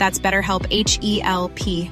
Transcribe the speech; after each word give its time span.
That's 0.00 0.18
BetterHelp 0.18 0.66
H 0.70 0.98
E 1.02 1.20
L 1.22 1.50
P. 1.50 1.90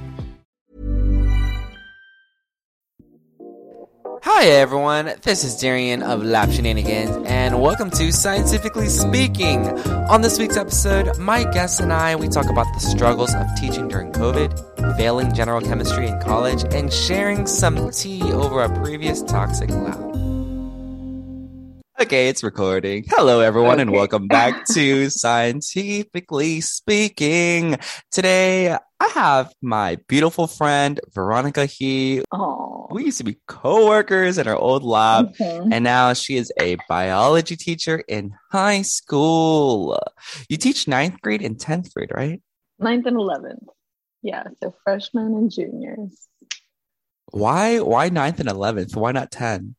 Hi 4.22 4.46
everyone, 4.46 5.12
this 5.22 5.44
is 5.44 5.56
Darian 5.56 6.02
of 6.02 6.24
Lab 6.24 6.50
Shenanigans, 6.50 7.26
and 7.26 7.60
welcome 7.60 7.90
to 7.90 8.10
Scientifically 8.10 8.88
Speaking. 8.88 9.68
On 10.08 10.22
this 10.22 10.38
week's 10.38 10.56
episode, 10.56 11.18
my 11.18 11.44
guests 11.52 11.80
and 11.80 11.92
I 11.92 12.16
we 12.16 12.28
talk 12.28 12.48
about 12.48 12.66
the 12.72 12.80
struggles 12.80 13.34
of 13.34 13.46
teaching 13.60 13.88
during 13.88 14.10
COVID, 14.12 14.96
failing 14.96 15.34
general 15.34 15.60
chemistry 15.60 16.08
in 16.08 16.18
college, 16.20 16.64
and 16.72 16.90
sharing 16.90 17.46
some 17.46 17.90
tea 17.90 18.22
over 18.32 18.62
a 18.62 18.82
previous 18.82 19.22
toxic 19.22 19.68
lab. 19.68 20.07
Okay, 22.00 22.28
it's 22.28 22.44
recording. 22.44 23.04
Hello, 23.08 23.40
everyone, 23.40 23.80
and 23.80 23.90
welcome 23.90 24.28
back 24.28 24.64
to 24.66 25.10
Scientifically 25.10 26.60
Speaking. 26.60 27.76
Today, 28.12 28.70
I 29.00 29.08
have 29.14 29.52
my 29.60 29.98
beautiful 30.06 30.46
friend 30.46 31.00
Veronica 31.12 31.66
He. 31.66 32.22
Oh. 32.30 32.86
We 32.92 33.06
used 33.06 33.18
to 33.18 33.24
be 33.24 33.40
co-workers 33.48 34.38
in 34.38 34.46
our 34.46 34.54
old 34.56 34.84
lab, 34.84 35.34
Mhm. 35.34 35.70
and 35.72 35.82
now 35.82 36.12
she 36.12 36.36
is 36.36 36.52
a 36.60 36.76
biology 36.88 37.56
teacher 37.56 38.04
in 38.06 38.32
high 38.52 38.82
school. 38.82 39.98
You 40.48 40.56
teach 40.56 40.86
ninth 40.86 41.20
grade 41.20 41.42
and 41.42 41.58
tenth 41.58 41.92
grade, 41.92 42.12
right? 42.14 42.40
Ninth 42.78 43.06
and 43.06 43.16
eleventh. 43.16 43.68
Yeah, 44.22 44.44
so 44.62 44.72
freshmen 44.84 45.34
and 45.34 45.50
juniors. 45.50 46.28
Why? 47.32 47.80
Why 47.80 48.08
ninth 48.08 48.38
and 48.38 48.48
eleventh? 48.48 48.94
Why 48.94 49.10
not 49.10 49.32
ten? 49.32 49.74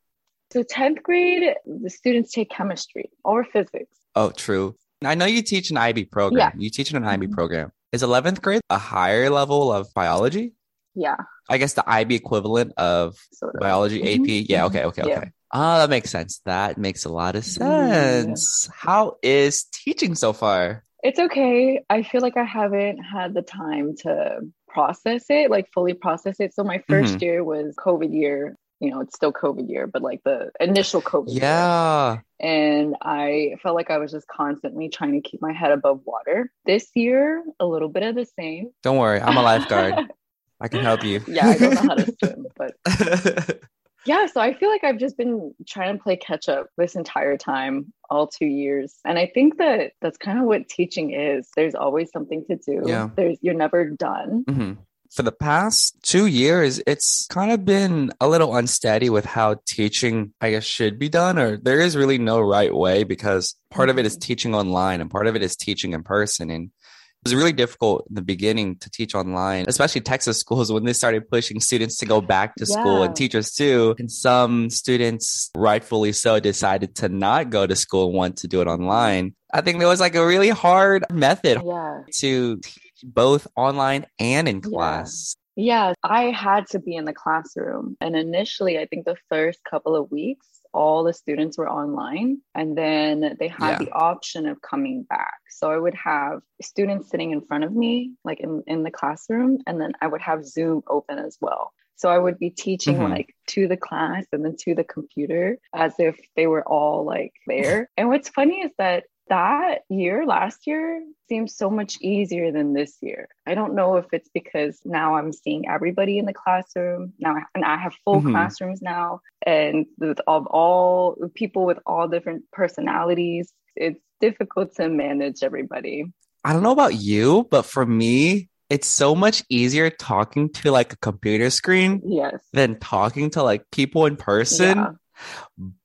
So 0.52 0.64
tenth 0.64 1.03
grade, 1.03 1.53
the 1.66 1.89
students 1.89 2.31
take 2.31 2.50
chemistry 2.50 3.09
or 3.23 3.44
physics. 3.44 3.95
Oh, 4.16 4.31
true. 4.31 4.75
I 5.03 5.16
know 5.16 5.25
you 5.25 5.42
teach 5.44 5.69
an 5.69 5.78
IB 5.78 6.05
program. 6.05 6.39
Yeah. 6.39 6.52
You 6.58 6.69
teach 6.69 6.92
in 6.92 6.97
an 6.97 7.05
IB 7.05 7.28
Mhm. 7.28 7.31
program. 7.31 7.72
Is 7.92 8.03
eleventh 8.03 8.42
grade 8.42 8.61
a 8.70 8.77
higher 8.77 9.30
level 9.30 9.72
of 9.72 9.88
biology? 9.94 10.53
Yeah, 10.95 11.16
I 11.50 11.58
guess 11.59 11.75
the 11.75 11.83
IB 11.88 12.16
equivalent 12.16 12.73
of 12.77 13.16
sort 13.31 13.55
of. 13.55 13.61
biology 13.61 14.02
Mhm. 14.02 14.23
AP. 14.23 14.45
Yeah. 14.50 14.66
Okay. 14.66 14.83
Okay. 14.86 15.03
Yeah. 15.05 15.17
Okay. 15.20 15.31
Ah, 15.52 15.77
that 15.80 15.89
makes 15.89 16.09
sense. 16.09 16.39
That 16.45 16.77
makes 16.77 17.05
a 17.05 17.09
lot 17.09 17.36
of 17.36 17.44
Mm, 17.44 18.25
sense. 18.25 18.70
How 18.73 19.17
is 19.23 19.64
teaching 19.66 20.16
so 20.16 20.33
far? 20.33 20.83
It's 21.04 21.20
okay. 21.20 21.81
I 21.89 22.04
feel 22.04 22.21
like 22.21 22.36
I 22.37 22.43
haven't 22.43 22.98
had 22.98 23.33
the 23.33 23.42
time 23.42 23.95
to 24.04 24.42
process 24.67 25.26
it, 25.30 25.49
like 25.49 25.67
fully 25.73 25.93
process 25.93 26.39
it. 26.39 26.54
So 26.54 26.64
my 26.64 26.80
1st 26.89 27.16
Mhm. 27.17 27.21
year 27.21 27.43
was 27.43 27.76
COVID 27.77 28.14
year. 28.14 28.58
You 28.80 28.92
know, 28.92 29.02
it's 29.02 29.16
still 29.16 29.34
COVID 29.34 29.70
year, 29.70 29.88
but 29.88 30.02
like 30.02 30.22
the 30.23 30.52
initial 30.60 31.02
COVID 31.02 31.30
year. 31.34 31.42
Yeah. 31.44 32.17
and 32.40 32.95
I 33.02 33.56
felt 33.62 33.76
like 33.76 33.90
I 33.92 33.98
was 33.98 34.12
just 34.12 34.28
constantly 34.28 34.88
trying 34.90 35.22
to 35.22 35.30
keep 35.30 35.42
my 35.42 35.52
head 35.52 35.72
above 35.72 36.02
water. 36.06 36.52
This 36.66 36.88
year, 36.95 37.44
a 37.60 37.66
little 37.66 37.90
bit 37.90 38.04
of 38.04 38.16
the 38.16 38.26
same. 38.26 38.72
Don't 38.84 38.98
worry. 38.98 39.20
I'm 39.20 39.36
a 39.38 39.42
lifeguard. 39.42 39.95
I 40.62 40.67
can 40.67 40.82
help 40.82 41.04
you. 41.04 41.22
yeah, 41.28 41.48
I 41.48 41.58
don't 41.58 41.73
know 41.76 41.82
how 41.82 41.95
to 41.95 42.14
swim, 42.23 42.45
but 42.58 43.60
yeah, 44.06 44.26
so 44.28 44.40
I 44.42 44.54
feel 44.54 44.70
like 44.70 44.84
I've 44.84 44.98
just 44.98 45.17
been 45.17 45.54
trying 45.67 45.98
to 45.98 46.04
play 46.04 46.16
catch 46.17 46.48
up 46.50 46.67
this 46.78 46.96
entire 46.96 47.38
time, 47.38 47.94
all 48.10 48.28
two 48.28 48.46
years. 48.46 48.96
And 49.06 49.17
I 49.20 49.28
think 49.34 49.58
that 49.58 49.92
that's 50.02 50.17
kind 50.17 50.40
of 50.40 50.46
what 50.46 50.67
teaching 50.70 51.11
is. 51.14 51.50
There's 51.56 51.76
always 51.76 52.10
something 52.11 52.46
to 52.46 52.56
do. 52.56 52.84
Yeah. 52.86 53.10
There's 53.16 53.38
you're 53.42 53.54
never 53.54 53.90
done. 53.90 54.46
Mhm. 54.48 54.78
For 55.11 55.23
the 55.23 55.31
past 55.31 55.95
two 56.03 56.27
years, 56.27 56.80
it's 56.86 57.25
kind 57.27 57.52
of 57.52 57.65
been 57.65 58.11
a 58.21 58.27
little 58.30 58.55
unsteady 58.55 59.09
with 59.09 59.25
how 59.25 59.55
teaching, 59.65 60.33
I 60.39 60.52
guess, 60.52 60.64
should 60.64 60.99
be 60.99 61.09
done, 61.09 61.39
or 61.39 61.58
there 61.58 61.80
is 61.80 61.97
really 61.97 62.20
no 62.20 62.39
right 62.39 62.73
way 62.73 63.03
because 63.03 63.55
part 63.71 63.89
of 63.89 63.98
it 63.98 64.05
is 64.05 64.15
Mhm. 64.17 64.21
teaching 64.21 64.55
online 64.55 65.02
and 65.02 65.09
part 65.09 65.25
of 65.25 65.36
it 65.36 65.42
is 65.42 65.55
teaching 65.55 65.93
in 65.93 66.03
person. 66.03 66.52
And 66.52 66.65
it 66.65 67.25
was 67.25 67.33
really 67.33 67.52
difficult 67.53 68.05
in 68.08 68.15
the 68.15 68.21
beginning 68.21 68.77
to 68.77 68.89
teach 68.92 69.15
online, 69.15 69.65
especially 69.67 70.02
Texas 70.02 70.37
schools 70.39 70.71
when 70.71 70.86
they 70.86 70.93
started 70.93 71.27
pushing 71.27 71.59
students 71.59 71.98
to 71.98 72.05
go 72.05 72.21
back 72.21 72.55
to 72.58 72.65
school 72.67 73.02
and 73.03 73.15
teachers 73.15 73.52
too. 73.52 73.95
And 73.98 74.11
some 74.11 74.69
students, 74.69 75.49
rightfully 75.58 76.11
so, 76.14 76.39
decided 76.39 76.95
to 76.98 77.09
not 77.09 77.49
go 77.49 77.65
to 77.65 77.75
school 77.75 78.05
and 78.09 78.15
want 78.15 78.37
to 78.37 78.48
do 78.48 78.61
it 78.61 78.67
online. 78.67 79.33
I 79.52 79.61
think 79.61 79.80
there 79.80 79.87
was 79.87 79.99
like 79.99 80.15
a 80.15 80.25
really 80.25 80.49
hard 80.49 81.03
method 81.11 81.59
Yeah. 81.65 82.02
to 82.19 82.58
teach 82.58 82.89
both 83.04 83.48
online 83.55 84.05
and 84.20 84.48
in 84.48 84.61
class. 84.61 85.36
Yeah, 85.55 85.93
I 86.04 86.26
had 86.32 86.67
to 86.67 86.80
be 86.80 86.95
in 86.95 87.04
the 87.05 87.14
classroom. 87.14 87.98
And 87.99 88.15
initially, 88.15 88.80
I 88.80 88.86
think 88.86 89.05
the 89.05 89.17
first 89.27 89.60
couple 89.70 89.95
of 89.95 90.10
weeks, 90.10 90.48
all 90.73 91.04
the 91.04 91.11
students 91.14 91.58
were 91.58 91.70
online. 91.70 92.39
And 92.55 92.77
then 92.77 93.36
they 93.39 93.49
had 93.49 93.71
Yeah. 93.71 93.77
the 93.80 93.92
option 93.92 94.45
of 94.48 94.61
coming 94.61 95.04
back. 95.04 95.33
So 95.49 95.70
I 95.70 95.77
would 95.77 95.95
have 95.95 96.39
students 96.61 97.10
sitting 97.10 97.32
in 97.32 97.42
front 97.42 97.65
of 97.65 97.73
me, 97.73 98.14
like 98.23 98.39
in, 98.39 98.64
in 98.67 98.83
the 98.83 98.92
classroom, 98.92 99.58
and 99.67 99.81
then 99.81 99.92
I 100.02 100.08
would 100.08 100.21
have 100.21 100.45
Zoom 100.45 100.81
open 100.87 101.20
as 101.20 101.37
well. 101.42 101.73
So 101.98 102.08
I 102.10 102.17
would 102.17 102.39
be 102.39 102.52
teaching 102.52 102.95
Mhm. 102.98 103.10
like 103.10 103.36
to 103.48 103.67
the 103.67 103.76
class 103.76 104.26
and 104.31 104.45
then 104.45 104.55
to 104.60 104.73
the 104.76 104.86
computer 104.86 105.58
as 105.76 105.93
if 105.99 106.17
they 106.37 106.48
were 106.48 106.66
all 106.66 107.04
like 107.04 107.33
there. 107.48 107.89
and 107.98 108.08
what's 108.08 108.30
funny 108.30 108.61
is 108.61 108.71
that 108.77 109.04
that 109.30 109.82
year, 109.90 110.26
last 110.26 110.67
year, 110.67 111.04
seems 111.28 111.56
so 111.56 111.70
much 111.70 111.98
easier 112.02 112.52
than 112.52 112.73
this 112.73 112.98
year. 113.02 113.28
I 113.45 113.56
don't 113.56 113.76
know 113.76 113.98
if 113.98 114.06
it's 114.12 114.30
because 114.34 114.80
now 114.84 115.16
I'm 115.16 115.32
seeing 115.32 115.67
everybody 115.70 116.17
in 116.17 116.26
the 116.26 116.34
classroom 116.34 117.14
now, 117.20 117.36
and 117.56 117.64
I 117.64 117.78
have 117.78 117.94
full 118.04 118.22
Mhm. 118.22 118.32
classrooms 118.32 118.82
now, 118.82 119.22
and 119.45 119.86
with 119.98 120.20
of 120.28 120.48
all 120.48 121.16
people 121.36 121.66
with 121.66 121.80
all 121.86 122.08
different 122.08 122.50
personalities, 122.52 123.54
it's 123.76 124.02
difficult 124.20 124.76
to 124.76 124.90
manage 124.90 125.44
everybody. 125.44 126.06
I 126.44 126.54
don't 126.54 126.64
know 126.64 126.72
about 126.72 126.96
you, 126.96 127.48
but 127.50 127.64
for 127.66 127.86
me, 127.86 128.50
it's 128.69 128.88
so 128.88 129.16
much 129.16 129.44
easier 129.50 129.90
talking 129.90 130.50
to 130.54 130.72
like 130.72 130.94
a 130.94 130.98
computer 130.98 131.50
screen 131.50 132.01
Yes. 132.06 132.40
than 132.54 132.80
talking 132.80 133.30
to 133.31 133.44
like 133.44 133.63
people 133.72 134.06
in 134.06 134.16
person. 134.16 134.78
Yeah. 134.78 134.92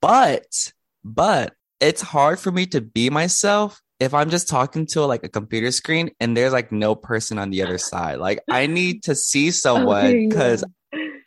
But, 0.00 0.72
but 1.03 1.55
it's 1.80 2.02
hard 2.02 2.38
for 2.38 2.50
me 2.50 2.66
to 2.66 2.80
be 2.80 3.10
myself 3.10 3.80
if 4.00 4.12
I'm 4.12 4.30
just 4.30 4.48
talking 4.48 4.86
to 4.88 5.04
like 5.06 5.24
a 5.24 5.28
computer 5.28 5.70
screen 5.70 6.10
and 6.20 6.36
there's 6.36 6.52
like 6.52 6.72
no 6.72 6.94
person 6.94 7.38
on 7.38 7.50
the 7.50 7.62
other 7.62 7.78
side. 7.78 8.18
Like 8.18 8.40
I 8.50 8.66
need 8.66 9.04
to 9.04 9.14
see 9.14 9.48
oh, 9.48 9.52
someone 9.52 10.28
because 10.28 10.64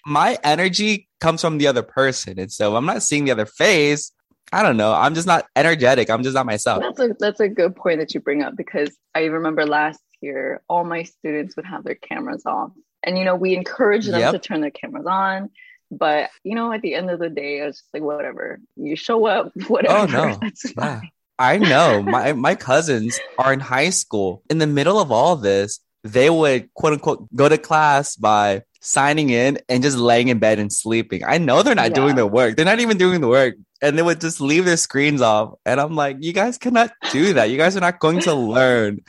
my 0.05 0.37
energy 0.43 1.07
comes 1.19 1.41
from 1.41 1.57
the 1.57 1.67
other 1.67 1.83
person. 1.83 2.39
And 2.39 2.51
so 2.51 2.71
if 2.71 2.77
I'm 2.77 2.85
not 2.85 3.03
seeing 3.03 3.25
the 3.25 3.31
other 3.31 3.45
face. 3.45 4.11
I 4.53 4.63
don't 4.63 4.77
know. 4.77 4.93
I'm 4.93 5.13
just 5.13 5.27
not 5.27 5.45
energetic. 5.57 6.09
I'm 6.09 6.23
just 6.23 6.35
not 6.35 6.45
myself. 6.45 6.81
That's 6.81 6.99
a 7.01 7.15
that's 7.19 7.39
a 7.41 7.49
good 7.49 7.75
point 7.75 7.99
that 7.99 8.13
you 8.13 8.21
bring 8.21 8.43
up 8.43 8.55
because 8.55 8.95
I 9.13 9.25
remember 9.25 9.65
last 9.65 9.99
year 10.21 10.63
all 10.69 10.85
my 10.85 11.03
students 11.03 11.57
would 11.57 11.65
have 11.65 11.83
their 11.83 11.95
cameras 11.95 12.45
off. 12.45 12.71
And 13.03 13.17
you 13.17 13.25
know, 13.25 13.35
we 13.35 13.55
encourage 13.55 14.05
them 14.05 14.21
Yep. 14.21 14.31
to 14.31 14.39
turn 14.39 14.61
their 14.61 14.71
cameras 14.71 15.05
on. 15.05 15.49
But 15.91 16.29
you 16.43 16.55
know, 16.55 16.71
at 16.71 16.81
the 16.81 16.95
end 16.95 17.09
of 17.09 17.19
the 17.19 17.29
day, 17.29 17.61
I 17.61 17.67
was 17.67 17.77
just 17.77 17.87
like, 17.93 18.03
whatever. 18.03 18.59
You 18.75 18.95
show 18.95 19.25
up, 19.25 19.51
whatever. 19.67 19.97
Oh, 19.97 20.05
no. 20.05 20.37
That's 20.41 20.73
Yeah. 20.77 21.01
I 21.39 21.57
know. 21.57 22.01
My 22.01 22.33
my 22.33 22.55
cousins 22.55 23.19
are 23.37 23.53
in 23.53 23.59
high 23.59 23.91
school. 23.91 24.41
In 24.49 24.57
the 24.57 24.67
middle 24.67 24.99
of 24.99 25.11
all 25.11 25.35
this, 25.35 25.79
they 26.03 26.29
would 26.29 26.73
quote 26.73 26.93
unquote 26.93 27.27
go 27.35 27.47
to 27.47 27.57
class 27.57 28.15
by 28.15 28.63
signing 28.81 29.29
in 29.29 29.59
and 29.69 29.83
just 29.83 29.97
laying 29.97 30.29
in 30.29 30.39
bed 30.39 30.57
and 30.59 30.71
sleeping. 30.73 31.23
I 31.25 31.37
know 31.37 31.61
they're 31.61 31.75
not 31.75 31.89
Yeah. 31.91 31.95
doing 31.95 32.15
the 32.15 32.25
work. 32.25 32.55
They're 32.55 32.65
not 32.65 32.79
even 32.79 32.97
doing 32.97 33.21
the 33.21 33.27
work. 33.27 33.55
And 33.81 33.97
they 33.97 34.01
would 34.01 34.19
just 34.21 34.41
leave 34.41 34.65
their 34.65 34.77
screens 34.77 35.21
off. 35.21 35.53
And 35.65 35.79
I'm 35.79 35.95
like, 35.95 36.17
you 36.19 36.33
guys 36.33 36.57
cannot 36.57 36.91
do 37.11 37.33
that. 37.33 37.49
You 37.49 37.57
guys 37.57 37.77
are 37.77 37.81
not 37.81 37.99
going 37.99 38.19
to 38.21 38.33
learn. 38.57 38.99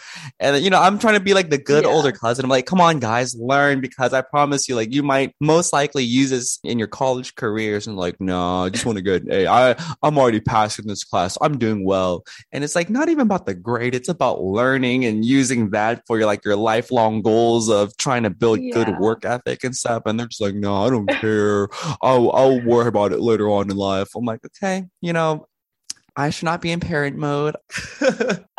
And 0.41 0.63
you 0.63 0.71
know, 0.71 0.81
I'm 0.81 0.99
trying 0.99 1.15
to 1.15 1.21
be 1.21 1.35
like 1.35 1.51
the 1.51 1.59
good 1.59 1.85
Yeah. 1.85 1.91
older 1.91 2.13
cousin. 2.13 2.45
I'm 2.45 2.51
like, 2.51 2.67
come 2.67 2.81
on, 2.81 2.99
guys, 2.99 3.35
learn 3.37 3.81
because 3.81 4.13
I 4.13 4.21
promise 4.23 4.69
you, 4.69 4.75
like, 4.77 4.93
you 4.93 5.03
might 5.03 5.35
most 5.41 5.73
likely 5.73 6.05
use 6.05 6.31
this 6.31 6.59
in 6.65 6.79
your 6.79 6.89
college 6.89 7.35
careers. 7.35 7.87
And 7.87 7.97
like, 7.97 8.21
no, 8.21 8.65
I 8.65 8.69
just 8.71 8.85
want 8.87 8.97
to 8.99 9.03
go. 9.03 9.19
Hey, 9.27 9.47
I 9.47 9.75
I'm 10.03 10.19
already 10.19 10.41
passing 10.41 10.87
this 10.87 11.05
class. 11.05 11.37
I'm 11.41 11.59
doing 11.59 11.85
well. 11.85 12.25
And 12.53 12.65
it's 12.65 12.75
like 12.75 12.91
not 12.91 13.09
even 13.09 13.23
about 13.23 13.47
the 13.47 13.55
grade. 13.55 13.95
It's 13.95 14.09
about 14.09 14.43
learning 14.43 15.05
and 15.05 15.25
using 15.25 15.71
that 15.71 16.03
for 16.07 16.19
your 16.19 16.27
like 16.27 16.45
your 16.45 16.57
lifelong 16.57 17.23
goals 17.23 17.69
of 17.71 17.97
trying 17.97 18.23
to 18.25 18.31
build 18.31 18.61
good 18.73 18.99
work 18.99 19.25
ethic 19.25 19.65
and 19.65 19.75
stuff. 19.75 20.03
And 20.07 20.19
they're 20.19 20.27
just 20.27 20.41
like, 20.41 20.55
no, 20.55 20.85
I 20.85 20.91
don't 20.91 21.09
care. 21.09 21.69
I'll 22.03 22.31
I'll 22.33 22.61
worry 22.61 22.89
about 22.89 23.13
it 23.13 23.21
later 23.21 23.49
on 23.51 23.71
in 23.71 23.77
life. 23.77 24.09
I'm 24.17 24.25
like, 24.25 24.41
okay, 24.63 24.87
you 25.01 25.13
know, 25.13 25.47
I 26.17 26.31
should 26.31 26.47
not 26.47 26.61
be 26.61 26.73
in 26.73 26.81
parent 26.81 27.17
mode. 27.17 27.55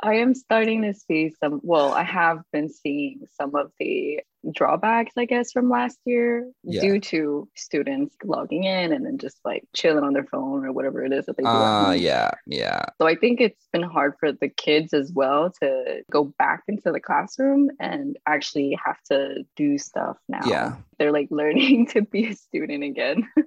I 0.02 0.14
am 0.16 0.34
starting 0.34 0.84
to 0.84 0.94
see 0.94 1.34
some, 1.44 1.60
well, 1.62 1.94
I 1.94 2.04
have 2.04 2.40
been 2.54 2.70
seeing 2.70 3.22
some 3.38 3.54
of 3.54 3.72
the 3.82 4.22
drawbacks, 4.54 5.12
I 5.18 5.26
guess, 5.26 5.52
from 5.52 5.70
last 5.70 5.98
year 6.06 6.50
Yeah. 6.64 6.80
due 6.80 7.00
to 7.02 7.50
students 7.58 8.16
logging 8.24 8.64
in 8.64 8.94
and 8.94 9.06
then 9.06 9.18
just 9.18 9.40
like 9.44 9.66
chilling 9.76 10.06
on 10.06 10.14
their 10.14 10.24
phone 10.24 10.66
or 10.66 10.72
whatever 10.72 11.04
it 11.04 11.12
is 11.12 11.26
that 11.26 11.36
they 11.36 11.44
do. 11.44 11.50
uh 11.50 11.92
yeah, 11.92 12.32
yeah. 12.48 12.86
So 13.02 13.06
I 13.08 13.16
think 13.16 13.42
it's 13.42 13.68
been 13.74 13.84
hard 13.84 14.14
for 14.22 14.32
the 14.32 14.48
kids 14.48 14.94
as 14.94 15.12
well 15.12 15.52
to 15.62 16.04
go 16.10 16.24
back 16.40 16.64
into 16.70 16.94
the 16.94 17.02
classroom 17.02 17.70
and 17.82 18.18
actually 18.26 18.78
have 18.86 19.04
to 19.12 19.44
do 19.58 19.78
stuff 19.78 20.16
now. 20.30 20.40
Yeah. 20.46 20.76
They're 20.98 21.12
like 21.12 21.28
learning 21.30 21.88
to 21.94 22.04
be 22.04 22.28
a 22.28 22.36
student 22.36 22.86
again. 22.86 23.28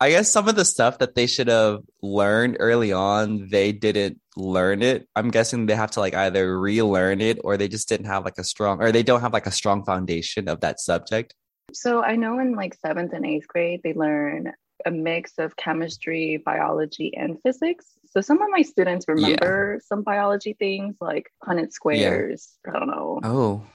I 0.00 0.10
guess 0.10 0.30
some 0.30 0.48
of 0.48 0.56
the 0.56 0.64
stuff 0.64 0.98
that 0.98 1.14
they 1.14 1.26
should 1.26 1.48
have 1.48 1.80
learned 2.02 2.56
early 2.60 2.92
on, 2.92 3.48
they 3.48 3.72
didn't 3.72 4.20
learn 4.36 4.82
it. 4.82 5.08
I'm 5.14 5.30
guessing 5.30 5.66
they 5.66 5.74
have 5.74 5.92
to 5.92 6.00
like 6.00 6.14
either 6.14 6.58
relearn 6.58 7.20
it 7.20 7.38
or 7.44 7.56
they 7.56 7.68
just 7.68 7.88
didn't 7.88 8.06
have 8.06 8.24
like 8.24 8.38
a 8.38 8.44
strong 8.44 8.82
or 8.82 8.92
they 8.92 9.02
don't 9.02 9.20
have 9.20 9.32
like 9.32 9.46
a 9.46 9.52
strong 9.52 9.84
foundation 9.84 10.48
of 10.48 10.60
that 10.60 10.80
subject. 10.80 11.34
So 11.72 12.02
I 12.02 12.16
know 12.16 12.38
in 12.40 12.54
like 12.54 12.74
seventh 12.84 13.12
and 13.12 13.24
eighth 13.24 13.48
grade, 13.48 13.80
they 13.82 13.94
learn 13.94 14.52
a 14.84 14.90
mix 14.90 15.32
of 15.38 15.56
chemistry, 15.56 16.42
biology, 16.44 17.16
and 17.16 17.38
physics. 17.42 17.86
So 18.06 18.20
some 18.20 18.42
of 18.42 18.48
my 18.50 18.62
students 18.62 19.06
remember 19.08 19.80
some 19.86 20.02
biology 20.02 20.54
things 20.58 20.96
like 21.00 21.30
Punnett 21.42 21.72
squares, 21.72 22.50
I 22.68 22.78
don't 22.78 22.88
know, 22.88 23.20
Oh. 23.22 23.66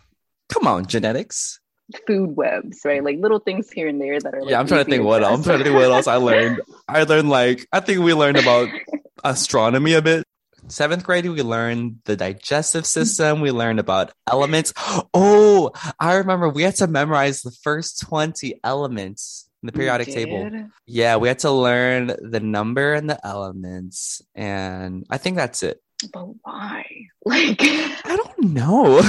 Come 0.49 0.65
on, 0.65 0.85
genetics. 0.87 1.59
Food 2.07 2.35
webs, 2.35 2.81
right? 2.85 3.03
Like 3.03 3.17
little 3.19 3.39
things 3.39 3.71
here 3.71 3.87
and 3.87 3.99
there 3.99 4.19
that 4.19 4.33
are 4.33 4.41
like, 4.41 4.51
yeah, 4.51 4.59
I'm 4.59 4.67
trying 4.67 4.85
to 4.85 4.89
think 4.89 5.03
what 5.03 5.23
else. 5.23 5.37
I'm 5.37 5.43
trying 5.43 5.59
to 5.59 5.63
think 5.63 5.75
what 5.75 5.91
else 5.91 6.07
I 6.07 6.15
learned. 6.15 6.61
I 6.87 7.03
learned 7.03 7.29
like 7.29 7.67
I 7.71 7.79
think 7.79 8.01
we 8.01 8.13
learned 8.13 8.37
about 8.37 8.69
astronomy 9.23 9.93
a 9.93 10.01
bit. 10.01 10.25
Seventh 10.67 11.03
grade, 11.03 11.25
we 11.25 11.41
learned 11.41 11.99
the 12.05 12.15
digestive 12.15 12.85
system. 12.85 13.41
We 13.41 13.51
learned 13.51 13.79
about 13.79 14.11
elements. 14.27 14.73
Oh, 15.13 15.71
I 15.99 16.15
remember 16.15 16.49
we 16.49 16.63
had 16.63 16.75
to 16.75 16.87
memorize 16.87 17.41
the 17.41 17.51
first 17.63 18.01
20 18.01 18.59
elements 18.63 19.49
in 19.63 19.67
the 19.67 19.71
periodic 19.73 20.09
table. 20.09 20.49
Yeah, 20.85 21.15
we 21.15 21.27
had 21.27 21.39
to 21.39 21.51
learn 21.51 22.07
the 22.07 22.39
number 22.39 22.93
and 22.93 23.09
the 23.09 23.25
elements. 23.25 24.21
And 24.35 25.05
I 25.09 25.17
think 25.17 25.37
that's 25.37 25.63
it. 25.63 25.81
But 26.13 26.25
why? 26.43 26.85
Like, 27.25 27.57
I 27.61 28.15
don't 28.15 28.53
know. 28.53 28.99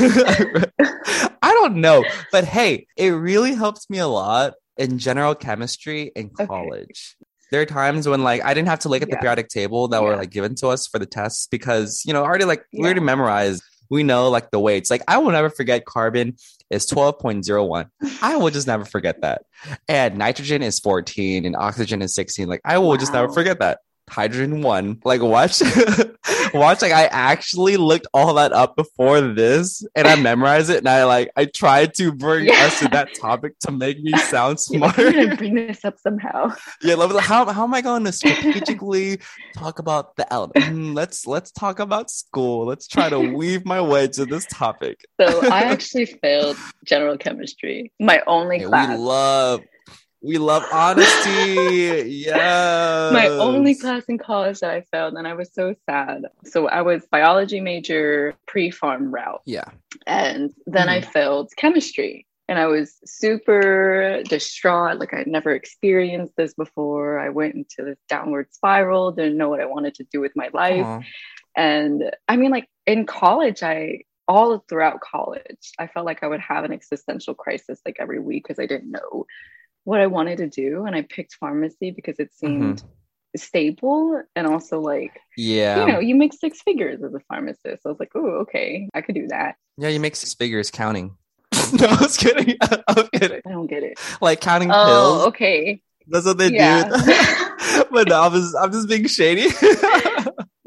I 1.42 1.50
don't 1.52 1.76
know. 1.76 2.04
But 2.32 2.44
hey, 2.44 2.86
it 2.96 3.10
really 3.10 3.54
helped 3.54 3.88
me 3.88 3.98
a 3.98 4.06
lot 4.08 4.54
in 4.76 4.98
general 4.98 5.34
chemistry 5.34 6.10
in 6.14 6.26
Okay. 6.26 6.46
college. 6.46 7.16
There 7.50 7.60
are 7.62 7.66
times 7.66 8.06
when 8.08 8.22
like 8.24 8.44
I 8.44 8.52
didn't 8.52 8.68
have 8.68 8.80
to 8.80 8.88
look 8.88 9.02
at 9.02 9.10
the 9.10 9.16
periodic 9.16 9.48
table 9.48 9.88
that 9.88 10.02
were 10.02 10.16
like 10.16 10.30
given 10.30 10.54
to 10.56 10.68
us 10.68 10.86
for 10.86 10.98
the 10.98 11.06
tests 11.06 11.46
because 11.50 12.02
you 12.04 12.12
know 12.12 12.22
already 12.22 12.44
like 12.44 12.64
we 12.72 12.80
Yeah. 12.80 12.84
already 12.86 13.00
memorized. 13.00 13.62
We 13.88 14.02
know 14.02 14.28
like 14.28 14.50
the 14.50 14.60
weights. 14.60 14.90
Like 14.90 15.02
I 15.08 15.18
will 15.18 15.30
never 15.32 15.50
forget 15.50 15.84
carbon 15.84 16.36
is 16.68 16.86
12.01. 16.86 17.88
I 18.22 18.36
will 18.36 18.50
just 18.50 18.66
never 18.66 18.84
forget 18.84 19.20
that. 19.22 19.42
And 19.88 20.16
nitrogen 20.18 20.62
is 20.62 20.78
14 20.78 21.44
and 21.44 21.56
oxygen 21.56 22.02
is 22.02 22.14
16. 22.14 22.48
Like 22.48 22.60
I 22.64 22.78
will 22.78 22.96
just 22.96 23.12
never 23.12 23.32
forget 23.32 23.58
that. 23.60 23.78
Hydrogen 24.08 24.62
one. 24.62 25.00
Like 25.04 25.22
watch 25.22 25.60
watch 26.52 26.82
like 26.82 26.92
I 26.92 27.06
actually 27.06 27.76
looked 27.76 28.06
all 28.12 28.34
that 28.34 28.52
up 28.52 28.76
before 28.76 29.20
this 29.20 29.84
and 29.94 30.06
I 30.08 30.16
memorized 30.16 30.70
it 30.70 30.78
and 30.78 30.88
I 30.88 31.04
like 31.04 31.30
I 31.36 31.44
tried 31.46 31.94
to 31.94 32.12
bring 32.12 32.46
Yeah. 32.46 32.64
us 32.66 32.78
to 32.78 32.88
that 32.88 33.14
topic 33.14 33.58
to 33.60 33.72
make 33.72 34.00
me 34.02 34.16
sound 34.16 34.52
like, 34.52 34.58
smarter. 34.60 35.12
gonna 35.12 35.36
bring 35.36 35.54
this 35.54 35.84
up 35.84 35.98
somehow. 35.98 36.54
yeah, 36.82 36.94
love 36.94 37.12
how 37.24 37.46
how 37.50 37.64
am 37.64 37.74
I 37.74 37.80
going 37.80 38.04
to 38.06 38.12
strategically 38.12 39.20
talk 39.56 39.78
about 39.78 40.16
the 40.16 40.30
element? 40.32 40.58
Hmm, 40.60 40.94
let's 40.94 41.26
let's 41.26 41.50
talk 41.50 41.78
about 41.78 42.10
school. 42.10 42.66
Let's 42.66 42.86
try 42.86 43.08
to 43.08 43.20
weave 43.20 43.64
my 43.64 43.80
way 43.80 44.08
to 44.08 44.26
this 44.26 44.46
topic. 44.46 45.04
So 45.20 45.42
I 45.50 45.64
actually 45.64 46.06
failed 46.06 46.56
general 46.84 47.18
chemistry, 47.18 47.92
my 48.00 48.22
only 48.26 48.58
Hey, 48.58 48.66
we 48.66 48.86
love 48.86 49.62
we 50.22 50.38
love 50.38 50.64
honesty. 50.72 52.04
yeah. 52.26 53.10
my 53.12 53.28
only 53.28 53.74
class 53.74 54.04
in 54.04 54.18
college 54.18 54.60
that 54.60 54.70
I 54.70 54.82
failed, 54.92 55.14
and 55.14 55.26
I 55.26 55.34
was 55.34 55.52
so 55.52 55.74
sad. 55.88 56.26
So 56.44 56.68
I 56.68 56.82
was 56.82 57.06
biology 57.10 57.60
major 57.60 58.34
pre-pharm 58.46 59.12
route, 59.12 59.42
Yeah. 59.46 59.70
and 60.06 60.52
then 60.66 60.88
I 60.88 61.00
mm-hmm. 61.00 61.10
failed 61.10 61.50
chemistry. 61.56 62.26
And 62.48 62.58
I 62.58 62.66
was 62.66 62.98
super 63.04 64.24
distraught. 64.24 64.98
Like 64.98 65.14
I'd 65.14 65.28
never 65.28 65.52
experienced 65.52 66.34
this 66.36 66.52
before. 66.52 67.20
I 67.20 67.28
went 67.28 67.54
into 67.54 67.84
this 67.84 67.98
downward 68.08 68.52
spiral, 68.52 69.12
didn't 69.12 69.38
know 69.38 69.48
what 69.48 69.60
I 69.60 69.66
wanted 69.66 69.94
to 69.96 70.04
do 70.12 70.20
with 70.20 70.32
my 70.34 70.50
life. 70.52 70.84
Aw. 70.84 71.00
And 71.56 72.10
I 72.26 72.36
mean, 72.36 72.50
like 72.50 72.66
in 72.86 73.06
college, 73.06 73.62
I 73.62 74.00
all 74.26 74.64
throughout 74.68 75.00
college, 75.00 75.72
I 75.78 75.86
felt 75.86 76.06
like 76.06 76.24
I 76.24 76.26
would 76.26 76.40
have 76.40 76.64
an 76.64 76.72
existential 76.72 77.34
crisis 77.34 77.80
like 77.86 77.96
every 78.00 78.18
week 78.18 78.42
because 78.44 78.58
I 78.58 78.66
didn't 78.66 78.90
know 78.90 79.26
what 79.90 80.00
I 80.00 80.06
wanted 80.06 80.38
to 80.38 80.46
do. 80.48 80.84
And 80.86 80.94
I 80.94 81.02
picked 81.02 81.34
pharmacy 81.34 81.90
because 81.90 82.20
it 82.20 82.28
mm-hmm. 82.28 82.46
seemed 82.46 82.82
stable 83.36 84.22
and 84.36 84.46
also 84.46 84.80
like, 84.80 85.18
Yeah. 85.36 85.80
you 85.84 85.92
know, 85.92 85.98
you 85.98 86.14
make 86.14 86.32
six 86.32 86.62
figures 86.62 87.02
as 87.02 87.12
a 87.12 87.18
pharmacist. 87.28 87.84
I 87.84 87.88
was 87.88 87.98
like, 87.98 88.12
oh, 88.14 88.42
okay, 88.42 88.88
I 88.94 89.00
could 89.00 89.16
do 89.16 89.26
that. 89.28 89.56
yeah, 89.78 89.88
you 89.88 89.98
make 89.98 90.14
six 90.14 90.32
figures 90.34 90.70
counting. 90.70 91.16
no, 91.72 91.86
I 91.88 91.96
was 92.00 92.16
kidding. 92.16 92.56
I 92.62 92.92
was 92.96 93.08
kidding. 93.12 93.40
I 93.44 93.50
don't 93.50 93.66
get 93.66 93.82
it. 93.82 93.98
Like 94.20 94.40
counting 94.40 94.70
Oh, 94.72 94.86
pills. 94.86 95.26
okay. 95.28 95.82
That's 96.06 96.24
what 96.24 96.38
they 96.38 96.50
Yeah. 96.52 96.84
do. 96.88 97.84
but 97.90 98.06
no, 98.08 98.22
I'm 98.22 98.32
just 98.32 98.54
I'm 98.60 98.70
just 98.70 98.88
being 98.88 99.08
shady. 99.08 99.48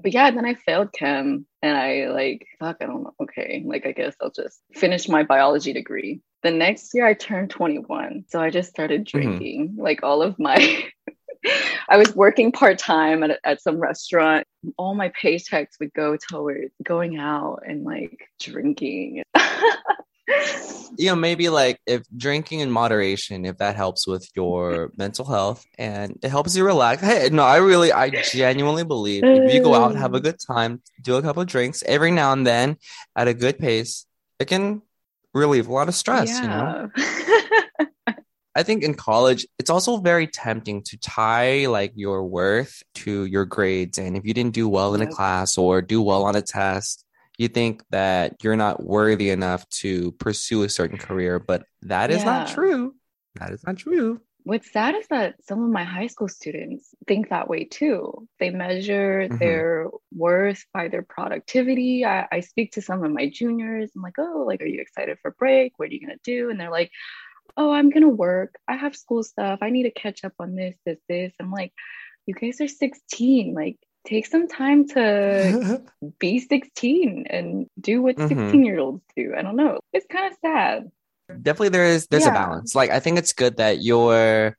But 0.03 0.13
yeah, 0.13 0.29
then 0.31 0.45
I 0.45 0.53
failed 0.53 0.91
chem 0.93 1.45
and 1.61 1.77
I 1.77 2.09
like, 2.09 2.45
fuck, 2.59 2.77
I 2.81 2.85
don't 2.85 3.03
know. 3.03 3.13
Okay. 3.21 3.63
Like, 3.65 3.85
I 3.85 3.93
guess 3.93 4.15
I'll 4.21 4.31
just 4.31 4.61
finish 4.73 5.07
my 5.07 5.23
biology 5.23 5.71
degree. 5.73 6.21
The 6.43 6.51
next 6.51 6.93
year 6.93 7.07
I 7.07 7.13
turned 7.13 7.49
21. 7.49 8.25
So 8.27 8.39
I 8.41 8.49
just 8.49 8.69
started 8.69 9.05
Mm-hmm. 9.05 9.17
drinking 9.17 9.75
like 9.77 10.03
all 10.03 10.21
of 10.21 10.37
my. 10.37 10.83
I 11.89 11.97
was 11.97 12.15
working 12.15 12.51
part 12.51 12.77
time 12.77 13.23
at, 13.23 13.39
at 13.43 13.61
some 13.61 13.77
restaurant. 13.77 14.45
All 14.77 14.95
my 14.95 15.09
paychecks 15.09 15.79
would 15.79 15.93
go 15.93 16.17
towards 16.17 16.73
going 16.83 17.17
out 17.17 17.63
and 17.65 17.83
like 17.83 18.29
drinking. 18.39 19.23
you 20.97 21.07
know, 21.07 21.15
maybe 21.15 21.49
like 21.49 21.79
if 21.85 22.03
drinking 22.15 22.59
in 22.61 22.71
moderation, 22.71 23.45
if 23.45 23.57
that 23.57 23.75
helps 23.75 24.07
with 24.07 24.27
your 24.35 24.91
mental 24.95 25.25
health 25.25 25.65
and 25.77 26.17
it 26.23 26.29
helps 26.29 26.55
you 26.55 26.65
relax. 26.65 27.01
Hey, 27.01 27.29
no, 27.31 27.43
I 27.43 27.57
really, 27.57 27.91
I 27.91 28.09
genuinely 28.09 28.83
believe 28.83 29.23
if 29.23 29.53
you 29.53 29.61
go 29.61 29.73
out, 29.73 29.95
have 29.95 30.13
a 30.13 30.19
good 30.19 30.37
time, 30.39 30.81
do 31.01 31.15
a 31.15 31.21
couple 31.21 31.41
of 31.41 31.47
drinks 31.47 31.83
every 31.85 32.11
now 32.11 32.31
and 32.31 32.45
then 32.45 32.77
at 33.15 33.27
a 33.27 33.33
good 33.33 33.57
pace, 33.57 34.05
it 34.39 34.45
can 34.45 34.81
relieve 35.33 35.67
a 35.67 35.73
lot 35.73 35.87
of 35.87 35.95
stress, 35.95 36.39
you 36.39 36.47
know? 36.47 36.89
I 38.55 38.61
think 38.61 38.83
in 38.83 38.93
college, 38.93 39.47
it's 39.57 39.71
also 39.71 39.97
very 39.97 40.27
tempting 40.27 40.83
to 40.83 40.97
tie 40.97 41.65
like 41.65 41.93
your 41.95 42.23
worth 42.23 42.83
to 42.95 43.25
your 43.25 43.45
grades. 43.45 43.97
And 43.97 44.15
if 44.15 44.25
you 44.25 44.33
didn't 44.35 44.53
do 44.53 44.69
well 44.69 44.93
in 44.93 45.01
a 45.01 45.07
class 45.07 45.57
or 45.57 45.81
do 45.81 46.03
well 46.03 46.23
on 46.23 46.35
a 46.35 46.41
test, 46.43 47.03
you 47.37 47.47
think 47.47 47.83
that 47.89 48.43
you're 48.43 48.55
not 48.55 48.83
worthy 48.83 49.29
enough 49.29 49.67
to 49.69 50.11
pursue 50.13 50.63
a 50.63 50.69
certain 50.69 50.97
career. 50.97 51.39
But 51.39 51.65
that 51.83 52.11
is 52.11 52.23
not 52.23 52.47
true. 52.49 52.95
That 53.35 53.51
is 53.51 53.63
not 53.65 53.77
true. 53.77 54.21
What's 54.45 54.71
sad 54.71 54.95
is 54.95 55.07
that 55.07 55.35
some 55.45 55.63
of 55.63 55.69
my 55.69 55.85
high 55.85 56.07
school 56.07 56.27
students 56.27 56.93
think 57.07 57.29
that 57.29 57.47
way 57.47 57.63
too. 57.63 58.27
They 58.39 58.49
measure 58.49 59.29
Mhm. 59.29 59.39
their 59.39 59.87
worth 60.13 60.65
by 60.73 60.89
their 60.89 61.01
productivity. 61.01 62.05
I, 62.05 62.27
I 62.29 62.41
speak 62.41 62.73
to 62.73 62.81
some 62.81 63.03
of 63.03 63.11
my 63.11 63.29
juniors. 63.29 63.91
I'm 63.95 64.01
like, 64.01 64.19
oh, 64.19 64.43
like, 64.45 64.61
are 64.61 64.65
you 64.67 64.81
excited 64.81 65.17
for 65.21 65.31
break? 65.31 65.79
What 65.79 65.89
are 65.89 65.93
you 65.93 66.01
gonna 66.01 66.19
do? 66.25 66.49
And 66.49 66.59
they're 66.59 66.69
like, 66.69 66.91
oh, 67.55 67.71
I'm 67.71 67.89
gonna 67.89 68.09
work. 68.09 68.55
I 68.67 68.75
have 68.75 68.97
school 68.97 69.23
stuff. 69.23 69.59
I 69.61 69.69
need 69.69 69.83
to 69.83 69.91
catch 69.91 70.25
up 70.25 70.33
on 70.39 70.55
this, 70.55 70.75
this, 70.85 70.99
this. 71.07 71.33
I'm 71.39 71.51
like, 71.51 71.71
you 72.25 72.33
guys 72.33 72.59
are 72.61 72.67
16. 72.67 73.53
Like, 73.53 73.77
take 74.05 74.25
some 74.27 74.47
time 74.47 74.87
to 74.89 75.81
be 76.19 76.39
16 76.39 77.25
and 77.29 77.67
do 77.79 78.01
what 78.01 78.17
Mhm. 78.17 78.27
16 78.29 78.65
year 78.65 78.79
olds 78.79 79.03
do. 79.15 79.33
I 79.37 79.41
don't 79.41 79.55
know. 79.55 79.79
It's 79.91 80.05
kind 80.09 80.31
of 80.31 80.37
sad. 80.41 80.91
Definitely 81.29 81.69
there 81.69 81.85
is 81.85 82.07
there's 82.07 82.25
a 82.25 82.31
balance. 82.31 82.75
Like 82.75 82.89
I 82.91 82.99
think 82.99 83.17
it's 83.17 83.33
good 83.33 83.57
that 83.57 83.81
you're 83.81 84.57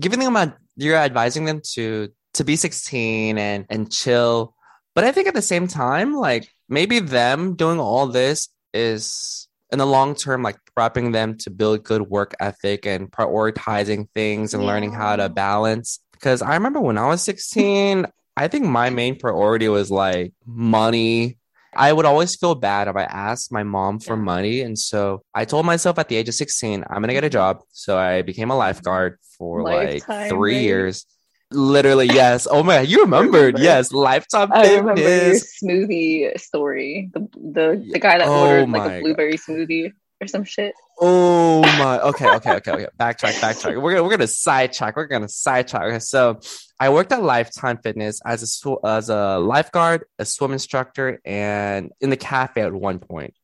giving 0.00 0.20
them 0.20 0.36
a 0.36 0.56
you're 0.76 0.96
advising 0.96 1.44
them 1.44 1.60
to 1.74 2.08
to 2.34 2.44
be 2.44 2.56
16 2.56 3.38
and 3.38 3.66
and 3.68 3.92
chill. 3.92 4.54
But 4.94 5.04
I 5.04 5.12
think 5.12 5.28
at 5.28 5.34
the 5.34 5.42
same 5.42 5.68
time, 5.68 6.14
like 6.14 6.48
maybe 6.68 6.98
them 6.98 7.56
doing 7.56 7.78
all 7.78 8.06
this 8.06 8.48
is 8.72 9.48
in 9.70 9.78
the 9.78 9.86
long 9.86 10.14
term, 10.14 10.42
like 10.42 10.56
prepping 10.76 11.12
them 11.12 11.36
to 11.38 11.50
build 11.50 11.84
good 11.84 12.02
work 12.02 12.34
ethic 12.40 12.86
and 12.86 13.10
prioritizing 13.10 14.08
things 14.14 14.54
and 14.54 14.62
yeah. 14.62 14.68
learning 14.68 14.92
how 14.92 15.16
to 15.16 15.28
balance. 15.28 16.00
Because 16.12 16.42
I 16.42 16.54
remember 16.54 16.80
when 16.80 16.98
I 16.98 17.06
was 17.08 17.22
16, 17.22 18.06
I 18.36 18.48
think 18.48 18.64
my 18.64 18.90
main 18.90 19.18
priority 19.18 19.68
was 19.68 19.90
like 19.90 20.32
money. 20.46 21.38
I 21.74 21.92
would 21.92 22.04
always 22.04 22.36
feel 22.36 22.54
bad 22.54 22.88
if 22.88 22.96
I 22.96 23.04
asked 23.04 23.50
my 23.50 23.62
mom 23.62 23.98
for 23.98 24.14
yeah. 24.16 24.22
money. 24.22 24.60
And 24.60 24.78
so 24.78 25.22
I 25.34 25.44
told 25.44 25.64
myself 25.64 25.98
at 25.98 26.08
the 26.08 26.16
age 26.16 26.28
of 26.28 26.34
16, 26.34 26.84
I'm 26.88 26.96
going 26.96 27.08
to 27.08 27.14
get 27.14 27.24
a 27.24 27.30
job. 27.30 27.60
So 27.72 27.96
I 27.96 28.22
became 28.22 28.50
a 28.50 28.56
lifeguard 28.56 29.18
for 29.38 29.62
Lifetime, 29.62 30.18
like 30.20 30.28
three 30.28 30.56
right? 30.56 30.62
years. 30.62 31.06
Literally, 31.50 32.06
yes. 32.06 32.46
Oh 32.50 32.62
my, 32.62 32.80
you 32.80 33.02
remembered? 33.02 33.54
Remember. 33.54 33.62
Yes, 33.62 33.92
lifetime 33.92 34.50
I 34.52 34.62
fitness. 34.62 34.80
remember 34.80 35.02
your 35.02 35.86
smoothie 35.86 36.40
story. 36.40 37.10
The 37.12 37.28
the, 37.34 37.88
the 37.92 37.98
guy 37.98 38.18
that 38.18 38.26
oh 38.26 38.46
ordered 38.46 38.70
like 38.70 38.90
a 38.90 39.00
blueberry 39.02 39.36
God. 39.36 39.40
smoothie 39.40 39.92
or 40.20 40.26
some 40.26 40.44
shit. 40.44 40.74
Oh 41.04 41.62
my. 41.62 41.98
Okay, 42.00 42.30
okay, 42.36 42.52
okay, 42.52 42.70
okay. 42.70 42.86
Backtrack, 42.96 43.40
backtrack. 43.40 43.82
We're 43.82 43.90
gonna 43.90 44.04
we're 44.04 44.10
gonna 44.10 44.28
sidetrack. 44.28 44.94
We're 44.94 45.08
gonna 45.08 45.28
sidetrack. 45.28 45.82
Okay, 45.82 45.98
so 45.98 46.38
I 46.78 46.90
worked 46.90 47.10
at 47.10 47.24
Lifetime 47.24 47.78
Fitness 47.82 48.20
as 48.24 48.44
a 48.44 48.46
sw- 48.46 48.84
as 48.84 49.08
a 49.08 49.40
lifeguard, 49.40 50.04
a 50.20 50.24
swim 50.24 50.52
instructor, 50.52 51.20
and 51.24 51.90
in 52.00 52.10
the 52.10 52.16
cafe 52.16 52.60
at 52.60 52.72
one 52.72 53.00
point. 53.00 53.34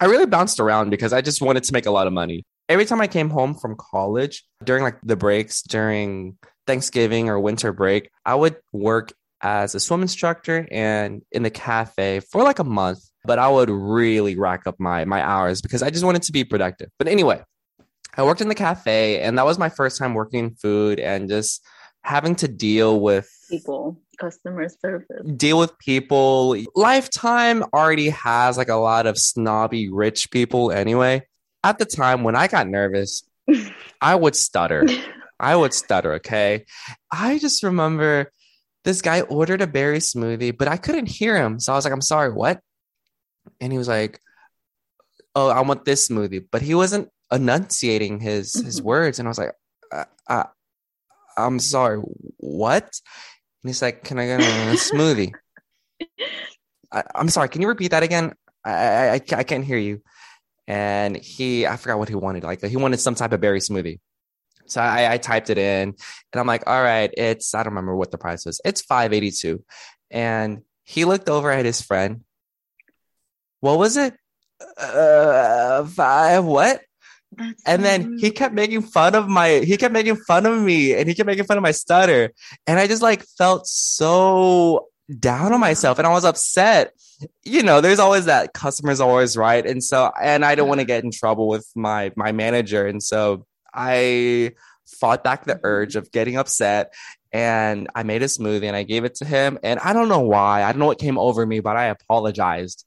I 0.00 0.06
really 0.06 0.26
bounced 0.26 0.58
around 0.58 0.90
because 0.90 1.12
I 1.12 1.20
just 1.20 1.40
wanted 1.40 1.62
to 1.64 1.72
make 1.72 1.86
a 1.86 1.92
lot 1.92 2.08
of 2.08 2.12
money. 2.12 2.44
Every 2.68 2.84
time 2.84 3.00
I 3.00 3.06
came 3.06 3.30
home 3.30 3.54
from 3.54 3.76
college 3.76 4.44
during 4.64 4.82
like 4.82 4.98
the 5.04 5.14
breaks 5.14 5.62
during 5.62 6.36
Thanksgiving 6.66 7.28
or 7.28 7.38
winter 7.38 7.72
break, 7.72 8.10
I 8.26 8.34
would 8.34 8.56
work 8.72 9.12
as 9.40 9.76
a 9.76 9.78
swim 9.78 10.02
instructor 10.02 10.66
and 10.68 11.22
in 11.30 11.44
the 11.44 11.50
cafe 11.50 12.18
for 12.18 12.42
like 12.42 12.58
a 12.58 12.64
month, 12.64 13.08
but 13.24 13.38
I 13.38 13.48
would 13.48 13.70
really 13.70 14.36
rack 14.36 14.66
up 14.66 14.78
my 14.78 15.04
my 15.04 15.22
hours 15.22 15.60
because 15.60 15.82
I 15.82 15.90
just 15.90 16.04
wanted 16.04 16.22
to 16.22 16.32
be 16.32 16.44
productive. 16.44 16.90
But 16.98 17.08
anyway, 17.08 17.42
I 18.16 18.22
worked 18.22 18.40
in 18.40 18.48
the 18.48 18.54
cafe 18.54 19.20
and 19.20 19.38
that 19.38 19.44
was 19.44 19.58
my 19.58 19.68
first 19.68 19.98
time 19.98 20.14
working 20.14 20.54
food 20.54 21.00
and 21.00 21.28
just 21.28 21.64
having 22.02 22.34
to 22.36 22.48
deal 22.48 23.00
with 23.00 23.28
people 23.48 23.98
customer 24.18 24.68
service 24.68 25.06
deal 25.36 25.58
with 25.58 25.76
people 25.78 26.56
lifetime 26.76 27.64
already 27.72 28.10
has 28.10 28.56
like 28.56 28.68
a 28.68 28.76
lot 28.76 29.06
of 29.06 29.18
snobby 29.18 29.90
rich 29.90 30.30
people 30.30 30.70
anyway 30.70 31.20
at 31.64 31.78
the 31.78 31.84
time 31.84 32.22
when 32.22 32.36
i 32.36 32.46
got 32.46 32.68
nervous 32.68 33.24
i 34.00 34.14
would 34.14 34.36
stutter 34.36 34.86
I 35.40 35.56
would 35.56 35.74
stutter, 35.74 36.14
okay? 36.14 36.64
I 37.10 37.38
just 37.38 37.62
remember 37.62 38.32
this 38.84 39.02
guy 39.02 39.22
ordered 39.22 39.60
a 39.62 39.66
berry 39.66 39.98
smoothie, 39.98 40.56
but 40.56 40.68
I 40.68 40.76
couldn't 40.76 41.06
hear 41.06 41.36
him. 41.36 41.58
So 41.60 41.72
I 41.72 41.76
was 41.76 41.84
like, 41.84 41.92
I'm 41.92 42.00
sorry, 42.00 42.32
what? 42.32 42.60
And 43.60 43.72
he 43.72 43.78
was 43.78 43.88
like, 43.88 44.20
Oh, 45.34 45.48
I 45.48 45.62
want 45.62 45.84
this 45.84 46.08
smoothie. 46.08 46.46
But 46.50 46.62
he 46.62 46.74
wasn't 46.74 47.08
enunciating 47.32 48.20
his 48.20 48.54
his 48.54 48.80
words. 48.90 49.18
And 49.18 49.28
I 49.28 49.30
was 49.30 49.38
like, 49.38 49.52
uh, 49.92 50.04
uh, 50.28 50.44
I'm 51.36 51.58
sorry, 51.58 52.00
what? 52.36 52.84
And 52.84 53.68
he's 53.68 53.82
like, 53.82 54.04
Can 54.04 54.18
I 54.18 54.26
get 54.26 54.40
a 54.40 54.44
smoothie? 54.74 55.32
I, 56.92 57.02
am 57.14 57.28
sorry, 57.28 57.48
can 57.48 57.60
you 57.60 57.68
repeat 57.68 57.90
that 57.90 58.02
again? 58.02 58.34
I, 58.64 59.08
I, 59.08 59.14
I 59.14 59.42
can't 59.42 59.64
hear 59.64 59.78
you. 59.78 60.00
And 60.66 61.16
he, 61.16 61.66
I 61.66 61.76
forgot 61.76 61.98
what 61.98 62.08
he 62.08 62.14
wanted. 62.14 62.44
Like 62.44 62.64
he 62.64 62.76
wanted 62.76 63.00
some 63.00 63.14
type 63.14 63.32
of 63.32 63.40
berry 63.40 63.60
smoothie. 63.60 64.00
So 64.66 64.80
I, 64.80 65.12
I 65.12 65.18
typed 65.18 65.50
it 65.50 65.58
in 65.58 65.88
and 65.90 65.96
I'm 66.40 66.46
like, 66.46 66.62
all 66.66 66.82
right, 66.82 67.12
it's, 67.16 67.54
I 67.54 67.62
don't 67.62 67.72
remember 67.72 67.94
what 67.94 68.10
the 68.10 68.18
price 68.18 68.46
was. 68.46 68.60
It's 68.64 68.80
582. 68.80 69.62
And 70.10 70.62
he 70.84 71.04
looked 71.04 71.28
over 71.28 71.50
at 71.50 71.66
his 71.66 71.82
friend. 71.82 72.24
What 73.64 73.78
was 73.78 73.96
it? 73.96 74.14
Uh, 74.78 75.84
five, 75.86 76.44
what? 76.44 76.82
That's 77.32 77.62
and 77.66 77.84
then 77.84 78.18
he 78.18 78.30
kept 78.30 78.54
making 78.54 78.82
fun 78.82 79.14
of 79.16 79.28
my 79.28 79.60
he 79.60 79.76
kept 79.76 79.92
making 79.92 80.16
fun 80.16 80.46
of 80.46 80.60
me 80.60 80.94
and 80.94 81.08
he 81.08 81.14
kept 81.14 81.26
making 81.26 81.44
fun 81.46 81.56
of 81.56 81.64
my 81.64 81.72
stutter 81.72 82.30
and 82.68 82.78
i 82.78 82.86
just 82.86 83.02
like 83.02 83.24
felt 83.36 83.66
so 83.66 84.86
down 85.18 85.52
on 85.52 85.58
myself 85.58 85.98
and 85.98 86.06
i 86.06 86.12
was 86.12 86.24
upset 86.24 86.92
you 87.42 87.64
know 87.64 87.80
there's 87.80 87.98
always 87.98 88.26
that 88.26 88.52
customers 88.52 89.00
always 89.00 89.36
right 89.36 89.66
and 89.66 89.82
so 89.82 90.12
and 90.22 90.44
i 90.44 90.54
don't 90.54 90.68
want 90.68 90.78
to 90.78 90.86
get 90.86 91.02
in 91.02 91.10
trouble 91.10 91.48
with 91.48 91.68
my 91.74 92.12
my 92.14 92.30
manager 92.30 92.86
and 92.86 93.02
so 93.02 93.44
I 93.74 94.52
fought 94.86 95.24
back 95.24 95.44
the 95.44 95.58
urge 95.62 95.96
of 95.96 96.12
getting 96.12 96.36
upset 96.36 96.94
and 97.32 97.88
I 97.94 98.04
made 98.04 98.22
a 98.22 98.26
smoothie 98.26 98.64
and 98.64 98.76
I 98.76 98.84
gave 98.84 99.04
it 99.04 99.16
to 99.16 99.24
him. 99.24 99.58
And 99.62 99.80
I 99.80 99.92
don't 99.92 100.08
know 100.08 100.20
why. 100.20 100.62
I 100.62 100.70
don't 100.70 100.78
know 100.78 100.86
what 100.86 100.98
came 101.00 101.18
over 101.18 101.44
me, 101.44 101.60
but 101.60 101.76
I 101.76 101.86
apologized. 101.86 102.86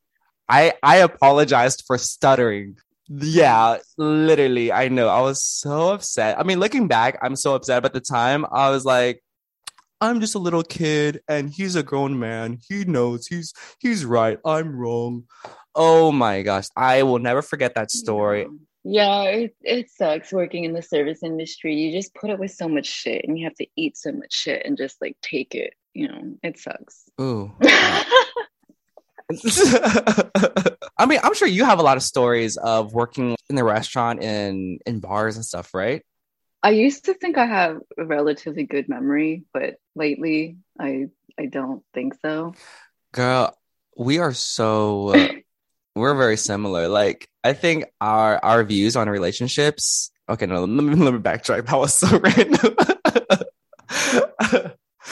I 0.49 0.73
I 0.83 0.97
apologized 0.97 1.83
for 1.85 1.97
stuttering. 1.97 2.77
Yeah, 3.09 3.77
literally. 3.97 4.71
I 4.71 4.89
know. 4.89 5.07
I 5.07 5.21
was 5.21 5.43
so 5.43 5.93
upset. 5.93 6.37
I 6.39 6.43
mean, 6.43 6.59
looking 6.59 6.87
back, 6.87 7.17
I'm 7.21 7.35
so 7.35 7.55
upset. 7.55 7.81
But 7.81 7.95
at 7.95 8.03
the 8.03 8.13
time, 8.13 8.45
I 8.51 8.69
was 8.69 8.83
like, 8.83 9.23
I'm 9.99 10.19
just 10.19 10.35
a 10.35 10.39
little 10.39 10.63
kid 10.63 11.21
and 11.27 11.49
he's 11.49 11.75
a 11.75 11.83
grown 11.83 12.19
man. 12.19 12.59
He 12.67 12.85
knows 12.85 13.27
he's 13.27 13.53
he's 13.79 14.05
right. 14.05 14.37
I'm 14.45 14.75
wrong. 14.75 15.23
Oh 15.73 16.11
my 16.11 16.41
gosh. 16.43 16.67
I 16.75 17.03
will 17.03 17.19
never 17.19 17.41
forget 17.41 17.75
that 17.75 17.91
story. 17.91 18.47
Yeah, 18.83 19.23
it, 19.23 19.55
it 19.63 19.89
sucks 19.89 20.31
working 20.31 20.63
in 20.63 20.73
the 20.73 20.81
service 20.81 21.21
industry. 21.23 21.75
You 21.75 21.91
just 21.91 22.13
put 22.13 22.29
up 22.29 22.39
with 22.39 22.51
so 22.51 22.69
much 22.69 22.85
shit 22.85 23.25
and 23.27 23.37
you 23.37 23.45
have 23.45 23.55
to 23.55 23.67
eat 23.75 23.97
so 23.97 24.11
much 24.11 24.33
shit 24.33 24.65
and 24.65 24.77
just 24.77 24.97
like 25.01 25.17
take 25.21 25.55
it. 25.55 25.73
You 25.93 26.07
know, 26.07 26.37
it 26.43 26.59
sucks. 26.59 27.03
Ooh. 27.19 27.53
I 30.97 31.05
mean, 31.05 31.19
I'm 31.21 31.33
sure 31.33 31.47
you 31.47 31.65
have 31.65 31.79
a 31.79 31.83
lot 31.83 31.97
of 31.97 32.03
stories 32.03 32.57
of 32.57 32.93
working 32.93 33.35
in 33.49 33.55
the 33.55 33.63
restaurant 33.63 34.23
and 34.23 34.81
in 34.85 34.99
bars 34.99 35.35
and 35.35 35.45
stuff, 35.45 35.73
right? 35.73 36.03
I 36.63 36.71
used 36.71 37.05
to 37.05 37.13
think 37.13 37.37
I 37.37 37.45
have 37.45 37.79
a 37.97 38.05
relatively 38.05 38.63
good 38.63 38.89
memory, 38.89 39.43
but 39.53 39.75
lately 39.95 40.57
I 40.79 41.09
I 41.39 41.45
don't 41.45 41.83
think 41.93 42.15
so. 42.21 42.55
Girl, 43.11 43.55
we 43.95 44.17
are 44.19 44.33
so 44.33 45.09
uh, 45.09 45.27
we're 45.95 46.15
very 46.15 46.37
similar. 46.37 46.87
Like 46.87 47.27
I 47.43 47.53
think 47.53 47.85
our 48.01 48.43
our 48.43 48.63
views 48.63 48.95
on 48.95 49.09
relationships. 49.09 50.11
Okay, 50.29 50.45
no, 50.45 50.65
let 50.65 50.83
me, 50.83 50.95
let 51.03 51.13
me 51.13 51.19
backtrack. 51.19 51.67
That 51.67 51.77
was 51.77 51.93
so 51.93 52.17
random. 52.17 52.75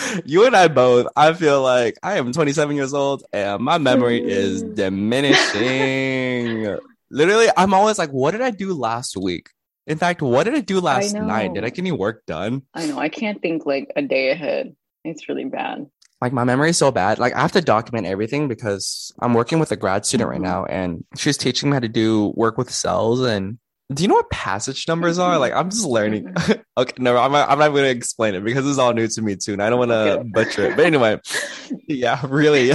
you 0.25 0.46
and 0.46 0.56
I 0.56 0.68
both. 0.68 1.08
I 1.16 1.34
feel 1.34 1.62
like 1.62 1.96
I 2.04 2.18
am 2.18 2.32
27 2.32 2.75
years 2.75 2.94
old 2.94 3.24
and 3.34 3.64
my 3.64 3.78
memory 3.78 4.24
is 4.24 4.64
diminishing. 4.64 6.78
Literally, 7.12 7.48
I'm 7.56 7.74
always 7.74 7.98
like, 7.98 8.12
"What 8.12 8.32
did 8.32 8.42
I 8.42 8.52
do 8.52 8.74
last 8.74 9.18
week?" 9.18 9.50
In 9.88 9.98
fact, 9.98 10.22
what 10.22 10.46
did 10.46 10.56
I 10.56 10.62
do 10.62 10.80
last 10.80 11.16
I 11.16 11.20
night? 11.20 11.54
Did 11.54 11.64
I 11.64 11.70
get 11.70 11.80
any 11.80 11.92
work 11.92 12.25
done? 12.25 12.64
I 12.74 12.88
know. 12.88 12.98
I 12.98 13.10
can't 13.10 13.42
think 13.42 13.66
like 13.66 13.92
a 13.96 14.02
day 14.02 14.32
ahead. 14.32 14.75
It's 15.04 15.30
really 15.30 15.46
bad 15.46 15.88
like 16.22 16.34
my 16.34 16.44
memory 16.44 16.72
is 16.72 16.78
so 16.78 16.92
bad. 16.92 17.20
Like 17.20 17.36
I 17.36 17.42
have 17.42 17.52
to 17.54 17.62
document 17.62 18.08
everything 18.08 18.48
because 18.48 19.14
I'm 19.20 19.34
working 19.34 19.60
with 19.60 19.72
a 19.72 19.75
grad 19.75 20.06
student 20.06 20.30
right 20.30 20.38
mm-hmm. 20.38 20.44
now 20.44 20.66
and 20.66 21.04
she's 21.16 21.38
teaching 21.38 21.70
me 21.70 21.75
how 21.75 21.82
to 21.82 21.88
do 21.88 22.34
work 22.36 22.58
with 22.58 22.72
cells. 22.72 23.22
And 23.22 23.60
do 23.94 24.01
you 24.01 24.08
know 24.08 24.15
what 24.15 24.30
passage 24.32 24.88
numbers 24.88 25.20
are? 25.20 25.38
Like 25.38 25.54
I'm 25.54 25.70
just 25.70 25.86
learning. 25.86 26.34
Okay, 26.77 26.92
no, 26.98 27.15
I'm 27.15 27.32
not, 27.32 27.50
I'm 27.50 27.58
not 27.58 27.70
going 27.70 27.86
to 27.86 27.89
explain 27.89 28.36
it 28.36 28.44
because 28.44 28.68
it's 28.68 28.77
all 28.77 28.94
new 28.94 29.08
to 29.08 29.22
me 29.22 29.38
too. 29.38 29.54
And 29.54 29.63
I 29.63 29.70
don't 29.70 29.80
want 29.80 29.92
to 29.92 30.20
okay. 30.20 30.30
butcher 30.30 30.65
it. 30.65 30.75
But 30.75 30.86
anyway, 30.86 31.22
yeah, 31.88 32.20
really. 32.27 32.74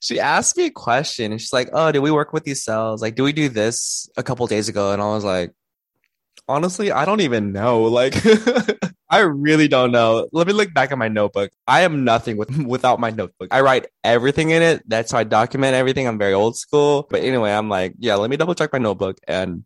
she 0.00 0.20
asked 0.20 0.56
me 0.56 0.66
a 0.66 0.70
question 0.70 1.32
and 1.32 1.40
she's 1.40 1.52
like, 1.52 1.70
Oh, 1.72 1.90
did 1.90 1.98
we 1.98 2.12
work 2.12 2.32
with 2.32 2.44
these 2.44 2.62
cells? 2.62 3.02
Like, 3.02 3.16
do 3.16 3.24
we 3.24 3.32
do 3.32 3.48
this 3.48 4.08
a 4.16 4.22
couple 4.22 4.46
days 4.46 4.68
ago? 4.68 4.92
And 4.92 5.02
I 5.02 5.06
was 5.06 5.24
like, 5.24 5.50
honestly, 6.48 6.90
I 6.90 7.04
don't 7.04 7.20
even 7.20 7.52
know. 7.52 7.82
Like, 7.84 8.14
I 9.10 9.18
really 9.20 9.68
don't 9.68 9.92
know. 9.92 10.28
Let 10.32 10.46
me 10.46 10.52
look 10.52 10.72
back 10.72 10.90
at 10.90 10.98
my 10.98 11.08
notebook. 11.08 11.50
I 11.66 11.82
am 11.82 12.04
nothing 12.04 12.36
with, 12.36 12.56
without 12.66 13.00
my 13.00 13.10
notebook. 13.10 13.48
I 13.50 13.60
write 13.60 13.86
everything 14.04 14.50
in 14.50 14.62
it. 14.62 14.82
That's 14.86 15.12
how 15.12 15.18
I 15.18 15.24
document 15.24 15.74
everything. 15.74 16.08
I'm 16.08 16.18
very 16.18 16.32
old 16.32 16.56
school. 16.56 17.06
But 17.10 17.22
anyway, 17.22 17.52
I'm 17.52 17.68
like, 17.68 17.94
yeah, 17.98 18.14
let 18.16 18.30
me 18.30 18.36
double 18.36 18.54
check 18.54 18.72
my 18.72 18.78
notebook 18.78 19.18
and 19.28 19.64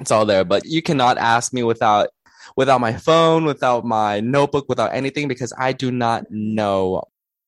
it's 0.00 0.10
all 0.10 0.26
there. 0.26 0.44
But 0.44 0.64
you 0.64 0.82
cannot 0.82 1.18
ask 1.18 1.52
me 1.52 1.62
without 1.62 2.08
without 2.56 2.80
my 2.80 2.92
phone, 2.92 3.44
without 3.44 3.84
my 3.84 4.20
notebook, 4.20 4.66
without 4.68 4.94
anything 4.94 5.28
because 5.28 5.52
I 5.58 5.72
do 5.72 5.90
not 5.90 6.24
know. 6.30 7.04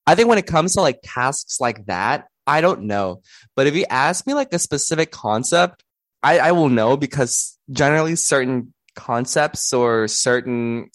I 0.07 0.15
think 0.15 0.29
when 0.29 0.39
it 0.39 0.47
comes 0.47 0.75
to 0.75 0.81
like 0.81 1.01
tasks 1.03 1.61
like 1.61 1.87
that, 1.87 2.29
I 2.47 2.61
don't 2.61 2.83
know. 2.83 3.23
But 3.57 3.67
if 3.67 3.75
you 3.75 3.87
ask 3.91 4.27
me 4.27 4.35
like 4.35 4.53
a 4.53 4.59
specific 4.59 5.11
concept, 5.11 5.83
I, 6.23 6.39
I 6.39 6.53
will 6.53 6.69
know 6.69 6.97
because 6.97 7.54
generally 7.71 8.17
certain 8.17 8.73
concepts 8.95 9.73
or 9.73 10.09
certain, 10.09 10.91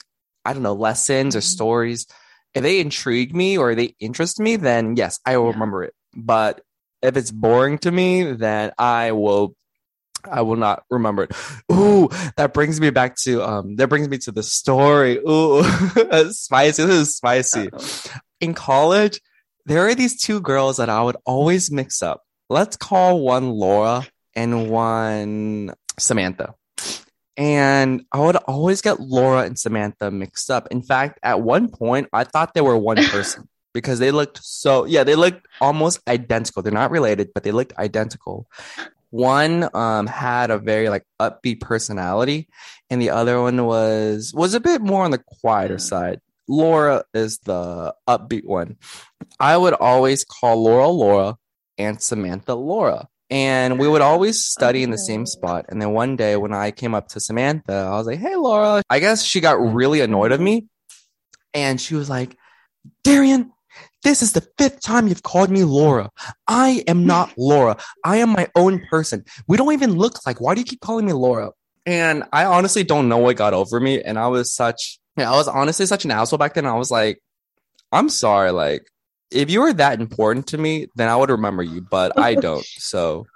I 0.46 0.54
don't 0.54 0.64
know, 0.64 0.74
lessons 0.74 1.36
or 1.36 1.40
mm-hmm. 1.40 1.46
stories, 1.46 2.08
if 2.54 2.64
they 2.64 2.80
intrigue 2.80 3.36
me 3.36 3.58
or 3.58 3.76
they 3.76 3.96
interest 4.00 4.40
me, 4.40 4.56
then 4.56 4.96
yes, 4.96 5.20
I 5.26 5.38
will 5.38 5.48
yeah. 5.48 5.54
remember 5.54 5.84
it. 5.84 5.94
But 6.16 6.62
if 7.02 7.16
it's 7.16 7.32
boring 7.32 7.78
to 7.80 7.92
me, 7.92 8.32
then 8.34 8.72
I 8.78 9.12
will 9.12 9.56
I 10.30 10.42
will 10.42 10.58
not 10.58 10.84
remember 10.90 11.24
it. 11.24 11.32
Ooh, 11.72 12.10
that 12.36 12.54
brings 12.54 12.82
me 12.82 12.90
back 12.90 13.16
to 13.18 13.44
um 13.44 13.76
that 13.78 13.88
brings 13.88 14.10
me 14.10 14.18
to 14.20 14.32
the 14.32 14.44
story. 14.44 15.18
Ooh, 15.18 15.64
spicy. 16.32 16.86
This 16.86 17.08
is 17.10 17.16
spicy. 17.16 17.70
In 18.42 18.54
college, 18.54 19.22
there 19.66 19.88
are 19.88 19.96
these 19.96 20.20
two 20.20 20.42
girls 20.42 20.78
that 20.78 20.90
I 20.90 21.02
would 21.02 21.18
always 21.26 21.72
mix 21.72 22.02
up. 22.02 22.24
Let's 22.50 22.76
call 22.76 23.22
one 23.22 23.52
Laura 23.52 24.08
and 24.36 24.70
one 24.70 25.74
Samantha. 26.00 26.56
And 27.40 28.04
I 28.12 28.20
would 28.20 28.36
always 28.36 28.82
get 28.82 29.00
Laura 29.00 29.44
and 29.44 29.58
Samantha 29.58 30.12
mixed 30.12 30.52
up. 30.52 30.68
In 30.72 30.82
fact, 30.82 31.20
at 31.24 31.40
one 31.40 31.70
point, 31.70 32.10
I 32.12 32.26
thought 32.26 32.54
they 32.54 32.60
were 32.60 32.78
one 32.78 32.98
person 33.06 33.48
because 33.74 34.00
they 34.00 34.12
looked 34.12 34.44
so, 34.44 34.84
yeah, 34.84 35.06
they 35.06 35.16
looked 35.16 35.48
almost 35.62 36.02
identical. 36.06 36.62
They're 36.62 36.74
not 36.74 36.92
related, 36.92 37.30
but 37.34 37.44
they 37.44 37.54
looked 37.54 37.72
identical. 37.78 38.50
One 39.12 39.70
um, 39.74 40.06
had 40.06 40.52
a 40.52 40.60
very 40.60 40.90
like 40.90 41.06
upbeat 41.18 41.62
personality, 41.62 42.50
and 42.90 43.02
the 43.02 43.12
other 43.12 43.42
one 43.42 43.66
was 43.66 44.34
was 44.36 44.54
a 44.54 44.60
bit 44.60 44.82
more 44.82 45.06
on 45.06 45.12
the 45.12 45.24
quieter 45.42 45.80
side. 45.80 46.20
Laura 46.50 47.06
is 47.14 47.40
the 47.40 47.96
upbeat 48.06 48.46
one. 48.46 48.76
I 49.40 49.56
would 49.56 49.74
always 49.76 50.26
call 50.26 50.62
Laura 50.62 50.90
Laura 50.90 51.38
and 51.78 52.02
Samantha 52.02 52.54
Laura. 52.54 53.08
And 53.30 53.80
we 53.80 53.88
would 53.88 54.02
always 54.02 54.44
study 54.44 54.82
in 54.82 54.90
the 54.90 54.98
same 54.98 55.26
spot. 55.26 55.66
And 55.70 55.82
then 55.82 55.92
one 55.92 56.16
day 56.16 56.36
when 56.36 56.54
I 56.54 56.72
came 56.72 56.96
up 56.96 57.10
to 57.10 57.20
Samantha, 57.20 57.74
I 57.74 57.92
was 57.92 58.08
like, 58.08 58.20
Hey, 58.20 58.36
Laura. 58.36 58.82
I 58.90 59.00
guess 59.00 59.24
she 59.24 59.40
got 59.40 59.60
really 59.60 60.02
annoyed 60.02 60.32
of 60.32 60.40
me. 60.40 60.66
And 61.54 61.80
she 61.80 61.96
was 61.96 62.10
like, 62.10 62.38
Darian, 63.04 63.52
this 64.04 64.22
is 64.22 64.34
the 64.34 64.48
fifth 64.58 64.82
time 64.82 65.08
you've 65.08 65.24
called 65.24 65.50
me 65.50 65.64
Laura. 65.64 66.10
I 66.48 66.84
am 66.88 67.06
not 67.06 67.34
Laura. 67.38 67.78
I 68.04 68.18
am 68.18 68.30
my 68.30 68.48
own 68.56 68.86
person. 68.90 69.26
We 69.48 69.58
don't 69.58 69.74
even 69.74 69.98
look 69.98 70.26
like. 70.26 70.42
Why 70.42 70.56
do 70.56 70.62
you 70.62 70.66
keep 70.66 70.82
calling 70.82 71.06
me 71.06 71.14
Laura? 71.14 71.52
And 71.86 72.24
I 72.32 72.46
honestly 72.46 72.84
don't 72.84 73.10
know 73.10 73.18
what 73.18 73.36
got 73.36 73.54
over 73.54 73.80
me. 73.80 74.02
And 74.02 74.18
I 74.18 74.28
was 74.28 74.54
such, 74.54 75.00
I 75.18 75.32
was 75.32 75.48
honestly 75.48 75.86
such 75.86 76.06
an 76.06 76.12
asshole 76.12 76.40
back 76.40 76.54
then. 76.54 76.66
I 76.66 76.76
was 76.76 76.92
like, 76.92 77.22
I'm 77.92 78.10
sorry. 78.10 78.52
Like, 78.52 78.86
if 79.32 79.50
you 79.50 79.62
were 79.62 79.74
that 79.74 80.00
important 80.00 80.48
to 80.48 80.58
me, 80.58 80.88
then 80.96 81.10
I 81.10 81.16
would 81.16 81.30
remember 81.30 81.64
you, 81.64 81.82
but 81.82 82.18
I 82.18 82.36
don't. 82.48 82.66
So, 82.66 83.28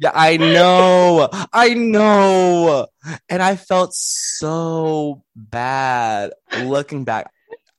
yeah, 0.00 0.12
I 0.14 0.36
know. 0.36 1.28
I 1.52 1.74
know. 1.74 2.86
And 3.28 3.42
I 3.42 3.56
felt 3.56 3.94
so 3.94 5.22
bad 5.36 6.32
looking 6.62 7.04
back. 7.04 7.30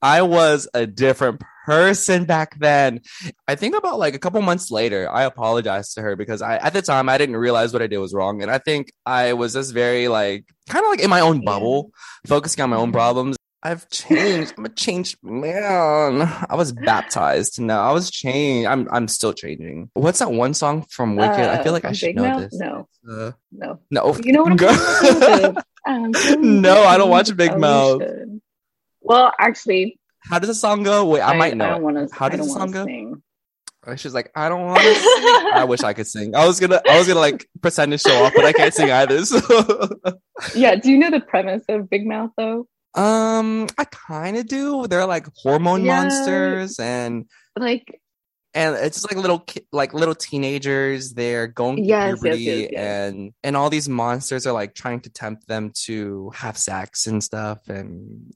I 0.01 0.21
was 0.21 0.67
a 0.73 0.85
different 0.85 1.41
person 1.65 2.25
back 2.25 2.57
then. 2.59 3.01
I 3.47 3.55
think 3.55 3.75
about 3.75 3.97
like 3.97 4.13
a 4.13 4.19
couple 4.19 4.41
months 4.41 4.69
later, 4.69 5.09
I 5.11 5.23
apologized 5.23 5.95
to 5.95 6.01
her 6.01 6.15
because 6.15 6.41
I 6.41 6.57
at 6.57 6.73
the 6.73 6.81
time 6.81 7.09
I 7.09 7.17
didn't 7.17 7.37
realize 7.37 7.73
what 7.73 7.81
I 7.81 7.87
did 7.87 7.97
was 7.97 8.13
wrong. 8.13 8.41
And 8.41 8.51
I 8.51 8.59
think 8.59 8.91
I 9.05 9.33
was 9.33 9.53
just 9.53 9.73
very 9.73 10.07
like 10.07 10.45
kind 10.69 10.85
of 10.85 10.91
like 10.91 10.99
in 10.99 11.09
my 11.09 11.21
own 11.21 11.43
bubble, 11.43 11.91
focusing 12.27 12.63
on 12.63 12.69
my 12.69 12.77
own 12.77 12.91
problems. 12.91 13.35
I've 13.65 13.89
changed. 13.89 14.53
I'm 14.59 14.65
a 14.65 14.69
changed 14.69 15.17
man. 15.23 16.21
I 16.47 16.55
was 16.55 16.71
baptized. 16.71 17.59
No, 17.59 17.79
I 17.79 17.91
was 17.93 18.11
changed. 18.11 18.67
I'm 18.67 18.87
I'm 18.91 19.07
still 19.07 19.33
changing. 19.33 19.89
What's 19.95 20.19
that 20.19 20.31
one 20.31 20.53
song 20.53 20.83
from 20.83 21.15
Wicked? 21.15 21.39
Uh, 21.39 21.51
I 21.51 21.63
feel 21.63 21.73
like 21.73 21.83
I 21.83 21.91
should 21.91 22.15
know 22.15 22.21
Mouth? 22.21 22.41
this. 22.41 22.59
No, 22.59 22.87
uh, 23.09 23.31
no, 23.51 23.79
no. 23.89 24.15
You 24.23 24.33
know 24.33 24.43
what 24.43 24.61
I'm 24.63 25.57
um, 25.87 26.11
No, 26.61 26.83
I 26.83 26.95
don't 26.99 27.09
watch 27.09 27.35
Big 27.35 27.57
Mouth. 27.57 28.03
Well, 29.01 29.33
actually, 29.39 29.99
how 30.19 30.37
does 30.37 30.49
the 30.49 30.53
song 30.53 30.83
go? 30.83 31.03
Wait, 31.05 31.21
I, 31.21 31.33
I 31.33 31.35
might 31.37 31.57
know. 31.57 31.65
I 31.65 31.69
don't 31.69 31.81
wanna, 31.81 32.07
How 32.11 32.29
does 32.29 32.45
the 32.45 32.53
song 32.53 32.69
go? 32.69 32.85
Sing. 32.85 33.23
She's 33.95 34.13
like, 34.13 34.31
I 34.35 34.47
don't 34.47 34.63
want 34.63 34.79
to 34.79 34.95
sing. 34.95 35.49
I 35.53 35.65
wish 35.67 35.81
I 35.81 35.93
could 35.93 36.07
sing. 36.07 36.35
I 36.35 36.45
was 36.45 36.59
gonna, 36.59 36.81
I 36.87 36.99
was 36.99 37.07
gonna 37.07 37.19
like 37.19 37.47
pretend 37.63 37.93
to 37.93 37.97
show 37.97 38.25
off, 38.25 38.33
but 38.35 38.45
I 38.45 38.53
can't 38.53 38.73
sing 38.75 38.91
either. 38.91 39.25
So. 39.25 39.39
yeah. 40.55 40.75
Do 40.75 40.91
you 40.91 40.99
know 40.99 41.09
the 41.09 41.19
premise 41.19 41.63
of 41.67 41.89
Big 41.89 42.05
Mouth 42.05 42.29
though? 42.37 42.67
Um, 42.95 43.67
I 43.77 43.85
kind 43.85 44.37
of 44.37 44.47
do. 44.47 44.87
They're 44.87 45.05
like 45.05 45.27
hormone 45.35 45.83
yeah. 45.83 46.01
monsters, 46.01 46.79
and 46.79 47.25
like, 47.57 48.01
and 48.53 48.75
it's 48.75 49.01
just 49.01 49.11
like 49.11 49.21
little, 49.21 49.39
ki- 49.39 49.67
like 49.73 49.93
little 49.93 50.15
teenagers. 50.15 51.13
They're 51.13 51.47
going 51.47 51.77
through 51.77 51.85
yes, 51.85 52.19
puberty, 52.19 52.41
yes, 52.41 52.69
yes, 52.71 52.81
and 52.81 53.33
and 53.43 53.57
all 53.57 53.69
these 53.69 53.89
monsters 53.89 54.47
are 54.47 54.53
like 54.53 54.73
trying 54.73 55.01
to 55.01 55.09
tempt 55.09 55.47
them 55.47 55.71
to 55.83 56.31
have 56.35 56.57
sex 56.57 57.07
and 57.07 57.21
stuff, 57.21 57.67
and 57.67 58.33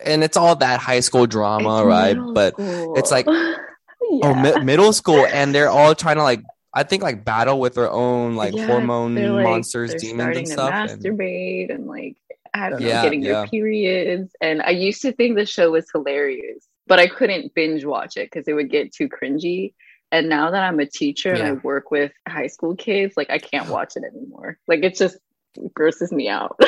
and 0.00 0.24
it's 0.24 0.36
all 0.36 0.56
that 0.56 0.80
high 0.80 1.00
school 1.00 1.26
drama, 1.26 1.80
it's 1.80 1.86
right? 1.86 2.34
But 2.34 2.54
school. 2.54 2.96
it's 2.96 3.10
like 3.10 3.26
yeah. 3.26 3.56
oh 4.22 4.34
mi- 4.34 4.64
middle 4.64 4.94
school, 4.94 5.26
and 5.26 5.54
they're 5.54 5.70
all 5.70 5.94
trying 5.94 6.16
to 6.16 6.22
like 6.22 6.42
I 6.72 6.82
think 6.82 7.02
like 7.02 7.24
battle 7.24 7.60
with 7.60 7.74
their 7.74 7.90
own 7.90 8.36
like 8.36 8.54
yeah, 8.54 8.66
hormone 8.66 9.16
like, 9.16 9.44
monsters, 9.44 9.94
demons 9.94 10.36
and 10.36 10.48
stuff. 10.48 10.70
masturbate 10.70 11.70
and, 11.70 11.80
and 11.80 11.86
like 11.86 12.16
I 12.54 12.70
don't 12.70 12.80
know, 12.80 12.88
yeah, 12.88 13.02
getting 13.02 13.20
their 13.22 13.46
periods. 13.46 14.32
And 14.40 14.62
I 14.62 14.70
used 14.70 15.02
to 15.02 15.12
think 15.12 15.36
the 15.36 15.46
show 15.46 15.70
was 15.72 15.86
hilarious, 15.92 16.66
but 16.86 16.98
I 16.98 17.06
couldn't 17.06 17.54
binge 17.54 17.84
watch 17.84 18.16
it 18.16 18.30
because 18.30 18.48
it 18.48 18.54
would 18.54 18.70
get 18.70 18.92
too 18.92 19.08
cringy. 19.08 19.74
And 20.10 20.28
now 20.28 20.50
that 20.50 20.62
I'm 20.62 20.80
a 20.80 20.86
teacher 20.86 21.32
and 21.32 21.42
I 21.42 21.52
work 21.52 21.90
with 21.90 22.12
high 22.26 22.46
school 22.46 22.74
kids, 22.74 23.14
like 23.16 23.30
I 23.30 23.38
can't 23.38 23.68
watch 23.68 23.94
it 23.96 24.04
anymore. 24.04 24.58
Like 24.66 24.82
it 24.82 24.96
just 24.96 25.18
grosses 25.74 26.12
me 26.12 26.28
out. 26.28 26.58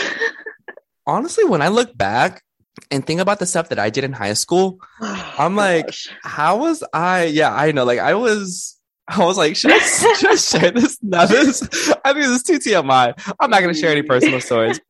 Honestly, 1.07 1.45
when 1.45 1.63
I 1.63 1.69
look 1.69 1.97
back, 1.97 2.43
and 2.91 3.07
think 3.07 3.21
about 3.21 3.39
the 3.39 3.47
stuff 3.47 3.69
that 3.69 3.79
I 3.79 3.91
did 3.91 4.05
in 4.05 4.13
high 4.13 4.33
school. 4.35 4.79
Oh, 5.01 5.35
I'm 5.39 5.57
like, 5.57 5.87
gosh. 5.87 6.09
how 6.23 6.59
was 6.59 6.83
I? 6.93 7.25
Yeah, 7.25 7.55
I 7.55 7.73
know. 7.73 7.85
Like, 7.85 7.99
I 7.99 8.15
was, 8.15 8.79
I 9.09 9.25
was 9.25 9.37
like, 9.37 9.57
should 9.57 9.73
I, 9.73 9.79
should 9.79 10.31
I 10.31 10.37
share 10.37 10.71
this? 10.71 10.99
Now, 11.03 11.27
this, 11.27 11.63
I 12.05 12.13
think 12.13 12.25
this 12.25 12.31
is 12.31 12.43
too 12.43 12.59
TMI. 12.59 13.35
I'm 13.41 13.51
not 13.51 13.61
going 13.61 13.75
to 13.75 13.81
share 13.81 13.91
any 13.91 14.03
personal 14.15 14.41
stories. 14.41 14.81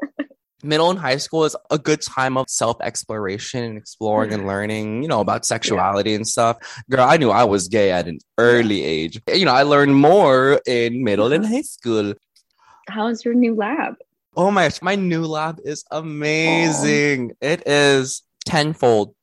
Middle 0.63 0.91
and 0.91 0.99
high 0.99 1.17
school 1.17 1.45
is 1.45 1.57
a 1.71 1.79
good 1.79 2.01
time 2.03 2.37
of 2.37 2.49
self 2.49 2.77
exploration 2.81 3.65
and 3.65 3.79
exploring 3.79 4.33
and 4.33 4.47
learning, 4.47 5.03
you 5.03 5.09
know, 5.09 5.21
about 5.21 5.45
sexuality 5.45 6.11
yeah. 6.11 6.17
and 6.17 6.27
stuff. 6.27 6.57
Girl, 6.91 7.09
I 7.09 7.17
knew 7.17 7.31
I 7.31 7.45
was 7.45 7.69
gay 7.69 7.91
at 7.93 8.09
an 8.09 8.19
early 8.39 8.83
age. 8.83 9.21
You 9.33 9.45
know, 9.45 9.55
I 9.55 9.63
learned 9.63 9.97
more 9.97 10.61
in 10.67 11.05
middle 11.05 11.33
and 11.33 11.47
high 11.47 11.63
school. 11.63 12.15
How's 12.89 13.25
your 13.25 13.35
new 13.35 13.55
lab? 13.55 13.97
Oh 14.37 14.51
my 14.51 14.67
gosh, 14.67 14.83
my 14.83 14.95
new 14.95 15.25
lab 15.25 15.61
is 15.65 15.85
amazing. 15.91 17.33
It 17.41 17.67
is 17.67 18.23
tenfold 18.45 19.15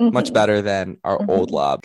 mm-hmm. 0.00 0.14
much 0.14 0.32
better 0.32 0.62
than 0.62 0.98
our 1.04 1.18
mm-hmm. 1.18 1.30
old 1.30 1.50
lab. 1.50 1.84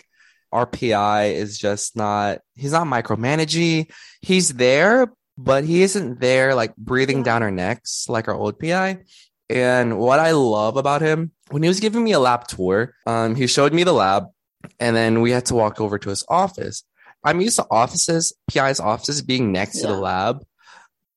Our 0.52 0.66
PI 0.66 1.26
is 1.26 1.58
just 1.58 1.96
not, 1.96 2.40
he's 2.56 2.72
not 2.72 2.86
micromanaging. 2.86 3.90
He's 4.20 4.52
there, 4.54 5.12
but 5.42 5.64
he 5.64 5.82
isn't 5.82 6.20
there 6.20 6.54
like 6.54 6.76
breathing 6.76 7.18
yeah. 7.18 7.24
down 7.24 7.42
our 7.42 7.50
necks 7.50 8.08
like 8.08 8.28
our 8.28 8.34
old 8.34 8.58
PI. 8.58 8.98
And 9.48 9.98
what 9.98 10.20
I 10.20 10.30
love 10.32 10.76
about 10.76 11.00
him, 11.00 11.32
when 11.50 11.62
he 11.62 11.68
was 11.68 11.80
giving 11.80 12.04
me 12.04 12.12
a 12.12 12.20
lab 12.20 12.46
tour, 12.46 12.94
um, 13.06 13.34
he 13.34 13.46
showed 13.46 13.72
me 13.72 13.82
the 13.82 13.92
lab 13.92 14.26
and 14.78 14.94
then 14.94 15.22
we 15.22 15.30
had 15.30 15.46
to 15.46 15.54
walk 15.54 15.80
over 15.80 15.98
to 15.98 16.10
his 16.10 16.24
office. 16.28 16.84
I'm 17.24 17.40
used 17.40 17.56
to 17.56 17.66
offices, 17.70 18.32
PI's 18.50 18.80
offices 18.80 19.22
being 19.22 19.50
next 19.50 19.76
yeah. 19.76 19.82
to 19.82 19.94
the 19.94 19.98
lab. 19.98 20.44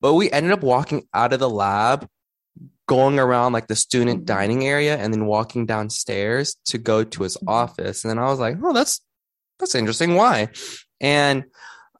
But 0.00 0.14
we 0.14 0.30
ended 0.30 0.52
up 0.52 0.62
walking 0.62 1.06
out 1.14 1.32
of 1.32 1.38
the 1.38 1.48
lab, 1.48 2.08
going 2.86 3.18
around 3.18 3.52
like 3.52 3.68
the 3.68 3.76
student 3.76 4.20
mm-hmm. 4.20 4.26
dining 4.26 4.66
area, 4.66 4.96
and 4.96 5.12
then 5.12 5.26
walking 5.26 5.64
downstairs 5.64 6.56
to 6.66 6.78
go 6.78 7.04
to 7.04 7.22
his 7.22 7.36
mm-hmm. 7.36 7.48
office. 7.48 8.04
And 8.04 8.10
then 8.10 8.18
I 8.18 8.28
was 8.28 8.38
like, 8.38 8.56
oh, 8.62 8.72
that's 8.72 9.00
that's 9.58 9.74
interesting. 9.74 10.14
Why? 10.14 10.48
And 11.00 11.44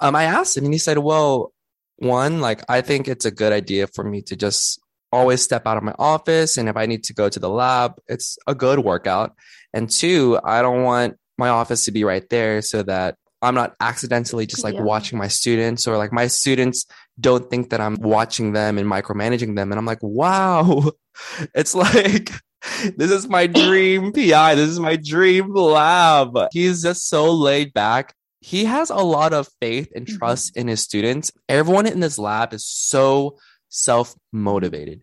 um, 0.01 0.17
I 0.17 0.25
asked 0.25 0.57
him, 0.57 0.65
and 0.65 0.75
he 0.75 0.79
said, 0.79 0.99
well, 0.99 1.54
one, 1.97 2.41
like 2.41 2.63
I 2.69 2.81
think 2.81 3.09
it's 3.09 3.25
a 3.25 3.31
good 3.31 3.53
idea 3.53 3.87
for 3.87 4.05
me 4.05 4.23
to 4.23 4.37
just 4.37 4.81
always 5.13 5.43
step 5.43 5.67
out 5.67 5.77
of 5.77 5.83
my 5.83 5.95
office, 5.99 6.57
and 6.57 6.69
if 6.69 6.77
I 6.77 6.87
need 6.87 7.05
to 7.05 7.15
go 7.15 7.29
to 7.29 7.39
the 7.39 7.49
lab, 7.49 7.95
it's 8.09 8.37
a 8.47 8.55
good 8.55 8.81
workout. 8.81 9.35
And 9.73 9.91
two, 9.91 10.39
I 10.45 10.63
don't 10.63 10.83
want 10.83 11.17
my 11.39 11.49
office 11.49 11.85
to 11.87 11.93
be 11.93 12.05
right 12.05 12.29
there 12.31 12.63
so 12.63 12.83
that 12.85 13.17
I'm 13.43 13.55
not 13.55 13.75
accidentally 13.81 14.47
just 14.47 14.65
like 14.65 14.75
yeah. 14.75 14.83
watching 14.83 15.19
my 15.19 15.29
students 15.29 15.87
or 15.87 15.99
like 15.99 16.13
my 16.13 16.29
students 16.29 16.87
don't 17.21 17.51
think 17.51 17.71
that 17.71 17.81
I'm 17.81 17.97
watching 17.97 18.53
them 18.53 18.79
and 18.79 18.91
micromanaging 18.91 19.55
them. 19.55 19.71
And 19.71 19.79
I'm 19.79 19.85
like, 19.85 20.03
wow, 20.03 20.91
it's 21.55 21.75
like, 21.75 22.31
this 22.97 23.11
is 23.11 23.29
my 23.29 23.47
dream 23.47 24.13
PI. 24.13 24.55
This 24.55 24.71
is 24.71 24.81
my 24.81 24.97
dream 24.97 25.53
lab. 25.53 26.39
He's 26.53 26.83
just 26.83 27.09
so 27.09 27.33
laid 27.33 27.75
back. 27.75 28.15
He 28.45 28.67
has 28.67 28.91
a 28.91 28.97
lot 28.97 29.33
of 29.33 29.49
faith 29.59 29.91
and 29.95 30.05
mm-hmm. 30.07 30.19
trust 30.19 30.53
mm-hmm. 30.53 30.61
in 30.61 30.69
his 30.69 30.83
students. 30.83 31.33
Everyone 31.49 31.87
in 31.87 32.01
this 32.01 32.19
lab 32.19 32.53
is 32.53 32.67
so 32.67 33.39
self 33.71 34.15
motivated 34.33 35.01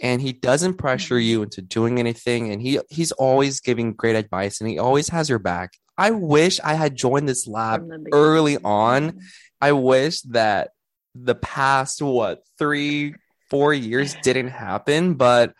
and 0.00 0.22
he 0.22 0.32
doesn't 0.32 0.74
pressure 0.74 1.16
mm-hmm. 1.16 1.28
you 1.28 1.42
into 1.42 1.60
doing 1.60 1.98
anything 1.98 2.52
and 2.52 2.62
he 2.62 2.78
he's 2.90 3.10
always 3.12 3.60
giving 3.60 3.94
great 3.94 4.14
advice 4.14 4.60
and 4.60 4.70
he 4.70 4.78
always 4.78 5.08
has 5.08 5.28
your 5.28 5.38
back 5.38 5.72
i 5.98 6.10
wish 6.10 6.58
i 6.60 6.74
had 6.74 6.96
joined 6.96 7.28
this 7.28 7.46
lab 7.46 7.86
early 8.12 8.56
on 8.64 9.20
i 9.60 9.72
wish 9.72 10.22
that 10.22 10.70
the 11.14 11.34
past 11.34 12.00
what 12.00 12.42
three 12.58 13.14
four 13.50 13.74
years 13.74 14.16
didn't 14.22 14.48
happen 14.48 15.14
but 15.14 15.52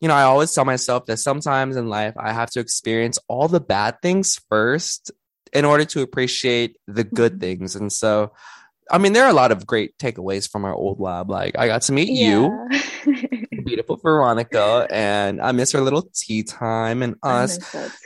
you 0.00 0.06
know 0.06 0.14
i 0.14 0.22
always 0.22 0.52
tell 0.52 0.64
myself 0.64 1.06
that 1.06 1.16
sometimes 1.16 1.76
in 1.76 1.88
life 1.88 2.14
i 2.18 2.32
have 2.32 2.50
to 2.50 2.60
experience 2.60 3.18
all 3.26 3.48
the 3.48 3.60
bad 3.60 3.96
things 4.02 4.40
first 4.48 5.10
in 5.52 5.64
order 5.64 5.84
to 5.84 6.02
appreciate 6.02 6.76
the 6.86 7.04
good 7.04 7.32
mm-hmm. 7.32 7.40
things 7.40 7.76
and 7.76 7.92
so 7.92 8.32
I 8.90 8.98
mean, 8.98 9.14
there 9.14 9.24
are 9.24 9.30
a 9.30 9.34
lot 9.34 9.50
of 9.50 9.66
great 9.66 9.98
takeaways 9.98 10.48
from 10.48 10.64
our 10.64 10.72
old 10.72 11.00
lab. 11.00 11.28
Like, 11.28 11.58
I 11.58 11.66
got 11.66 11.82
to 11.82 11.92
meet 11.92 12.08
you, 12.08 12.68
beautiful 13.64 13.96
Veronica, 13.96 14.86
and 14.90 15.40
I 15.40 15.50
miss 15.52 15.74
our 15.74 15.80
little 15.80 16.08
tea 16.14 16.44
time 16.44 17.02
and 17.02 17.16
us 17.22 17.58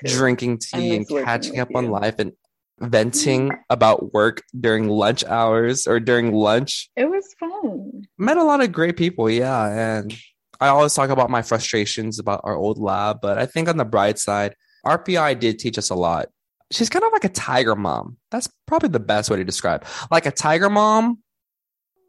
drinking 0.07 0.59
tea 0.59 0.97
and 0.97 1.07
catching 1.07 1.59
up 1.61 1.69
you. 1.71 1.77
on 1.77 1.91
life 1.91 2.19
and 2.19 2.33
venting 2.81 3.53
about 3.69 4.15
work 4.15 4.43
during 4.59 4.89
lunch 4.89 5.23
hours 5.25 5.87
or 5.87 6.01
during 6.01 6.33
lunch. 6.33 6.91
It 6.97 7.11
was 7.11 7.35
fun. 7.39 8.05
Met 8.17 8.39
a 8.39 8.45
lot 8.45 8.63
of 8.63 8.73
great 8.73 8.97
people, 8.97 9.29
yeah. 9.29 9.99
And 9.99 10.17
I 10.61 10.69
always 10.69 10.95
talk 10.95 11.11
about 11.11 11.31
my 11.31 11.43
frustrations 11.43 12.19
about 12.19 12.41
our 12.45 12.57
old 12.57 12.79
lab, 12.79 13.21
but 13.21 13.37
I 13.37 13.45
think 13.45 13.69
on 13.69 13.77
the 13.77 13.85
bright 13.85 14.19
side, 14.19 14.55
our 14.85 14.99
PI 14.99 15.35
did 15.35 15.59
teach 15.59 15.77
us 15.77 15.91
a 15.91 15.95
lot. 15.95 16.29
She's 16.73 16.89
kind 16.89 17.05
of 17.05 17.13
like 17.13 17.25
a 17.25 17.29
tiger 17.31 17.75
mom. 17.75 18.17
That's 18.31 18.49
probably 18.67 18.91
the 18.91 19.01
best 19.01 19.31
way 19.31 19.39
to 19.39 19.45
describe. 19.45 19.85
Like 20.11 20.27
a 20.27 20.31
tiger 20.31 20.71
mom 20.71 21.19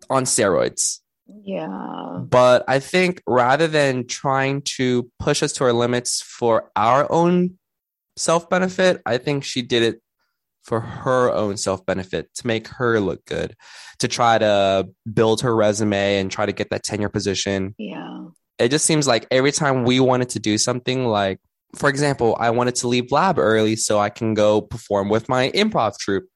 on 0.10 0.26
steroids. 0.26 1.00
Yeah. 1.44 2.20
But 2.22 2.66
I 2.68 2.80
think 2.80 3.22
rather 3.26 3.68
than 3.68 4.08
trying 4.08 4.64
to 4.78 5.10
push 5.20 5.42
us 5.42 5.54
to 5.54 5.64
our 5.64 5.74
limits 5.74 6.22
for 6.22 6.70
our 6.76 7.12
own 7.12 7.58
self 8.18 8.50
benefit, 8.50 9.02
I 9.06 9.18
think 9.18 9.44
she 9.44 9.62
did 9.62 9.84
it 9.84 10.02
for 10.64 10.80
her 10.80 11.32
own 11.32 11.58
self 11.58 11.86
benefit 11.86 12.34
to 12.36 12.48
make 12.48 12.68
her 12.68 13.00
look 13.00 13.26
good, 13.26 13.56
to 14.00 14.08
try 14.08 14.38
to 14.38 14.90
build 15.12 15.42
her 15.42 15.56
resume 15.56 16.20
and 16.20 16.30
try 16.30 16.46
to 16.46 16.54
get 16.54 16.70
that 16.70 16.84
tenure 16.84 17.10
position. 17.10 17.76
Yeah. 17.78 18.26
It 18.60 18.70
just 18.70 18.86
seems 18.86 19.08
like 19.08 19.26
every 19.32 19.52
time 19.52 19.86
we 19.86 20.00
wanted 20.00 20.30
to 20.30 20.40
do 20.40 20.58
something, 20.58 21.08
like, 21.08 21.40
for 21.76 21.90
example, 21.90 22.36
I 22.40 22.50
wanted 22.50 22.76
to 22.76 22.88
leave 22.88 23.12
lab 23.12 23.40
early 23.40 23.76
so 23.76 24.00
I 24.00 24.10
can 24.10 24.34
go 24.34 24.62
perform 24.62 25.10
with 25.10 25.30
my 25.30 25.52
improv 25.52 25.98
troupe. 25.98 26.28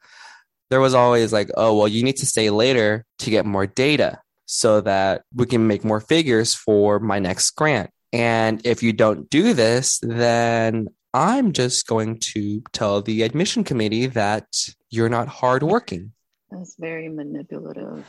There 0.69 0.81
was 0.81 0.93
always 0.93 1.31
like, 1.31 1.49
oh, 1.55 1.77
well, 1.77 1.87
you 1.87 2.03
need 2.03 2.17
to 2.17 2.25
stay 2.25 2.49
later 2.49 3.05
to 3.19 3.29
get 3.29 3.45
more 3.45 3.67
data 3.67 4.19
so 4.45 4.81
that 4.81 5.23
we 5.33 5.45
can 5.45 5.67
make 5.67 5.83
more 5.83 5.99
figures 5.99 6.53
for 6.53 6.99
my 6.99 7.19
next 7.19 7.51
grant. 7.51 7.89
And 8.13 8.65
if 8.65 8.81
you 8.81 8.93
don't 8.93 9.29
do 9.29 9.53
this, 9.53 9.99
then 10.01 10.87
I'm 11.13 11.53
just 11.53 11.87
going 11.87 12.19
to 12.33 12.61
tell 12.71 13.01
the 13.01 13.23
admission 13.23 13.63
committee 13.63 14.07
that 14.07 14.47
you're 14.89 15.09
not 15.09 15.27
hardworking. 15.27 16.13
That's 16.49 16.75
very 16.79 17.09
manipulative. 17.09 18.05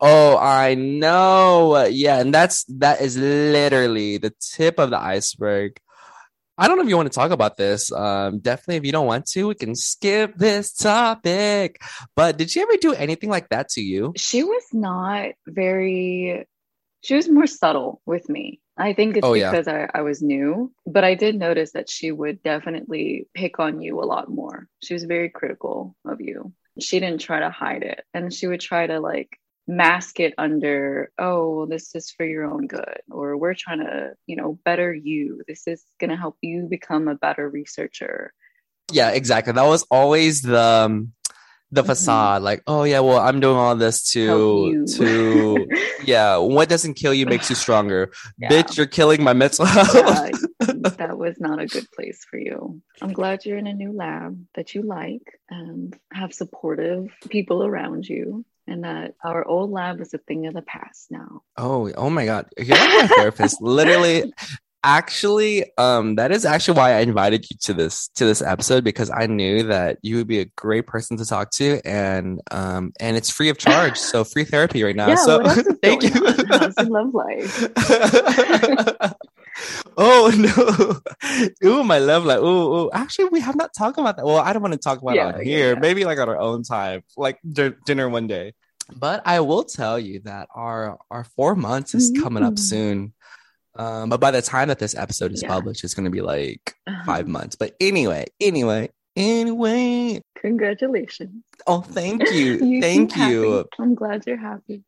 Oh, 0.00 0.36
I 0.36 0.74
know. 0.74 1.86
Yeah, 1.86 2.18
and 2.18 2.34
that's 2.34 2.64
that 2.64 3.00
is 3.00 3.16
literally 3.16 4.18
the 4.18 4.34
tip 4.40 4.78
of 4.78 4.90
the 4.90 5.00
iceberg. 5.00 5.78
I 6.58 6.68
don't 6.68 6.76
know 6.78 6.84
if 6.84 6.88
you 6.88 6.96
want 6.96 7.12
to 7.12 7.14
talk 7.14 7.30
about 7.30 7.56
this. 7.56 7.92
Um, 7.92 8.38
definitely, 8.38 8.76
if 8.76 8.84
you 8.84 8.92
don't 8.92 9.06
want 9.06 9.26
to, 9.26 9.48
we 9.48 9.54
can 9.54 9.74
skip 9.74 10.36
this 10.36 10.72
topic. 10.72 11.82
But 12.14 12.38
did 12.38 12.50
she 12.50 12.60
ever 12.60 12.76
do 12.80 12.94
anything 12.94 13.28
like 13.28 13.50
that 13.50 13.68
to 13.70 13.82
you? 13.82 14.14
She 14.16 14.42
was 14.42 14.64
not 14.72 15.32
very. 15.46 16.46
She 17.02 17.14
was 17.14 17.28
more 17.28 17.46
subtle 17.46 18.00
with 18.06 18.28
me. 18.28 18.60
I 18.78 18.92
think 18.92 19.16
it's 19.16 19.26
oh, 19.26 19.32
because 19.32 19.66
yeah. 19.66 19.86
I, 19.94 20.00
I 20.00 20.02
was 20.02 20.22
new, 20.22 20.72
but 20.86 21.04
I 21.04 21.14
did 21.14 21.34
notice 21.36 21.72
that 21.72 21.88
she 21.88 22.12
would 22.12 22.42
definitely 22.42 23.26
pick 23.32 23.58
on 23.58 23.80
you 23.80 24.00
a 24.00 24.04
lot 24.04 24.30
more. 24.30 24.68
She 24.82 24.92
was 24.92 25.04
very 25.04 25.30
critical 25.30 25.96
of 26.04 26.20
you. 26.20 26.52
She 26.80 27.00
didn't 27.00 27.20
try 27.20 27.40
to 27.40 27.48
hide 27.50 27.82
it. 27.82 28.04
And 28.12 28.32
she 28.32 28.46
would 28.46 28.60
try 28.60 28.86
to 28.86 29.00
like 29.00 29.38
mask 29.66 30.20
it 30.20 30.34
under, 30.38 31.10
oh, 31.18 31.56
well, 31.56 31.66
this 31.66 31.94
is 31.94 32.10
for 32.10 32.24
your 32.24 32.44
own 32.44 32.66
good, 32.66 33.00
or 33.10 33.36
we're 33.36 33.54
trying 33.54 33.80
to, 33.80 34.12
you 34.26 34.36
know, 34.36 34.58
better 34.64 34.94
you. 34.94 35.42
This 35.48 35.66
is 35.66 35.84
going 35.98 36.10
to 36.10 36.16
help 36.16 36.36
you 36.40 36.66
become 36.68 37.08
a 37.08 37.14
better 37.14 37.48
researcher. 37.48 38.32
Yeah, 38.92 39.10
exactly. 39.10 39.52
That 39.52 39.66
was 39.66 39.84
always 39.90 40.42
the 40.42 40.60
um, 40.60 41.12
the 41.72 41.80
mm-hmm. 41.80 41.88
facade 41.88 42.42
like 42.42 42.62
oh 42.66 42.84
yeah 42.84 43.00
well 43.00 43.18
i'm 43.18 43.40
doing 43.40 43.56
all 43.56 43.74
this 43.74 44.10
to 44.10 44.86
to 44.86 45.66
yeah 46.04 46.36
what 46.36 46.68
doesn't 46.68 46.94
kill 46.94 47.12
you 47.12 47.26
makes 47.26 47.50
you 47.50 47.56
stronger 47.56 48.12
yeah. 48.38 48.48
bitch 48.48 48.76
you're 48.76 48.86
killing 48.86 49.22
my 49.22 49.32
mental 49.32 49.64
health 49.64 49.92
yeah, 49.94 50.30
that 50.96 51.18
was 51.18 51.40
not 51.40 51.60
a 51.60 51.66
good 51.66 51.90
place 51.90 52.24
for 52.30 52.38
you 52.38 52.80
i'm 53.02 53.12
glad 53.12 53.44
you're 53.44 53.58
in 53.58 53.66
a 53.66 53.74
new 53.74 53.92
lab 53.92 54.38
that 54.54 54.74
you 54.74 54.82
like 54.82 55.40
and 55.50 55.98
have 56.12 56.32
supportive 56.32 57.08
people 57.28 57.64
around 57.64 58.08
you 58.08 58.44
and 58.66 58.84
that 58.84 59.14
our 59.24 59.46
old 59.46 59.70
lab 59.70 60.00
is 60.00 60.14
a 60.14 60.18
thing 60.18 60.46
of 60.46 60.54
the 60.54 60.62
past 60.62 61.10
now. 61.10 61.42
Oh, 61.56 61.90
oh 61.96 62.10
my 62.10 62.24
God. 62.24 62.46
You're 62.56 62.76
like 62.76 63.10
my 63.10 63.16
therapist. 63.16 63.60
Literally, 63.62 64.32
actually 64.86 65.64
um 65.78 66.14
that 66.14 66.30
is 66.30 66.44
actually 66.44 66.78
why 66.78 66.92
I 66.92 67.00
invited 67.00 67.44
you 67.50 67.56
to 67.62 67.74
this 67.74 68.06
to 68.14 68.24
this 68.24 68.40
episode 68.40 68.84
because 68.84 69.10
I 69.10 69.26
knew 69.26 69.64
that 69.64 69.98
you 70.02 70.14
would 70.16 70.28
be 70.28 70.38
a 70.38 70.44
great 70.44 70.86
person 70.86 71.16
to 71.16 71.24
talk 71.24 71.50
to 71.52 71.80
and 71.84 72.40
um 72.52 72.92
and 73.00 73.16
it's 73.16 73.28
free 73.28 73.48
of 73.48 73.58
charge 73.58 73.98
so 73.98 74.22
free 74.22 74.44
therapy 74.44 74.84
right 74.84 74.94
now 74.94 75.08
yeah, 75.08 75.14
so 75.16 75.42
thank 75.82 76.04
you 76.04 76.10
how's 76.50 76.76
love 76.88 77.12
life 77.12 77.64
oh 79.96 81.00
no 81.62 81.68
ooh 81.68 81.84
my 81.84 81.98
love 81.98 82.24
life 82.24 82.38
ooh, 82.38 82.74
ooh 82.74 82.90
actually 82.92 83.26
we 83.26 83.40
have 83.40 83.56
not 83.56 83.70
talked 83.76 83.98
about 83.98 84.16
that 84.16 84.24
well 84.24 84.38
I 84.38 84.52
don't 84.52 84.62
want 84.62 84.74
to 84.74 84.78
talk 84.78 85.00
about 85.00 85.14
yeah, 85.14 85.30
it 85.30 85.34
on 85.36 85.44
here 85.44 85.74
yeah. 85.74 85.80
maybe 85.80 86.04
like 86.04 86.18
on 86.18 86.28
our 86.28 86.38
own 86.38 86.62
time 86.62 87.02
like 87.16 87.38
d- 87.48 87.72
dinner 87.84 88.08
one 88.08 88.26
day 88.26 88.52
but 88.94 89.22
I 89.24 89.40
will 89.40 89.64
tell 89.64 89.98
you 89.98 90.20
that 90.20 90.48
our 90.54 90.98
our 91.10 91.24
four 91.24 91.54
months 91.54 91.94
is 91.94 92.12
coming 92.22 92.42
up 92.42 92.54
mm. 92.54 92.58
soon 92.58 93.12
um, 93.78 94.08
but 94.08 94.20
by 94.20 94.30
the 94.30 94.42
time 94.42 94.68
that 94.68 94.78
this 94.78 94.94
episode 94.94 95.32
is 95.32 95.42
yeah. 95.42 95.48
published, 95.48 95.84
it's 95.84 95.94
going 95.94 96.04
to 96.04 96.10
be 96.10 96.22
like 96.22 96.74
uh-huh. 96.86 97.02
five 97.04 97.28
months. 97.28 97.56
But 97.56 97.76
anyway, 97.80 98.26
anyway, 98.40 98.90
anyway. 99.14 100.22
Congratulations. 100.40 101.44
Oh, 101.66 101.82
thank 101.82 102.30
you. 102.30 102.58
you 102.64 102.80
thank 102.80 103.16
you. 103.16 103.52
Happy. 103.52 103.68
I'm 103.78 103.94
glad 103.94 104.24
you're 104.26 104.38
happy. 104.38 104.82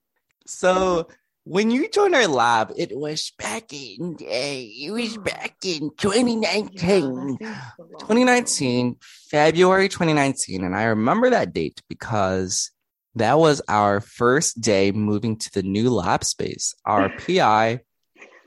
So 0.46 1.08
when 1.48 1.70
you 1.70 1.88
joined 1.88 2.14
our 2.14 2.26
lab, 2.26 2.72
it 2.76 2.96
was 2.96 3.32
back 3.38 3.72
in 3.72 4.16
day. 4.16 4.64
It 4.64 4.90
was 4.90 5.16
oh. 5.16 5.22
back 5.22 5.56
in 5.64 5.90
2019. 5.96 7.38
Yeah, 7.40 7.62
2019, 8.00 8.96
February 9.30 9.88
2019. 9.88 10.62
And 10.62 10.76
I 10.76 10.84
remember 10.84 11.30
that 11.30 11.54
date 11.54 11.80
because 11.88 12.70
that 13.14 13.38
was 13.38 13.62
our 13.66 14.00
first 14.00 14.60
day 14.60 14.92
moving 14.92 15.38
to 15.38 15.50
the 15.52 15.62
new 15.62 15.88
lab 15.88 16.22
space. 16.22 16.74
Our 16.84 17.08
PI 17.26 17.80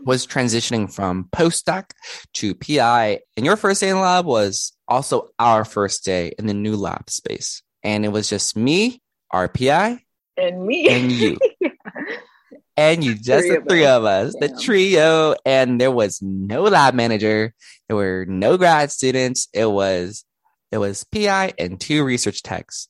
was 0.03 0.27
transitioning 0.27 0.91
from 0.91 1.27
postdoc 1.31 1.89
to 2.33 2.53
PI. 2.53 3.21
And 3.35 3.45
your 3.45 3.57
first 3.57 3.81
day 3.81 3.89
in 3.89 3.95
the 3.95 4.01
lab 4.01 4.25
was 4.25 4.73
also 4.87 5.29
our 5.39 5.65
first 5.65 6.05
day 6.05 6.33
in 6.37 6.45
the 6.45 6.53
new 6.53 6.75
lab 6.75 7.09
space. 7.09 7.63
And 7.81 8.05
it 8.05 8.09
was 8.09 8.29
just 8.29 8.55
me, 8.55 9.01
our 9.31 9.47
PI, 9.47 10.03
and 10.37 10.65
me, 10.65 10.87
and 10.87 11.11
you. 11.11 11.37
And 12.77 13.03
you, 13.03 13.15
just 13.15 13.47
three 13.47 13.57
the 13.57 13.65
three 13.67 13.85
of 13.85 14.05
us, 14.05 14.33
the 14.39 14.49
trio. 14.49 15.35
And 15.45 15.79
there 15.79 15.91
was 15.91 16.21
no 16.21 16.63
lab 16.63 16.93
manager. 16.93 17.53
There 17.87 17.97
were 17.97 18.25
no 18.27 18.57
grad 18.57 18.91
students. 18.91 19.47
It 19.53 19.69
was, 19.69 20.25
it 20.71 20.77
was 20.77 21.03
PI 21.03 21.53
and 21.59 21.79
two 21.79 22.03
research 22.03 22.43
techs. 22.43 22.87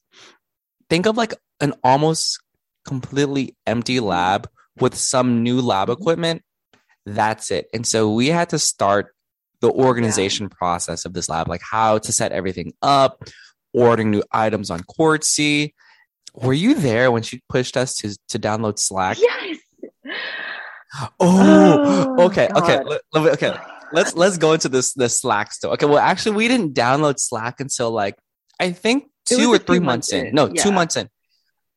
Think 0.89 1.08
of 1.08 1.17
like 1.17 1.34
an 1.60 1.74
almost 1.84 2.39
completely 2.86 3.56
empty 3.65 4.00
lab 4.00 4.50
with 4.80 4.96
some 4.96 5.44
new 5.44 5.62
lab 5.62 5.89
equipment 5.89 6.44
that's 7.06 7.52
it. 7.52 7.67
And 7.74 7.86
so 7.86 8.12
we 8.12 8.28
had 8.28 8.50
to 8.50 8.60
start 8.60 9.13
the 9.60 9.72
organization 9.72 10.46
yeah. 10.46 10.58
process 10.58 11.06
of 11.06 11.13
this 11.13 11.30
lab, 11.30 11.48
like 11.48 11.62
how 11.62 12.00
to 12.00 12.12
set 12.12 12.32
everything 12.32 12.74
up, 12.82 13.24
ordering 13.74 14.12
new 14.12 14.24
items 14.32 14.70
on 14.70 14.82
Quartzy. 14.82 15.74
Were 16.34 16.54
you 16.54 16.76
there 16.76 17.12
when 17.12 17.24
she 17.24 17.41
pushed 17.50 17.78
us 17.78 17.96
to 17.98 18.17
to 18.30 18.39
download 18.39 18.80
Slack? 18.80 19.17
Yes. 19.20 19.58
Oh, 20.93 21.10
oh 21.19 22.26
okay, 22.26 22.50
God. 22.54 22.63
okay, 22.63 22.84
let, 22.84 23.02
let 23.13 23.24
me, 23.24 23.30
okay. 23.32 23.56
Let's 23.93 24.15
let's 24.15 24.38
go 24.38 24.54
into 24.54 24.69
this 24.69 24.93
this 24.93 25.17
Slack 25.17 25.52
still. 25.52 25.71
Okay, 25.71 25.86
well, 25.86 25.97
actually, 25.97 26.36
we 26.38 26.47
didn't 26.47 26.74
download 26.74 27.19
Slack 27.19 27.60
until 27.60 27.91
like 27.91 28.17
I 28.60 28.71
think 28.71 29.10
two 29.26 29.54
or 29.54 29.58
three 29.58 29.80
months, 29.80 30.12
months 30.12 30.13
in. 30.13 30.28
in. 30.28 30.36
No, 30.36 30.47
yeah. 30.47 30.63
two 30.63 30.71
months 30.71 30.95
in. 30.95 31.08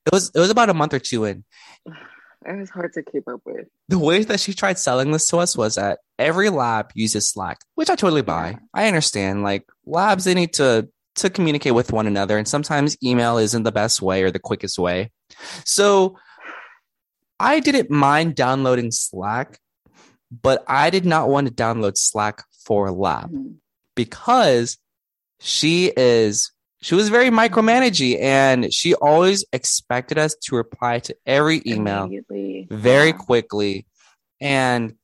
It 0.06 0.12
was 0.12 0.30
it 0.34 0.38
was 0.38 0.50
about 0.50 0.70
a 0.70 0.74
month 0.74 0.94
or 0.94 0.98
two 0.98 1.24
in, 1.24 1.44
it 1.86 2.58
was 2.58 2.70
hard 2.70 2.92
to 2.94 3.02
keep 3.02 3.26
up 3.28 3.40
with. 3.44 3.66
The 3.88 3.98
way 3.98 4.22
that 4.22 4.40
she 4.40 4.52
tried 4.52 4.78
selling 4.78 5.12
this 5.12 5.26
to 5.28 5.38
us 5.38 5.56
was 5.56 5.76
that 5.76 6.00
every 6.18 6.50
lab 6.50 6.90
uses 6.94 7.30
Slack, 7.30 7.58
which 7.74 7.90
I 7.90 7.96
totally 7.96 8.22
buy. 8.22 8.50
Yeah. 8.50 8.58
I 8.74 8.86
understand. 8.86 9.42
Like 9.42 9.66
labs, 9.86 10.24
they 10.24 10.34
need 10.34 10.54
to 10.54 10.88
to 11.16 11.30
communicate 11.30 11.74
with 11.74 11.92
one 11.92 12.06
another, 12.06 12.38
and 12.38 12.46
sometimes 12.46 12.96
email 13.02 13.38
isn't 13.38 13.62
the 13.62 13.72
best 13.72 14.02
way 14.02 14.22
or 14.22 14.30
the 14.30 14.38
quickest 14.38 14.78
way. 14.78 15.10
So 15.64 16.16
I 17.38 17.60
didn't 17.60 17.90
mind 17.90 18.34
downloading 18.34 18.90
Slack, 18.90 19.58
but 20.30 20.64
I 20.68 20.90
did 20.90 21.04
not 21.04 21.28
want 21.28 21.48
to 21.48 21.52
download 21.52 21.96
Slack 21.96 22.42
for 22.64 22.90
lab 22.90 23.30
mm-hmm. 23.30 23.54
because 23.94 24.78
she 25.40 25.92
is 25.96 26.52
she 26.80 26.94
was 26.94 27.08
very 27.08 27.30
micromanaging 27.30 28.20
and 28.20 28.72
she 28.72 28.94
always 28.94 29.44
expected 29.52 30.18
us 30.18 30.34
to 30.44 30.56
reply 30.56 30.98
to 31.00 31.16
every 31.24 31.62
email 31.66 32.10
very 32.68 33.06
yeah. 33.08 33.12
quickly. 33.12 33.86
And 34.38 34.94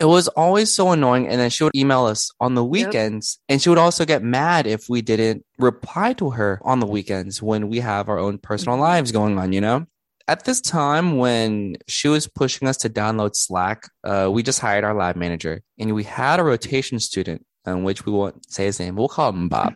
it 0.00 0.06
was 0.06 0.26
always 0.28 0.74
so 0.74 0.90
annoying. 0.90 1.28
And 1.28 1.40
then 1.40 1.50
she 1.50 1.62
would 1.62 1.76
email 1.76 2.06
us 2.06 2.32
on 2.40 2.54
the 2.54 2.64
weekends 2.64 3.38
yep. 3.38 3.54
and 3.54 3.62
she 3.62 3.68
would 3.68 3.78
also 3.78 4.04
get 4.04 4.24
mad 4.24 4.66
if 4.66 4.88
we 4.88 5.02
didn't 5.02 5.44
reply 5.56 6.14
to 6.14 6.30
her 6.30 6.58
on 6.64 6.80
the 6.80 6.86
weekends 6.86 7.40
when 7.40 7.68
we 7.68 7.78
have 7.78 8.08
our 8.08 8.18
own 8.18 8.38
personal 8.38 8.74
mm-hmm. 8.74 8.82
lives 8.82 9.12
going 9.12 9.38
on, 9.38 9.52
you 9.52 9.60
know? 9.60 9.86
At 10.26 10.44
this 10.44 10.60
time 10.60 11.16
when 11.16 11.76
she 11.86 12.08
was 12.08 12.26
pushing 12.26 12.66
us 12.66 12.78
to 12.78 12.90
download 12.90 13.36
Slack, 13.36 13.88
uh, 14.02 14.28
we 14.32 14.42
just 14.42 14.60
hired 14.60 14.84
our 14.84 14.94
lab 14.94 15.16
manager 15.16 15.62
and 15.78 15.94
we 15.94 16.04
had 16.04 16.40
a 16.40 16.44
rotation 16.44 16.98
student, 16.98 17.44
in 17.66 17.84
which 17.84 18.06
we 18.06 18.12
won't 18.12 18.50
say 18.50 18.64
his 18.64 18.80
name, 18.80 18.96
we'll 18.96 19.08
call 19.08 19.30
him 19.30 19.48
Bob. 19.48 19.74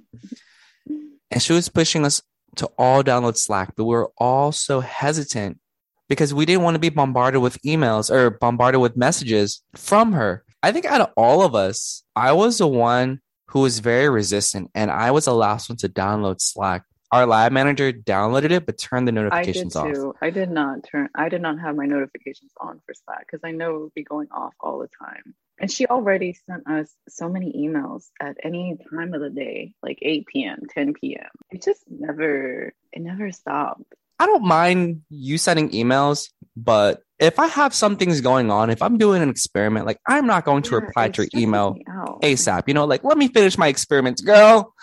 and 1.31 1.43
she 1.43 1.53
was 1.53 1.69
pushing 1.69 2.05
us 2.05 2.23
to 2.57 2.67
all 2.79 3.03
download 3.03 3.37
Slack, 3.37 3.75
but 3.77 3.85
we 3.85 3.95
were 3.95 4.11
all 4.19 4.53
so 4.53 4.81
hesitant 4.81 5.59
because 6.09 6.33
we 6.33 6.47
didn't 6.47 6.63
want 6.63 6.75
to 6.75 6.81
be 6.81 6.89
bombarded 6.89 7.43
with 7.43 7.61
emails 7.63 8.11
or 8.11 8.31
bombarded 8.31 8.81
with 8.81 8.97
messages 8.97 9.63
from 9.77 10.13
her. 10.13 10.45
I 10.63 10.73
think 10.73 10.87
out 10.87 11.03
of 11.03 11.11
all 11.17 11.43
of 11.43 11.55
us, 11.55 12.03
I 12.17 12.33
was 12.33 12.59
the 12.59 12.67
one 12.67 13.21
who 13.49 13.61
was 13.61 13.79
very 13.79 14.09
resistant 14.09 14.71
and 14.75 14.91
I 14.91 15.11
was 15.11 15.27
the 15.27 15.35
last 15.35 15.69
one 15.69 15.77
to 15.79 15.89
download 15.89 16.41
Slack. 16.41 16.85
Our 17.11 17.25
lab 17.27 17.53
manager 17.53 17.93
downloaded 17.93 18.51
it 18.51 18.67
but 18.67 18.77
turned 18.79 19.09
the 19.09 19.13
notifications 19.13 19.75
I 19.77 19.87
did 19.89 19.91
off. 19.91 19.95
too. 19.97 20.15
I 20.21 20.31
did 20.31 20.51
not 20.51 20.85
turn 20.85 21.09
I 21.15 21.29
did 21.29 21.41
not 21.41 21.59
have 21.59 21.75
my 21.75 21.87
notifications 21.87 22.53
on 22.61 22.81
for 22.85 22.93
Slack 22.95 23.27
because 23.27 23.41
I 23.45 23.53
know 23.53 23.77
it 23.77 23.81
would 23.81 23.95
be 23.95 24.05
going 24.05 24.29
off 24.31 24.55
all 24.61 24.79
the 24.79 24.89
time. 24.89 25.35
And 25.61 25.71
she 25.73 25.87
already 25.87 26.37
sent 26.47 26.69
us 26.69 26.89
so 27.09 27.29
many 27.29 27.53
emails 27.53 28.05
at 28.21 28.37
any 28.45 28.79
time 28.91 29.13
of 29.15 29.21
the 29.21 29.31
day, 29.31 29.73
like 29.83 29.99
8 30.03 30.27
p.m., 30.27 30.61
10 30.73 30.95
p.m. 30.95 31.27
It 31.51 31.63
just 31.63 31.83
never 31.89 32.73
it 32.93 33.01
never 33.01 33.33
stopped. 33.33 33.85
I 34.21 34.27
don't 34.27 34.45
mind 34.45 35.03
you 35.11 35.39
sending 35.39 35.71
emails, 35.71 36.29
but 36.57 37.03
if 37.21 37.39
I 37.39 37.47
have 37.47 37.73
some 37.73 37.97
things 37.97 38.21
going 38.21 38.51
on, 38.51 38.69
if 38.69 38.83
I'm 38.83 38.99
doing 38.99 39.23
an 39.23 39.31
experiment, 39.31 39.87
like 39.87 39.99
I'm 40.07 40.27
not 40.27 40.45
going 40.45 40.63
to 40.65 40.71
Yeah, 40.73 40.81
reply 40.87 41.09
to 41.09 41.23
your 41.23 41.31
email. 41.43 41.77
ASAP. 42.23 42.65
You 42.67 42.75
know, 42.75 42.85
like 42.85 43.03
let 43.05 43.17
me 43.17 43.29
finish 43.29 43.57
my 43.57 43.69
experiments, 43.69 44.21
girl. 44.21 44.75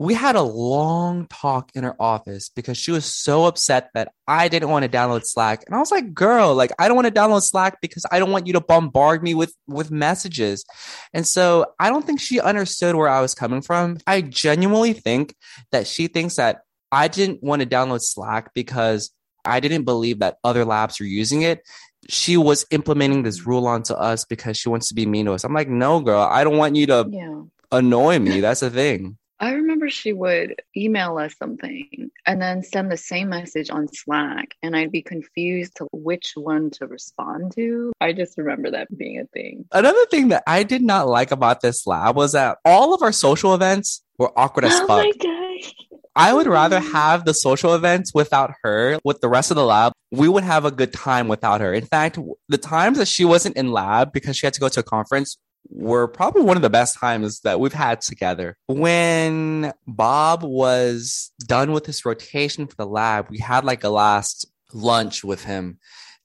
We 0.00 0.14
had 0.14 0.34
a 0.34 0.40
long 0.42 1.26
talk 1.26 1.72
in 1.74 1.84
her 1.84 1.94
office 2.00 2.48
because 2.48 2.78
she 2.78 2.90
was 2.90 3.04
so 3.04 3.44
upset 3.44 3.90
that 3.92 4.12
I 4.26 4.48
didn't 4.48 4.70
want 4.70 4.82
to 4.82 4.88
download 4.90 5.26
Slack. 5.26 5.62
And 5.66 5.76
I 5.76 5.78
was 5.78 5.90
like, 5.90 6.14
girl, 6.14 6.54
like 6.54 6.70
I 6.78 6.88
don't 6.88 6.96
want 6.96 7.06
to 7.06 7.12
download 7.12 7.42
Slack 7.42 7.82
because 7.82 8.06
I 8.10 8.18
don't 8.18 8.30
want 8.30 8.46
you 8.46 8.54
to 8.54 8.62
bombard 8.62 9.22
me 9.22 9.34
with 9.34 9.54
with 9.68 9.90
messages. 9.90 10.64
And 11.12 11.26
so 11.26 11.66
I 11.78 11.90
don't 11.90 12.06
think 12.06 12.18
she 12.18 12.40
understood 12.40 12.94
where 12.96 13.10
I 13.10 13.20
was 13.20 13.34
coming 13.34 13.60
from. 13.60 13.98
I 14.06 14.22
genuinely 14.22 14.94
think 14.94 15.34
that 15.70 15.86
she 15.86 16.06
thinks 16.06 16.36
that 16.36 16.62
I 16.90 17.08
didn't 17.08 17.42
want 17.42 17.60
to 17.60 17.68
download 17.68 18.00
Slack 18.00 18.54
because 18.54 19.10
I 19.44 19.60
didn't 19.60 19.84
believe 19.84 20.20
that 20.20 20.38
other 20.42 20.64
labs 20.64 20.98
were 20.98 21.04
using 21.06 21.42
it. 21.42 21.60
She 22.08 22.38
was 22.38 22.64
implementing 22.70 23.22
this 23.22 23.46
rule 23.46 23.66
onto 23.66 23.92
us 23.92 24.24
because 24.24 24.56
she 24.56 24.70
wants 24.70 24.88
to 24.88 24.94
be 24.94 25.04
mean 25.04 25.26
to 25.26 25.32
us. 25.34 25.44
I'm 25.44 25.52
like, 25.52 25.68
no, 25.68 26.00
girl, 26.00 26.22
I 26.22 26.42
don't 26.42 26.56
want 26.56 26.74
you 26.74 26.86
to 26.86 27.06
Yeah. 27.10 27.42
annoy 27.70 28.18
me. 28.18 28.40
That's 28.40 28.60
the 28.60 28.70
thing. 28.70 29.18
I 29.40 29.52
remember 29.52 29.88
she 29.88 30.12
would 30.12 30.60
email 30.76 31.16
us 31.16 31.34
something 31.38 32.10
and 32.26 32.42
then 32.42 32.62
send 32.62 32.92
the 32.92 32.98
same 32.98 33.30
message 33.30 33.70
on 33.70 33.88
Slack, 33.88 34.54
and 34.62 34.76
I'd 34.76 34.92
be 34.92 35.00
confused 35.00 35.76
to 35.76 35.88
which 35.92 36.32
one 36.34 36.68
to 36.72 36.86
respond 36.86 37.52
to. 37.54 37.90
I 38.02 38.12
just 38.12 38.36
remember 38.36 38.70
that 38.72 38.94
being 38.96 39.18
a 39.18 39.24
thing. 39.26 39.64
Another 39.72 40.04
thing 40.06 40.28
that 40.28 40.42
I 40.46 40.62
did 40.62 40.82
not 40.82 41.08
like 41.08 41.30
about 41.30 41.62
this 41.62 41.86
lab 41.86 42.16
was 42.16 42.32
that 42.32 42.58
all 42.66 42.92
of 42.92 43.02
our 43.02 43.12
social 43.12 43.54
events 43.54 44.02
were 44.18 44.30
awkward 44.38 44.66
as 44.66 44.74
oh 44.74 44.86
fuck. 44.86 44.88
my 44.88 45.12
gosh. 45.18 45.72
I 46.14 46.34
would 46.34 46.46
rather 46.46 46.80
have 46.80 47.24
the 47.24 47.32
social 47.32 47.74
events 47.74 48.12
without 48.12 48.52
her. 48.62 48.98
With 49.04 49.22
the 49.22 49.28
rest 49.28 49.50
of 49.50 49.54
the 49.54 49.64
lab, 49.64 49.94
we 50.10 50.28
would 50.28 50.44
have 50.44 50.66
a 50.66 50.70
good 50.70 50.92
time 50.92 51.28
without 51.28 51.62
her. 51.62 51.72
In 51.72 51.86
fact, 51.86 52.18
the 52.48 52.58
times 52.58 52.98
that 52.98 53.08
she 53.08 53.24
wasn't 53.24 53.56
in 53.56 53.72
lab 53.72 54.12
because 54.12 54.36
she 54.36 54.46
had 54.46 54.52
to 54.54 54.60
go 54.60 54.68
to 54.68 54.80
a 54.80 54.82
conference 54.82 55.38
were 55.70 56.08
probably 56.08 56.42
one 56.42 56.56
of 56.56 56.62
the 56.62 56.70
best 56.70 56.98
times 56.98 57.40
that 57.40 57.60
we've 57.60 57.72
had 57.72 58.00
together. 58.00 58.56
When 58.66 59.72
Bob 59.86 60.42
was 60.42 61.30
done 61.46 61.72
with 61.72 61.86
his 61.86 62.04
rotation 62.04 62.66
for 62.66 62.76
the 62.76 62.86
lab, 62.86 63.30
we 63.30 63.38
had 63.38 63.64
like 63.64 63.84
a 63.84 63.88
last 63.88 64.46
lunch 64.72 65.24
with 65.24 65.44
him. 65.44 65.78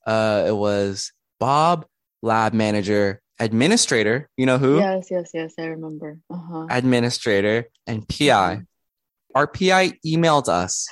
Uh, 0.06 0.46
it 0.48 0.56
was 0.56 1.12
Bob, 1.40 1.86
lab 2.22 2.54
manager, 2.54 3.22
administrator, 3.40 4.30
you 4.38 4.46
know 4.46 4.58
who? 4.58 4.78
Yes, 4.78 5.08
yes, 5.12 5.30
yes. 5.34 5.54
I 5.60 5.66
remember. 5.66 6.20
Uh 6.30 6.38
huh. 6.38 6.68
administrator 6.70 7.70
and 7.88 8.08
PI. 8.08 8.62
Our 9.34 9.48
PI 9.48 9.94
emailed 10.06 10.48
us 10.48 10.88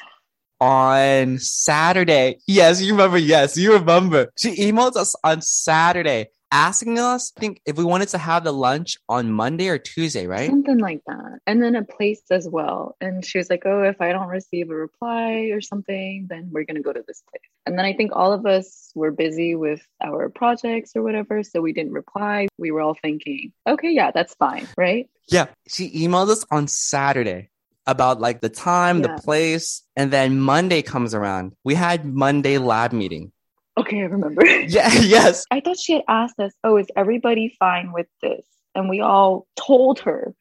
on 0.59 1.39
Saturday. 1.39 2.39
Yes, 2.47 2.81
you 2.81 2.93
remember. 2.93 3.17
Yes, 3.17 3.57
you 3.57 3.73
remember. 3.73 4.31
She 4.37 4.55
emailed 4.57 4.95
us 4.95 5.15
on 5.23 5.41
Saturday 5.41 6.27
asking 6.53 6.99
us, 6.99 7.33
I 7.35 7.39
think, 7.41 7.61
if 7.65 7.77
we 7.77 7.83
wanted 7.83 8.09
to 8.09 8.17
have 8.17 8.43
the 8.45 8.53
lunch 8.53 8.97
on 9.09 9.31
Monday 9.31 9.67
or 9.67 9.77
Tuesday, 9.77 10.27
right? 10.27 10.49
Something 10.49 10.77
like 10.77 11.01
that. 11.07 11.39
And 11.47 11.61
then 11.61 11.75
a 11.75 11.83
place 11.83 12.21
as 12.31 12.47
well. 12.47 12.95
And 13.01 13.25
she 13.25 13.39
was 13.39 13.49
like, 13.49 13.63
Oh, 13.65 13.83
if 13.83 13.99
I 13.99 14.13
don't 14.13 14.27
receive 14.29 14.69
a 14.69 14.75
reply 14.75 15.49
or 15.51 15.59
something, 15.59 16.27
then 16.29 16.49
we're 16.51 16.63
going 16.63 16.75
to 16.77 16.81
go 16.83 16.93
to 16.93 17.03
this 17.05 17.23
place. 17.29 17.41
And 17.65 17.77
then 17.77 17.85
I 17.85 17.93
think 17.93 18.11
all 18.13 18.31
of 18.31 18.45
us 18.45 18.91
were 18.95 19.11
busy 19.11 19.55
with 19.55 19.81
our 20.01 20.29
projects 20.29 20.91
or 20.95 21.01
whatever. 21.01 21.43
So 21.43 21.59
we 21.59 21.73
didn't 21.73 21.93
reply. 21.93 22.47
We 22.57 22.71
were 22.71 22.81
all 22.81 22.95
thinking, 23.01 23.51
Okay, 23.67 23.91
yeah, 23.91 24.11
that's 24.11 24.35
fine. 24.35 24.67
Right. 24.77 25.09
Yeah. 25.27 25.47
She 25.67 25.89
emailed 26.05 26.29
us 26.29 26.45
on 26.51 26.67
Saturday 26.67 27.49
about 27.87 28.21
like 28.21 28.41
the 28.41 28.49
time, 28.49 29.01
Yeah. 29.01 29.07
the 29.15 29.21
place, 29.21 29.83
and 29.95 30.11
then 30.11 30.39
Monday 30.39 30.81
comes 30.83 31.13
around. 31.13 31.53
We 31.63 31.73
had 31.73 32.05
Monday 32.05 32.57
lab 32.57 32.93
meeting. 32.93 33.31
Okay, 33.77 33.99
I 34.01 34.05
remember. 34.05 34.45
Yeah, 34.67 34.91
yes. 34.93 35.45
I 35.51 35.59
thought 35.59 35.77
she 35.79 35.93
had 35.93 36.03
asked 36.07 36.39
us, 36.39 36.53
Oh, 36.63 36.77
is 36.77 36.87
everybody 36.95 37.55
fine 37.59 37.91
with 37.91 38.07
this? 38.21 38.45
And 38.75 38.89
we 38.89 39.01
all 39.01 39.47
told 39.55 39.99
her, 40.01 40.33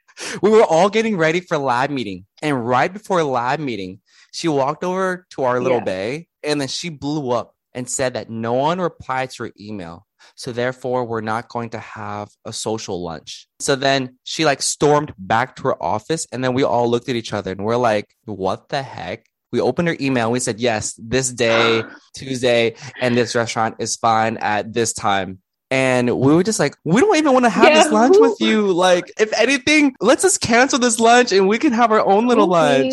we 0.42 0.51
were 0.51 0.64
all 0.64 0.88
getting 0.90 1.16
ready 1.16 1.40
for 1.40 1.57
lab 1.59 1.90
meeting 1.90 2.27
and 2.42 2.66
right 2.68 2.92
before 2.92 3.23
lab 3.25 3.59
meeting 3.61 4.01
she 4.33 4.47
walked 4.49 4.85
over 4.85 5.27
to 5.31 5.42
our 5.45 5.59
little 5.61 5.79
Yeah. 5.79 5.85
bay 5.85 6.29
and 6.42 6.61
then 6.61 6.68
she 6.68 6.90
blew 6.90 7.31
up 7.31 7.55
and 7.73 7.88
said 7.88 8.12
that 8.14 8.29
no 8.29 8.53
one 8.53 8.79
replied 8.79 9.31
to 9.31 9.45
her 9.45 9.53
email 9.59 10.07
so 10.35 10.53
therefore 10.53 11.07
we're 11.07 11.23
not 11.23 11.49
going 11.49 11.71
to 11.71 11.79
have 11.79 12.29
a 12.45 12.53
social 12.53 13.03
lunch 13.03 13.49
so 13.59 13.75
then 13.75 14.18
she 14.25 14.45
like 14.45 14.61
stormed 14.61 15.14
back 15.16 15.57
to 15.57 15.62
her 15.64 15.83
office 15.83 16.27
and 16.31 16.45
then 16.45 16.53
we 16.53 16.62
all 16.62 16.90
looked 16.90 17.09
at 17.09 17.16
each 17.16 17.33
other 17.33 17.51
and 17.53 17.64
we're 17.64 17.77
like 17.77 18.14
what 18.27 18.68
the 18.68 18.83
heck 18.83 19.25
we 19.53 19.61
opened 19.61 19.88
her 19.88 19.97
email 20.01 20.33
we 20.33 20.41
said 20.41 20.59
yes 20.59 20.95
this 20.99 21.31
day 21.31 21.83
tuesday 22.15 22.75
and 23.01 23.17
this 23.17 23.35
restaurant 23.35 23.77
is 23.79 23.97
fine 23.97 24.37
at 24.38 24.73
this 24.73 24.93
time 24.93 25.38
and 25.71 26.19
we 26.19 26.35
were 26.35 26.43
just 26.43 26.61
like, 26.61 26.77
we 26.85 27.01
don't 27.01 27.17
even 27.17 27.33
want 27.33 27.47
to 27.47 27.49
have 27.49 27.65
Yeah, 27.65 27.83
this 27.85 27.93
lunch 27.93 28.17
who- 28.17 28.21
with 28.29 28.38
you. 28.43 28.71
Like, 28.75 29.11
if 29.19 29.33
anything, 29.33 29.95
let's 30.03 30.21
just 30.21 30.43
cancel 30.43 30.79
this 30.79 31.01
lunch 31.01 31.33
and 31.33 31.49
we 31.49 31.57
can 31.57 31.73
have 31.73 31.91
our 31.91 32.05
own 32.05 32.27
little 32.29 32.47
lunch. 32.47 32.93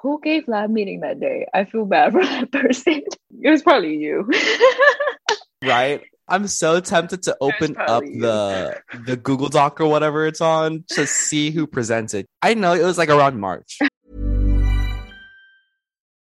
Who 0.00 0.20
gave 0.22 0.46
lab 0.46 0.70
meeting 0.70 1.00
that 1.00 1.18
day? 1.18 1.48
I 1.52 1.64
feel 1.64 1.86
bad 1.86 2.12
for 2.12 2.22
that 2.24 2.52
person. 2.52 3.02
It 3.42 3.50
was 3.50 3.62
probably 3.64 3.96
you. 3.96 4.30
Right? 5.64 6.02
I'm 6.28 6.46
so 6.46 6.78
tempted 6.80 7.24
to 7.24 7.36
open 7.40 7.76
up 7.76 8.04
you. 8.04 8.20
the 8.20 8.80
the 9.04 9.16
Google 9.16 9.48
Doc 9.48 9.80
or 9.80 9.88
whatever 9.88 10.26
it's 10.26 10.40
on 10.40 10.84
to 10.90 11.06
see 11.06 11.50
who 11.50 11.66
presented. 11.66 12.26
I 12.40 12.54
know 12.54 12.72
it 12.74 12.82
was 12.84 12.96
like 12.96 13.08
around 13.08 13.40
March. 13.40 13.78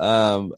Um 0.00 0.52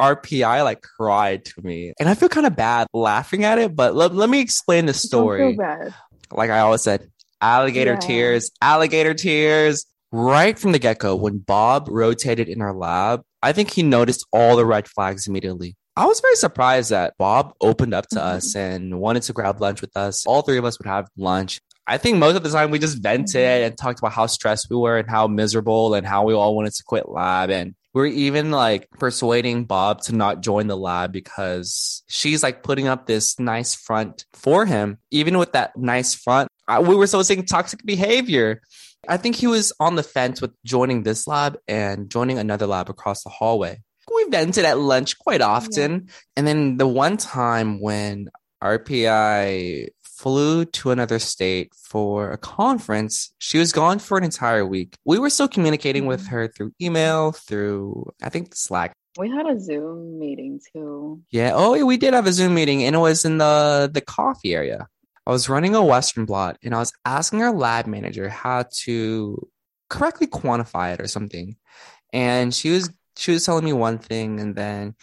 our 0.00 0.14
PI 0.14 0.62
like 0.62 0.80
cried 0.82 1.44
to 1.44 1.60
me. 1.62 1.92
And 1.98 2.08
I 2.08 2.14
feel 2.14 2.28
kind 2.28 2.46
of 2.46 2.54
bad 2.54 2.86
laughing 2.94 3.44
at 3.44 3.58
it, 3.58 3.74
but 3.74 3.96
let, 3.96 4.14
let 4.14 4.28
me 4.30 4.40
explain 4.40 4.86
the 4.86 4.94
story. 4.94 5.54
bad. 5.56 5.92
Like 6.30 6.50
I 6.50 6.60
always 6.60 6.82
said, 6.82 7.10
alligator 7.40 7.94
Yeah. 7.94 7.98
tears, 7.98 8.50
alligator 8.62 9.14
tears. 9.14 9.86
Right 10.12 10.56
from 10.58 10.70
the 10.72 10.78
get 10.78 10.98
go, 11.00 11.16
when 11.16 11.38
Bob 11.38 11.88
rotated 11.90 12.48
in 12.48 12.62
our 12.62 12.72
lab, 12.72 13.22
I 13.42 13.52
think 13.52 13.72
he 13.72 13.82
noticed 13.82 14.24
all 14.32 14.56
the 14.56 14.64
red 14.64 14.86
flags 14.88 15.26
immediately. 15.26 15.74
I 15.96 16.06
was 16.06 16.20
very 16.20 16.36
surprised 16.36 16.90
that 16.90 17.14
Bob 17.18 17.52
opened 17.60 17.92
up 17.92 18.06
to 18.10 18.16
Mhm. 18.16 18.22
us 18.22 18.54
and 18.54 19.00
wanted 19.00 19.24
to 19.24 19.32
grab 19.32 19.60
lunch 19.60 19.80
with 19.80 19.94
us. 19.96 20.24
All 20.26 20.42
three 20.42 20.58
of 20.58 20.64
us 20.64 20.78
would 20.78 20.86
have 20.86 21.08
lunch. 21.18 21.60
I 21.88 21.98
think 21.98 22.18
most 22.18 22.36
of 22.36 22.42
the 22.44 22.50
time 22.50 22.70
we 22.70 22.78
just 22.78 23.02
vented 23.02 23.34
Mhm. 23.34 23.66
and 23.66 23.76
talked 23.76 23.98
about 23.98 24.12
how 24.12 24.26
stressed 24.26 24.68
we 24.70 24.76
were 24.76 24.96
and 24.96 25.10
how 25.10 25.26
miserable 25.26 25.94
and 25.94 26.06
how 26.06 26.24
we 26.24 26.34
all 26.34 26.54
wanted 26.54 26.72
to 26.74 26.82
quit 26.86 27.08
lab. 27.08 27.50
And 27.50 27.74
we 27.98 28.04
are 28.04 28.06
even 28.06 28.52
like 28.52 28.88
persuading 28.92 29.64
Bob 29.64 30.02
to 30.02 30.14
not 30.14 30.40
join 30.40 30.68
the 30.68 30.76
lab 30.76 31.10
because 31.10 32.04
she's 32.08 32.44
like 32.44 32.62
putting 32.62 32.86
up 32.86 33.06
this 33.06 33.40
nice 33.40 33.74
front 33.74 34.24
for 34.34 34.64
him. 34.66 34.98
Even 35.10 35.36
with 35.36 35.52
that 35.52 35.76
nice 35.76 36.14
front, 36.14 36.48
we 36.82 36.94
were 36.94 37.08
still 37.08 37.24
seeing 37.24 37.44
toxic 37.44 37.84
behavior. 37.84 38.62
I 39.08 39.16
think 39.16 39.34
he 39.34 39.48
was 39.48 39.72
on 39.80 39.96
the 39.96 40.04
fence 40.04 40.40
with 40.40 40.52
joining 40.64 41.02
this 41.02 41.26
lab 41.26 41.58
and 41.66 42.08
joining 42.08 42.38
another 42.38 42.68
lab 42.68 42.88
across 42.88 43.24
the 43.24 43.30
hallway. 43.30 43.80
We 44.14 44.26
vented 44.30 44.64
at 44.64 44.78
lunch 44.78 45.18
quite 45.18 45.40
often. 45.40 46.08
And 46.36 46.46
then 46.46 46.76
the 46.76 46.86
one 46.86 47.16
time 47.16 47.80
when 47.80 48.28
our 48.62 48.78
PI 48.78 49.88
flew 50.18 50.64
to 50.64 50.90
another 50.90 51.18
state 51.20 51.72
for 51.74 52.32
a 52.32 52.38
conference, 52.38 53.32
she 53.38 53.58
was 53.58 53.72
gone 53.72 54.00
for 54.00 54.18
an 54.18 54.24
entire 54.24 54.66
week. 54.66 54.96
We 55.04 55.18
were 55.18 55.30
still 55.30 55.48
communicating 55.48 56.06
with 56.06 56.22
mm-hmm. 56.22 56.34
her 56.34 56.48
through 56.48 56.72
email, 56.80 57.32
through, 57.32 58.10
I 58.22 58.28
think, 58.28 58.54
Slack. 58.54 58.92
We 59.16 59.30
had 59.30 59.46
a 59.46 59.58
Zoom 59.58 60.18
meeting 60.18 60.60
too. 60.72 61.22
Yeah. 61.30 61.52
Oh, 61.54 61.74
yeah, 61.74 61.84
we 61.84 61.96
did 61.96 62.14
have 62.14 62.26
a 62.26 62.32
Zoom 62.32 62.54
meeting, 62.54 62.84
and 62.84 62.96
it 62.96 62.98
was 62.98 63.24
in 63.24 63.38
the 63.38 63.90
the 63.92 64.00
coffee 64.00 64.54
area. 64.54 64.86
I 65.26 65.30
was 65.30 65.48
running 65.48 65.74
a 65.74 65.84
Western 65.84 66.24
blot, 66.24 66.56
and 66.62 66.74
I 66.74 66.78
was 66.78 66.92
asking 67.04 67.42
our 67.42 67.52
lab 67.52 67.86
manager 67.86 68.28
how 68.28 68.64
to 68.84 69.48
correctly 69.90 70.26
quantify 70.26 70.94
it 70.94 71.00
or 71.00 71.08
something, 71.08 71.56
and 72.12 72.54
she 72.54 72.70
was 72.70 72.90
she 73.16 73.32
was 73.32 73.44
telling 73.44 73.64
me 73.64 73.72
one 73.72 73.98
thing, 73.98 74.40
and 74.40 74.54
then 74.54 74.94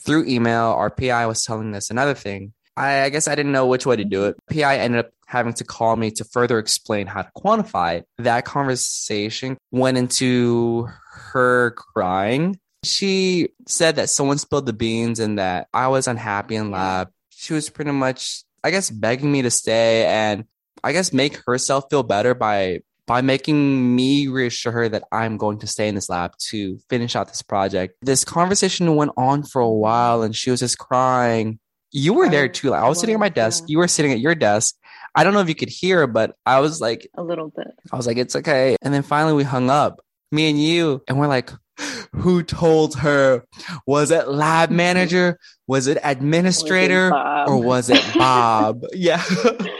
through 0.00 0.26
email, 0.26 0.66
our 0.66 0.90
PI 0.90 1.26
was 1.26 1.44
telling 1.44 1.74
us 1.74 1.90
another 1.90 2.14
thing. 2.14 2.52
I, 2.76 3.02
I 3.02 3.08
guess 3.08 3.28
I 3.28 3.34
didn't 3.34 3.52
know 3.52 3.66
which 3.66 3.86
way 3.86 3.96
to 3.96 4.04
do 4.04 4.26
it. 4.26 4.36
PI 4.50 4.78
ended 4.78 5.06
up 5.06 5.10
having 5.26 5.54
to 5.54 5.64
call 5.64 5.96
me 5.96 6.10
to 6.12 6.24
further 6.24 6.58
explain 6.58 7.06
how 7.06 7.22
to 7.22 7.30
quantify 7.36 7.98
it. 7.98 8.08
That 8.18 8.44
conversation 8.44 9.56
went 9.70 9.98
into 9.98 10.88
her 11.32 11.72
crying 11.72 12.58
she 12.86 13.48
said 13.66 13.96
that 13.96 14.08
someone 14.08 14.38
spilled 14.38 14.66
the 14.66 14.72
beans 14.72 15.20
and 15.20 15.38
that 15.38 15.68
I 15.74 15.88
was 15.88 16.06
unhappy 16.06 16.56
in 16.56 16.70
lab. 16.70 17.10
She 17.30 17.52
was 17.52 17.68
pretty 17.68 17.90
much, 17.90 18.44
I 18.64 18.70
guess, 18.70 18.90
begging 18.90 19.30
me 19.30 19.42
to 19.42 19.50
stay 19.50 20.06
and 20.06 20.44
I 20.82 20.92
guess 20.92 21.12
make 21.12 21.42
herself 21.46 21.86
feel 21.90 22.02
better 22.02 22.34
by 22.34 22.80
by 23.06 23.20
making 23.20 23.94
me 23.94 24.26
reassure 24.26 24.72
her 24.72 24.88
that 24.88 25.04
I'm 25.12 25.36
going 25.36 25.60
to 25.60 25.66
stay 25.68 25.86
in 25.86 25.94
this 25.94 26.08
lab 26.08 26.36
to 26.48 26.78
finish 26.90 27.14
out 27.14 27.28
this 27.28 27.42
project. 27.42 27.94
This 28.02 28.24
conversation 28.24 28.96
went 28.96 29.12
on 29.16 29.44
for 29.44 29.62
a 29.62 29.70
while 29.70 30.22
and 30.22 30.34
she 30.34 30.50
was 30.50 30.58
just 30.58 30.78
crying. 30.78 31.60
You 31.98 32.12
were 32.12 32.28
there 32.28 32.46
too. 32.48 32.70
Like, 32.70 32.82
I 32.82 32.88
was 32.88 33.00
sitting 33.00 33.14
at 33.14 33.20
my 33.20 33.28
desk. 33.30 33.64
yeah. 33.64 33.72
You 33.72 33.78
were 33.78 33.88
sitting 33.88 34.12
at 34.12 34.20
your 34.20 34.34
desk. 34.34 34.74
I 35.14 35.24
don't 35.24 35.32
know 35.32 35.40
if 35.40 35.48
you 35.48 35.54
could 35.54 35.70
hear, 35.70 36.06
but 36.06 36.36
I 36.44 36.60
was 36.60 36.78
like, 36.80 37.08
A 37.16 37.22
little 37.22 37.48
bit. 37.56 37.68
I 37.90 37.96
was 37.96 38.06
like, 38.06 38.18
it's 38.18 38.36
okay. 38.36 38.76
And 38.82 38.92
then 38.92 39.02
finally 39.02 39.32
we 39.32 39.44
hung 39.44 39.70
up, 39.70 40.00
me 40.30 40.50
and 40.50 40.60
you, 40.62 41.02
and 41.08 41.18
we're 41.18 41.26
like, 41.26 41.50
who 42.12 42.42
told 42.42 42.96
her? 42.96 43.44
Was 43.86 44.10
it 44.10 44.28
lab 44.28 44.70
manager? 44.84 45.38
Was 45.66 45.86
it 45.86 45.96
administrator? 46.04 47.10
Bob? 47.10 47.48
Or 47.48 47.56
was 47.62 47.88
it 47.88 48.02
Bob? 48.14 48.82
yeah. 48.92 49.22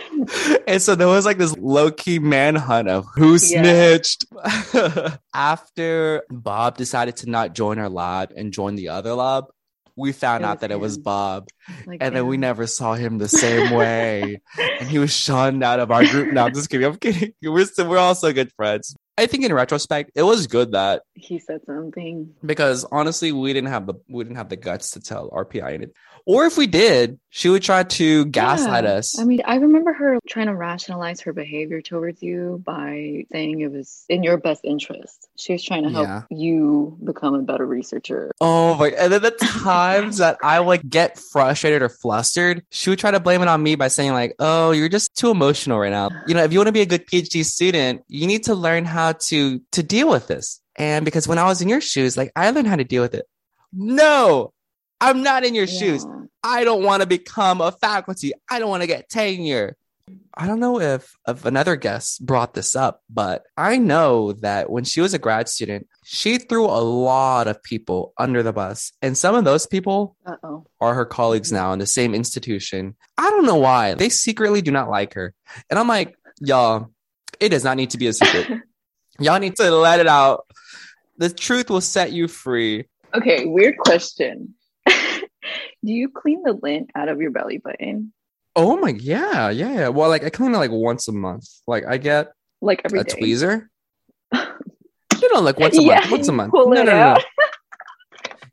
and 0.66 0.80
so 0.80 0.94
there 0.94 1.06
was 1.08 1.26
like 1.26 1.36
this 1.38 1.54
low 1.58 1.90
key 1.90 2.18
manhunt 2.18 2.88
of 2.88 3.04
who 3.14 3.32
Yeah. 3.32 3.36
snitched. 3.36 4.24
After 5.34 6.22
Bob 6.30 6.76
decided 6.78 7.16
to 7.18 7.30
not 7.30 7.54
join 7.54 7.78
our 7.78 7.88
lab 7.90 8.32
and 8.34 8.52
join 8.52 8.74
the 8.76 8.88
other 8.88 9.12
lab, 9.14 9.44
we 9.96 10.12
found 10.12 10.44
out 10.44 10.60
that 10.60 10.70
it 10.70 10.78
was. 10.78 10.98
Bob. 10.98 11.48
Like, 11.86 11.98
And 12.00 12.14
then 12.14 12.26
we 12.26 12.36
never 12.36 12.66
saw 12.66 12.94
him 12.94 13.18
the 13.18 13.28
same 13.28 13.70
way 13.74 14.40
and 14.80 14.88
he 14.88 14.98
was 14.98 15.12
shunned 15.12 15.62
out 15.62 15.80
of 15.80 15.90
our 15.90 16.04
group. 16.04 16.32
No, 16.32 16.44
I'm 16.44 16.54
just 16.54 16.68
kidding. 16.70 16.86
I'm 16.86 16.96
kidding. 16.96 17.32
We're 17.42 17.64
still, 17.64 17.88
we're 17.88 17.98
all 17.98 18.08
also 18.08 18.32
good 18.32 18.52
friends. 18.52 18.94
I 19.18 19.26
think 19.26 19.44
in 19.44 19.52
retrospect, 19.52 20.10
it 20.14 20.22
was 20.22 20.46
good 20.46 20.72
that 20.72 21.02
he 21.14 21.38
said 21.38 21.60
something. 21.64 22.34
because 22.44 22.84
honestly, 22.92 23.32
we 23.32 23.52
didn't 23.52 23.70
have 23.70 23.86
the 23.86 23.94
we 24.08 24.24
didn't 24.24 24.36
have 24.36 24.50
the 24.50 24.56
guts 24.56 24.90
to 24.92 25.00
tell 25.00 25.30
our 25.32 25.44
PI 25.44 25.70
and 25.70 25.84
it. 25.84 25.92
Or 26.26 26.44
if 26.44 26.58
we 26.58 26.66
did, 26.66 27.20
she 27.30 27.48
would 27.48 27.62
try 27.62 27.84
to 27.84 28.24
gaslight 28.26 28.82
Yeah. 28.82 28.94
us. 28.94 29.16
I 29.16 29.24
mean, 29.24 29.40
I 29.44 29.56
remember 29.56 29.92
her 29.92 30.18
trying 30.28 30.46
to 30.48 30.56
rationalize 30.56 31.20
her 31.20 31.32
behavior 31.32 31.80
towards 31.80 32.20
you 32.20 32.60
by 32.66 33.24
saying 33.30 33.60
it 33.60 33.70
was 33.70 34.04
in 34.08 34.24
your 34.24 34.36
best 34.36 34.62
interest. 34.64 35.28
She 35.38 35.52
was 35.52 35.62
trying 35.62 35.84
to 35.84 35.90
help 35.90 36.08
Yeah. 36.08 36.22
you 36.30 36.98
become 37.04 37.34
a 37.34 37.42
better 37.42 37.64
researcher. 37.64 38.32
Oh 38.40 38.74
my! 38.74 38.88
And 38.88 39.12
then 39.12 39.22
the 39.22 39.30
times 39.62 40.18
that 40.18 40.36
I 40.42 40.58
like 40.58 40.88
get 40.88 41.16
frustrated 41.16 41.80
or 41.80 41.88
flustered, 41.88 42.64
she 42.72 42.90
would 42.90 42.98
try 42.98 43.12
to 43.12 43.20
blame 43.20 43.40
it 43.42 43.48
on 43.48 43.62
me 43.62 43.76
by 43.76 43.86
saying 43.86 44.12
like, 44.12 44.34
"Oh, 44.40 44.72
you're 44.72 44.88
just 44.88 45.14
too 45.16 45.30
emotional 45.30 45.78
right 45.78 45.92
now. 45.92 46.10
You 46.26 46.34
know, 46.34 46.42
if 46.42 46.52
you 46.52 46.58
want 46.58 46.66
to 46.68 46.72
be 46.72 46.80
a 46.80 46.86
good 46.86 47.06
PhD 47.06 47.44
student, 47.44 48.02
you 48.08 48.26
need 48.26 48.42
to 48.44 48.54
learn 48.56 48.84
how 48.84 49.12
to 49.12 49.60
to 49.72 49.82
deal 49.82 50.08
with 50.08 50.26
this." 50.26 50.60
And 50.76 51.04
because 51.04 51.28
when 51.28 51.38
I 51.38 51.44
was 51.44 51.62
in 51.62 51.68
your 51.68 51.80
shoes, 51.80 52.16
like 52.16 52.32
I 52.34 52.50
learned 52.50 52.66
how 52.66 52.76
to 52.76 52.84
deal 52.84 53.02
with 53.02 53.14
it. 53.14 53.26
No, 53.72 54.52
I'm 55.00 55.22
not 55.22 55.44
in 55.44 55.54
your 55.54 55.66
shoes. 55.66 56.06
I 56.42 56.64
don't 56.64 56.82
want 56.82 57.02
to 57.02 57.06
become 57.06 57.60
a 57.60 57.72
faculty. 57.72 58.32
I 58.48 58.58
don't 58.58 58.70
want 58.70 58.82
to 58.82 58.86
get 58.86 59.08
tenure. 59.08 59.76
I 60.34 60.46
don't 60.46 60.60
know 60.60 60.80
if, 60.80 61.16
if 61.26 61.44
another 61.44 61.74
guest 61.76 62.24
brought 62.24 62.54
this 62.54 62.76
up, 62.76 63.02
but 63.10 63.42
I 63.56 63.78
know 63.78 64.32
that 64.34 64.70
when 64.70 64.84
she 64.84 65.00
was 65.00 65.14
a 65.14 65.18
grad 65.18 65.48
student, 65.48 65.88
she 66.04 66.38
threw 66.38 66.66
a 66.66 66.78
lot 66.84 67.48
of 67.48 67.62
people 67.62 68.12
under 68.16 68.42
the 68.42 68.52
bus. 68.52 68.92
And 69.02 69.18
some 69.18 69.34
of 69.34 69.44
those 69.44 69.66
people 69.66 70.14
Uh 70.24 70.36
oh. 70.44 70.66
are 70.80 70.94
her 70.94 71.06
colleagues 71.06 71.50
now 71.50 71.72
in 71.72 71.78
the 71.78 71.86
same 71.86 72.14
institution. 72.14 72.94
I 73.18 73.30
don't 73.30 73.46
know 73.46 73.56
why. 73.56 73.94
They 73.94 74.10
secretly 74.10 74.62
do 74.62 74.70
not 74.70 74.90
like 74.90 75.14
her. 75.14 75.34
And 75.70 75.78
I'm 75.78 75.88
like, 75.88 76.14
y'all, 76.38 76.90
it 77.40 77.48
does 77.48 77.64
not 77.64 77.76
need 77.76 77.90
to 77.90 77.98
be 77.98 78.06
a 78.06 78.12
secret. 78.12 78.60
y'all 79.18 79.40
need 79.40 79.56
to 79.56 79.70
let 79.70 80.00
it 80.00 80.06
out. 80.06 80.46
The 81.18 81.30
truth 81.30 81.70
will 81.70 81.80
set 81.80 82.12
you 82.12 82.28
free. 82.28 82.84
Okay, 83.14 83.46
weird 83.46 83.78
question. 83.78 84.54
Do 85.84 85.92
you 85.92 86.08
clean 86.08 86.42
the 86.42 86.52
lint 86.52 86.90
out 86.94 87.08
of 87.08 87.20
your 87.20 87.30
belly 87.30 87.58
button 87.58 88.12
Oh 88.58 88.78
my, 88.78 88.88
yeah, 88.88 89.50
yeah, 89.50 89.72
yeah. 89.72 89.88
Well, 89.88 90.08
like 90.08 90.24
I 90.24 90.30
clean 90.30 90.54
it 90.54 90.56
like 90.56 90.70
once 90.70 91.08
a 91.08 91.12
month. 91.12 91.46
Like 91.66 91.84
I 91.86 91.98
get 91.98 92.32
like 92.62 92.80
every 92.86 93.00
a 93.00 93.04
day? 93.04 93.12
tweezer. 93.12 93.66
You 95.22 95.32
know, 95.34 95.40
like 95.40 95.58
once 95.58 95.78
a 95.78 95.82
Yeah, 95.82 95.94
month. 95.96 96.10
Once 96.10 96.28
a 96.28 96.32
month. 96.32 96.52
no, 96.54 96.64
no, 96.66 96.82
no, 96.82 97.14
no. 97.14 97.18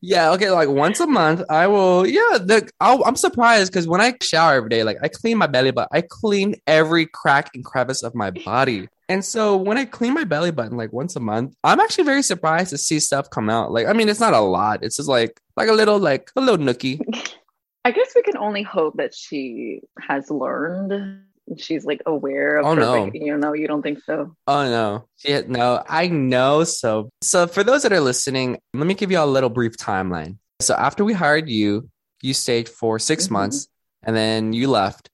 Yeah, 0.05 0.32
okay, 0.32 0.49
like 0.49 0.67
once 0.67 0.99
a 0.99 1.07
month, 1.07 1.43
I 1.49 1.67
will. 1.67 2.05
Yeah, 2.05 2.38
the 2.38 2.70
I'll, 2.82 3.03
I'm 3.05 3.15
surprised 3.15 3.72
because 3.72 3.88
when 3.88 4.01
I 4.01 4.13
shower 4.22 4.55
every 4.55 4.70
day, 4.70 4.84
like 4.84 4.97
I 5.01 5.07
clean 5.07 5.38
my 5.38 5.47
belly 5.47 5.72
but 5.72 5.88
I 5.93 6.01
clean 6.01 6.55
every 6.67 7.05
crack 7.05 7.51
and 7.53 7.63
crevice 7.63 8.03
of 8.03 8.13
my 8.13 8.30
body. 8.32 8.89
And 9.14 9.24
so 9.24 9.55
when 9.55 9.78
I 9.78 9.86
clean 9.86 10.16
my 10.16 10.24
belly 10.24 10.49
button 10.49 10.76
like 10.76 10.91
once 10.91 11.16
a 11.16 11.20
month, 11.20 11.53
I'm 11.64 11.80
actually 11.80 12.05
very 12.05 12.24
surprised 12.24 12.72
to 12.72 12.80
see 12.80 12.99
stuff 12.99 13.30
come 13.30 13.47
out. 13.47 13.72
Like, 13.72 13.86
I 13.86 13.93
mean, 13.93 14.09
it's 14.09 14.20
not 14.20 14.34
a 14.34 14.39
lot. 14.39 14.84
It's 14.84 14.95
just 14.97 15.07
like 15.07 15.39
like 15.55 15.70
a 15.70 15.74
little 15.74 15.99
like 15.99 16.32
a 16.36 16.41
little 16.41 16.57
nookie. 16.66 16.99
I 17.86 17.91
guess 17.91 18.14
we 18.16 18.24
can 18.24 18.38
only 18.38 18.64
hope 18.64 18.97
that 18.97 19.14
she 19.14 19.82
has 19.99 20.32
learned. 20.32 21.20
She's 21.57 21.86
like 21.86 22.01
aware 22.07 22.57
of 22.57 22.66
Oh, 22.66 22.74
her, 22.76 22.82
no. 22.82 23.03
like, 23.03 23.14
you 23.14 23.38
know, 23.38 23.53
you 23.53 23.68
don't 23.68 23.84
think 23.84 23.99
so. 24.03 24.36
Oh 24.47 24.64
no. 24.64 25.07
Yeah, 25.24 25.41
no, 25.47 25.84
I 25.88 26.07
know. 26.07 26.64
So, 26.64 27.09
so 27.22 27.45
for 27.45 27.64
those 27.64 27.84
that 27.84 27.93
are 27.93 27.99
listening, 27.99 28.57
let 28.74 28.88
me 28.88 28.95
give 28.95 29.11
you 29.11 29.20
a 29.20 29.26
little 29.28 29.49
brief 29.49 29.74
timeline. 29.78 30.38
So 30.61 30.74
after 30.74 31.03
we 31.05 31.14
hired 31.14 31.49
you, 31.49 31.89
you 32.22 32.34
stayed 32.34 32.68
for 32.68 32.97
6 32.97 33.28
Mhm. 33.28 33.32
months 33.32 33.68
and 34.01 34.16
then 34.16 34.53
you 34.53 34.70
left. 34.70 35.09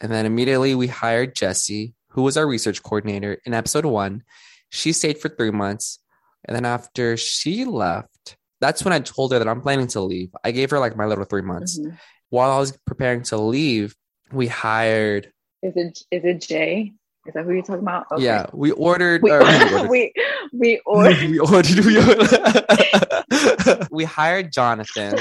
And 0.00 0.10
then 0.10 0.24
immediately 0.24 0.74
we 0.74 0.86
hired 0.86 1.34
Jessie, 1.34 1.92
who 2.12 2.22
was 2.22 2.36
our 2.36 2.46
research 2.46 2.82
coordinator 2.82 3.38
in 3.44 3.54
episode 3.54 3.84
one. 3.84 4.22
She 4.70 4.92
stayed 4.92 5.18
for 5.18 5.28
three 5.28 5.50
months. 5.50 5.98
And 6.44 6.54
then 6.56 6.64
after 6.64 7.16
she 7.16 7.64
left, 7.64 8.36
that's 8.60 8.84
when 8.84 8.92
I 8.92 9.00
told 9.00 9.32
her 9.32 9.38
that 9.38 9.48
I'm 9.48 9.60
planning 9.60 9.86
to 9.88 10.00
leave. 10.00 10.30
I 10.44 10.50
gave 10.50 10.70
her 10.70 10.78
like 10.78 10.96
my 10.96 11.06
little 11.06 11.24
three 11.24 11.42
months. 11.42 11.78
Mhm. 11.78 11.98
While 12.30 12.50
I 12.50 12.58
was 12.58 12.76
preparing 12.86 13.22
to 13.24 13.36
leave, 13.36 13.94
we 14.32 14.46
hired, 14.48 15.30
Is 15.62 15.74
it 15.76 15.98
is 16.10 16.24
it 16.24 16.40
Jay? 16.40 16.92
Is 17.26 17.34
that 17.34 17.44
who 17.44 17.52
you're 17.52 17.62
talking 17.62 17.82
about? 17.82 18.06
Okay. 18.10 18.24
yeah, 18.24 18.46
we 18.52 18.72
ordered, 18.72 19.22
We, 19.22 19.30
or 19.30 19.40
we 19.44 19.46
ordered 19.46 19.88
we 19.90 20.12
we 20.52 20.80
ordered. 20.86 21.30
we 21.30 21.38
ordered, 21.38 21.84
we 21.84 21.96
ordered. 22.08 23.88
we 23.90 24.04
hired 24.04 24.52
Jonathan, 24.52 25.14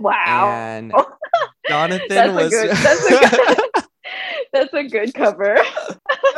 wow. 0.00 0.50
and 0.50 0.92
Jonathan 1.68 2.06
that's 2.08 2.32
was. 2.32 2.46
a 2.52 2.66
good. 2.66 2.70
That's 2.76 3.04
a 3.04 3.18
good. 3.18 3.84
that's 4.52 4.74
a 4.74 4.82
good 4.84 5.14
cover. 5.14 5.58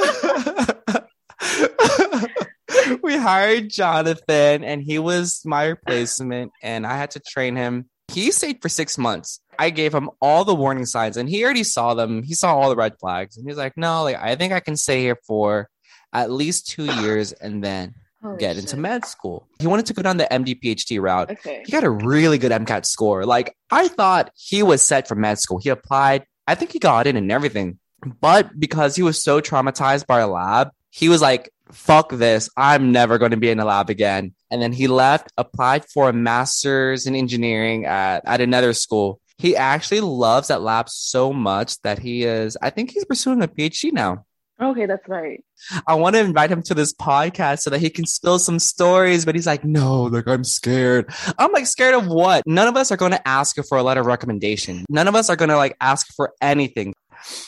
we 3.02 3.16
hired 3.16 3.70
Jonathan, 3.70 4.64
and 4.64 4.82
he 4.82 4.98
was 4.98 5.42
my 5.44 5.66
replacement, 5.66 6.52
and 6.62 6.86
I 6.86 6.96
had 6.96 7.12
to 7.12 7.20
train 7.20 7.56
him. 7.56 7.88
He 8.08 8.32
stayed 8.32 8.60
for 8.60 8.68
six 8.68 8.98
months. 8.98 9.40
I 9.58 9.70
gave 9.70 9.94
him 9.94 10.10
all 10.20 10.44
the 10.44 10.54
warning 10.54 10.86
signs, 10.86 11.16
and 11.16 11.28
he 11.28 11.44
already 11.44 11.64
saw 11.64 11.94
them. 11.94 12.22
He 12.22 12.34
saw 12.34 12.56
all 12.56 12.70
the 12.70 12.76
red 12.76 12.94
flags, 12.98 13.36
and 13.36 13.46
he's 13.46 13.58
like, 13.58 13.76
"No, 13.76 14.04
like 14.04 14.16
I 14.16 14.36
think 14.36 14.52
I 14.52 14.60
can 14.60 14.76
stay 14.76 15.02
here 15.02 15.18
for 15.26 15.68
at 16.12 16.30
least 16.30 16.68
two 16.68 16.86
years, 17.02 17.32
and 17.32 17.62
then 17.62 17.94
Holy 18.22 18.38
get 18.38 18.56
into 18.56 18.76
med 18.76 19.04
school." 19.04 19.46
He 19.58 19.66
wanted 19.66 19.86
to 19.86 19.94
go 19.94 20.02
down 20.02 20.16
the 20.16 20.32
MD 20.32 20.58
PhD 20.60 21.00
route. 21.00 21.30
Okay. 21.30 21.62
He 21.64 21.72
got 21.72 21.84
a 21.84 21.90
really 21.90 22.38
good 22.38 22.52
MCAT 22.52 22.86
score. 22.86 23.26
Like 23.26 23.54
I 23.70 23.88
thought 23.88 24.30
he 24.34 24.62
was 24.62 24.82
set 24.82 25.06
for 25.06 25.14
med 25.14 25.38
school. 25.38 25.58
He 25.58 25.68
applied. 25.68 26.24
I 26.46 26.54
think 26.54 26.72
he 26.72 26.78
got 26.78 27.06
in 27.06 27.16
and 27.16 27.30
everything. 27.30 27.78
But 28.20 28.58
because 28.58 28.96
he 28.96 29.02
was 29.02 29.22
so 29.22 29.40
traumatized 29.40 30.06
by 30.06 30.20
a 30.20 30.28
lab, 30.28 30.70
he 30.90 31.08
was 31.08 31.20
like, 31.20 31.50
fuck 31.72 32.10
this. 32.10 32.48
I'm 32.56 32.92
never 32.92 33.18
going 33.18 33.30
to 33.30 33.36
be 33.36 33.50
in 33.50 33.60
a 33.60 33.64
lab 33.64 33.90
again. 33.90 34.34
And 34.50 34.60
then 34.60 34.72
he 34.72 34.88
left, 34.88 35.32
applied 35.36 35.84
for 35.84 36.08
a 36.08 36.12
master's 36.12 37.06
in 37.06 37.14
engineering 37.14 37.86
at, 37.86 38.22
at 38.26 38.40
another 38.40 38.72
school. 38.72 39.20
He 39.38 39.56
actually 39.56 40.00
loves 40.00 40.48
that 40.48 40.62
lab 40.62 40.88
so 40.88 41.32
much 41.32 41.80
that 41.82 41.98
he 41.98 42.24
is, 42.24 42.56
I 42.60 42.70
think 42.70 42.90
he's 42.90 43.04
pursuing 43.04 43.42
a 43.42 43.48
PhD 43.48 43.92
now. 43.92 44.26
Okay, 44.60 44.84
that's 44.84 45.08
right. 45.08 45.42
I 45.86 45.94
want 45.94 46.16
to 46.16 46.20
invite 46.20 46.50
him 46.50 46.62
to 46.64 46.74
this 46.74 46.92
podcast 46.92 47.60
so 47.60 47.70
that 47.70 47.80
he 47.80 47.88
can 47.88 48.04
spill 48.04 48.38
some 48.38 48.58
stories, 48.58 49.24
but 49.24 49.34
he's 49.34 49.46
like, 49.46 49.64
no, 49.64 50.02
like 50.02 50.28
I'm 50.28 50.44
scared. 50.44 51.10
I'm 51.38 51.50
like, 51.52 51.66
scared 51.66 51.94
of 51.94 52.06
what? 52.06 52.46
None 52.46 52.68
of 52.68 52.76
us 52.76 52.92
are 52.92 52.98
going 52.98 53.12
to 53.12 53.28
ask 53.28 53.56
for 53.66 53.78
a 53.78 53.82
letter 53.82 54.02
of 54.02 54.06
recommendation. 54.06 54.84
None 54.90 55.08
of 55.08 55.14
us 55.14 55.30
are 55.30 55.36
going 55.36 55.48
to 55.48 55.56
like 55.56 55.76
ask 55.80 56.08
for 56.14 56.34
anything. 56.42 56.92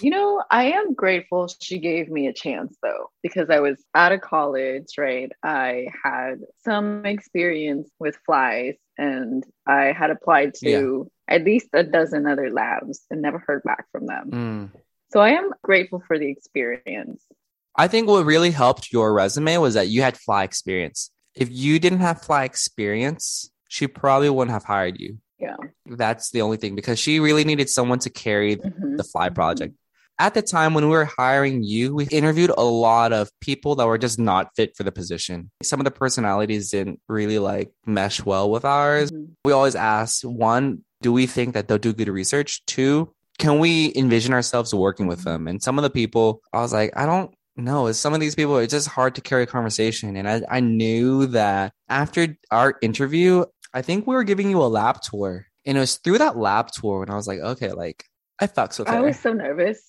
You 0.00 0.10
know, 0.10 0.42
I 0.50 0.72
am 0.72 0.94
grateful 0.94 1.48
she 1.60 1.78
gave 1.78 2.10
me 2.10 2.26
a 2.26 2.32
chance 2.32 2.76
though, 2.82 3.10
because 3.22 3.50
I 3.50 3.60
was 3.60 3.82
out 3.94 4.12
of 4.12 4.20
college, 4.20 4.98
right? 4.98 5.30
I 5.42 5.88
had 6.04 6.40
some 6.64 7.04
experience 7.06 7.88
with 7.98 8.16
flies 8.26 8.76
and 8.98 9.44
I 9.66 9.92
had 9.92 10.10
applied 10.10 10.54
to 10.62 11.10
at 11.28 11.44
least 11.44 11.68
a 11.72 11.82
dozen 11.82 12.26
other 12.26 12.50
labs 12.50 13.00
and 13.10 13.22
never 13.22 13.42
heard 13.46 13.62
back 13.62 13.86
from 13.90 14.06
them. 14.06 14.30
Mm. 14.30 14.70
So 15.12 15.20
I 15.20 15.30
am 15.30 15.50
grateful 15.62 16.02
for 16.06 16.18
the 16.18 16.30
experience. 16.30 17.24
I 17.76 17.88
think 17.88 18.08
what 18.08 18.24
really 18.26 18.50
helped 18.50 18.92
your 18.92 19.12
resume 19.14 19.56
was 19.58 19.74
that 19.74 19.88
you 19.88 20.02
had 20.02 20.16
fly 20.16 20.44
experience. 20.44 21.10
If 21.34 21.50
you 21.50 21.78
didn't 21.78 22.00
have 22.00 22.22
fly 22.22 22.44
experience, 22.44 23.50
she 23.68 23.86
probably 23.86 24.28
wouldn't 24.28 24.52
have 24.52 24.64
hired 24.64 25.00
you. 25.00 25.18
Yeah. 25.42 25.56
That's 25.86 26.30
the 26.30 26.40
only 26.42 26.56
thing 26.56 26.74
because 26.76 26.98
she 27.00 27.18
really 27.18 27.42
needed 27.44 27.68
someone 27.68 27.98
to 28.00 28.10
carry 28.10 28.56
Mhm. 28.56 28.96
the 28.96 29.02
fly 29.04 29.28
project. 29.28 29.74
At 30.18 30.34
the 30.34 30.42
time 30.42 30.72
when 30.74 30.84
we 30.84 30.90
were 30.90 31.06
hiring 31.18 31.64
you, 31.64 31.94
we 31.94 32.04
interviewed 32.06 32.52
a 32.56 32.62
lot 32.62 33.12
of 33.12 33.28
people 33.40 33.74
that 33.76 33.86
were 33.86 33.98
just 33.98 34.18
not 34.20 34.50
fit 34.54 34.76
for 34.76 34.84
the 34.84 34.92
position. 34.92 35.50
Some 35.64 35.80
of 35.80 35.84
the 35.84 35.90
personalities 35.90 36.70
didn't 36.70 37.00
really 37.08 37.40
like 37.40 37.72
mesh 37.86 38.24
well 38.24 38.48
with 38.50 38.64
ours. 38.64 39.10
Mhm. 39.10 39.30
We 39.44 39.52
always 39.52 39.74
ask 39.74 40.22
one, 40.22 40.84
do 41.00 41.12
we 41.12 41.26
think 41.26 41.54
that 41.54 41.66
they'll 41.66 41.78
do 41.78 41.92
good 41.92 42.08
research? 42.08 42.64
Two, 42.66 43.12
can 43.38 43.58
we 43.58 43.92
envision 43.96 44.32
ourselves 44.32 44.72
working 44.72 45.08
with 45.08 45.24
them? 45.24 45.48
And 45.48 45.60
some 45.60 45.76
of 45.76 45.82
the 45.82 45.90
people, 45.90 46.40
I 46.52 46.60
was 46.60 46.72
like, 46.72 46.92
I 46.94 47.04
don't 47.06 47.32
know. 47.56 47.90
Some 47.90 48.14
of 48.14 48.20
these 48.20 48.36
people, 48.36 48.58
it's 48.58 48.72
just 48.72 48.88
hard 48.88 49.16
to 49.16 49.20
carry 49.20 49.42
a 49.42 49.46
conversation. 49.46 50.14
And 50.14 50.28
I, 50.28 50.42
I 50.48 50.60
knew 50.60 51.26
that 51.28 51.72
after 51.88 52.36
our 52.52 52.76
interview, 52.80 53.44
I 53.74 53.82
think 53.82 54.06
we 54.06 54.14
were 54.14 54.24
giving 54.24 54.50
you 54.50 54.60
a 54.62 54.68
lab 54.68 55.00
tour. 55.00 55.46
And 55.64 55.76
it 55.76 55.80
was 55.80 55.96
through 55.96 56.18
that 56.18 56.36
lab 56.36 56.70
tour 56.72 57.00
when 57.00 57.10
I 57.10 57.14
was 57.14 57.26
like, 57.28 57.38
okay, 57.40 57.72
like 57.72 58.04
I 58.40 58.46
fucks 58.46 58.78
with 58.78 58.88
her. 58.88 58.94
I 58.94 59.00
was 59.00 59.18
so 59.18 59.32
nervous. 59.32 59.80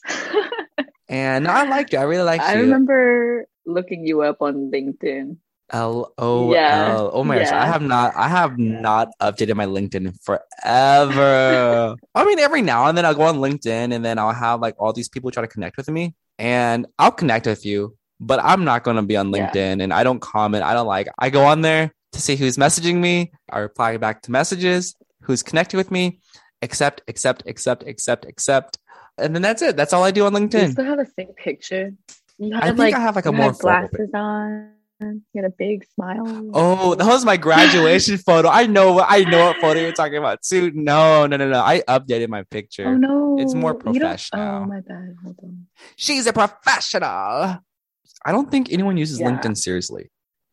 and 1.09 1.47
I 1.47 1.67
liked 1.67 1.93
you. 1.93 1.99
I 1.99 2.03
really 2.03 2.23
liked 2.23 2.43
I 2.47 2.53
you. 2.53 2.59
I 2.59 2.61
remember 2.63 3.45
looking 3.65 4.05
you 4.05 4.21
up 4.21 4.41
on 4.41 4.71
LinkedIn. 4.71 5.37
L 5.71 6.13
O 6.19 6.53
Yeah, 6.53 6.93
L. 6.97 7.09
Oh 7.13 7.23
my 7.23 7.39
gosh, 7.39 7.51
I 7.51 7.65
have 7.65 7.81
not. 7.81 8.13
I 8.15 8.27
have 8.27 8.59
not 8.59 9.07
updated 9.21 9.55
my 9.55 9.65
LinkedIn 9.65 10.13
forever. 10.23 11.95
I 12.15 12.25
mean, 12.25 12.37
every 12.39 12.61
now 12.61 12.85
and 12.87 12.97
then 12.97 13.05
I'll 13.05 13.15
go 13.15 13.23
on 13.23 13.37
LinkedIn 13.37 13.93
and 13.93 14.05
then 14.05 14.19
I'll 14.19 14.33
have 14.33 14.61
like 14.61 14.75
all 14.77 14.93
these 14.93 15.09
people 15.09 15.31
try 15.31 15.41
to 15.41 15.47
connect 15.47 15.77
with 15.77 15.89
me, 15.89 16.13
and 16.37 16.85
I'll 16.99 17.11
connect 17.11 17.47
with 17.47 17.65
you, 17.65 17.97
but 18.19 18.39
I'm 18.43 18.63
not 18.65 18.83
going 18.83 18.97
to 18.97 19.01
be 19.03 19.17
on 19.17 19.33
Yeah. 19.33 19.49
LinkedIn 19.49 19.81
and 19.81 19.93
I 19.93 20.03
don't 20.03 20.19
comment. 20.21 20.63
I 20.63 20.73
don't 20.73 20.85
like. 20.87 21.07
I 21.17 21.29
go 21.31 21.45
on 21.45 21.61
there 21.61 21.91
to 22.13 22.21
see 22.21 22.35
who's 22.35 22.57
messaging 22.57 22.95
me. 22.99 23.31
I 23.51 23.59
reply 23.59 23.97
back 23.97 24.21
to 24.23 24.31
messages. 24.31 24.95
Who's 25.23 25.43
connected 25.43 25.77
with 25.77 25.91
me? 25.91 26.19
Accept, 26.61 27.01
accept, 27.07 27.43
accept, 27.45 27.83
accept, 27.87 28.25
accept, 28.25 28.77
and 29.17 29.35
then 29.35 29.41
that's 29.41 29.61
it. 29.61 29.75
That's 29.75 29.93
all 29.93 30.03
I 30.03 30.11
do 30.11 30.25
on 30.25 30.33
LinkedIn. 30.33 30.61
you 30.67 30.71
still 30.71 30.85
have 30.85 30.97
the 30.97 31.11
same 31.17 31.33
picture? 31.35 31.91
You 32.37 32.55
I 32.55 32.71
think 32.71 32.95
I 32.95 32.99
have, 32.99 33.15
like, 33.15 33.25
a 33.25 33.31
more 33.31 33.51
glasses 33.51 34.09
on. 34.13 34.71
You 35.01 35.21
had 35.35 35.45
a 35.45 35.49
big 35.49 35.85
smile. 35.95 36.49
Oh, 36.53 36.95
that 36.95 37.05
was 37.05 37.25
my 37.25 37.35
graduation 37.35 38.17
photo. 38.29 38.47
I 38.47 38.67
know 38.67 38.93
what 38.93 39.07
I 39.09 39.25
know 39.25 39.47
what 39.47 39.57
photo 39.57 39.81
you're 39.81 39.91
talking 39.91 40.15
about 40.17 40.41
too. 40.41 40.71
No, 40.73 41.25
no, 41.27 41.35
no, 41.35 41.49
no. 41.49 41.59
I 41.59 41.81
updated 41.89 42.29
my 42.29 42.43
picture. 42.43 42.87
Oh 42.87 42.95
no, 42.95 43.37
It's 43.37 43.53
more 43.53 43.73
professional. 43.73 44.41
Oh 44.41 44.65
my 44.65 44.79
bad. 44.79 45.15
Hold 45.23 45.35
on. 45.43 45.67
She's 45.97 46.25
a 46.25 46.31
professional. 46.31 47.07
I 47.09 48.31
don't 48.31 48.49
think 48.49 48.71
anyone 48.71 48.95
uses 48.95 49.19
Yeah. 49.19 49.31
LinkedIn 49.31 49.57
seriously. 49.57 50.09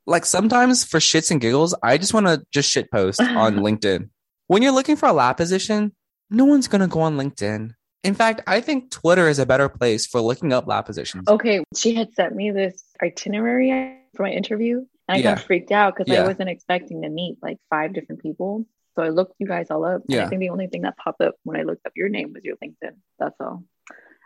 Like 0.06 0.24
sometimes 0.24 0.84
for 0.84 0.98
shits 0.98 1.30
and 1.30 1.40
giggles, 1.40 1.74
I 1.82 1.98
just 1.98 2.14
want 2.14 2.26
to 2.26 2.42
just 2.52 2.70
shit 2.70 2.90
post 2.90 3.20
on 3.20 3.56
LinkedIn. 3.66 4.08
When 4.46 4.62
you're 4.62 4.72
looking 4.72 4.96
for 4.96 5.06
a 5.08 5.12
lab 5.12 5.36
position, 5.36 5.92
no 6.30 6.44
one's 6.44 6.68
gonna 6.68 6.88
go 6.88 7.00
on 7.00 7.16
LinkedIn. 7.16 7.72
In 8.02 8.14
fact, 8.14 8.40
I 8.46 8.60
think 8.60 8.90
Twitter 8.90 9.28
is 9.28 9.38
a 9.38 9.44
better 9.46 9.68
place 9.68 10.06
for 10.06 10.20
looking 10.20 10.52
up 10.52 10.66
lab 10.66 10.86
positions. 10.86 11.28
Okay, 11.28 11.62
she 11.76 11.94
had 11.94 12.14
sent 12.14 12.34
me 12.34 12.50
this 12.50 12.82
itinerary 13.02 13.96
for 14.16 14.22
my 14.24 14.30
interview, 14.30 14.78
and 14.78 14.86
I 15.08 15.16
Yeah. 15.18 15.34
got 15.34 15.44
freaked 15.44 15.70
out 15.70 15.94
because 15.96 16.12
Yeah. 16.12 16.24
I 16.24 16.26
wasn't 16.26 16.48
expecting 16.48 17.02
to 17.02 17.08
meet 17.10 17.36
like 17.42 17.58
five 17.68 17.92
different 17.92 18.22
people. 18.22 18.64
So 18.96 19.02
I 19.04 19.10
looked 19.10 19.34
you 19.38 19.46
guys 19.46 19.70
all 19.70 19.84
up. 19.84 20.02
Yeah. 20.08 20.24
I 20.24 20.28
think 20.28 20.40
the 20.40 20.48
only 20.48 20.66
thing 20.66 20.82
that 20.82 20.96
popped 20.96 21.20
up 21.20 21.34
when 21.44 21.58
I 21.58 21.62
looked 21.62 21.86
up 21.86 21.92
your 21.94 22.08
name 22.08 22.32
was 22.32 22.42
your 22.44 22.56
LinkedIn. 22.56 22.96
That's 23.18 23.36
all. 23.38 23.64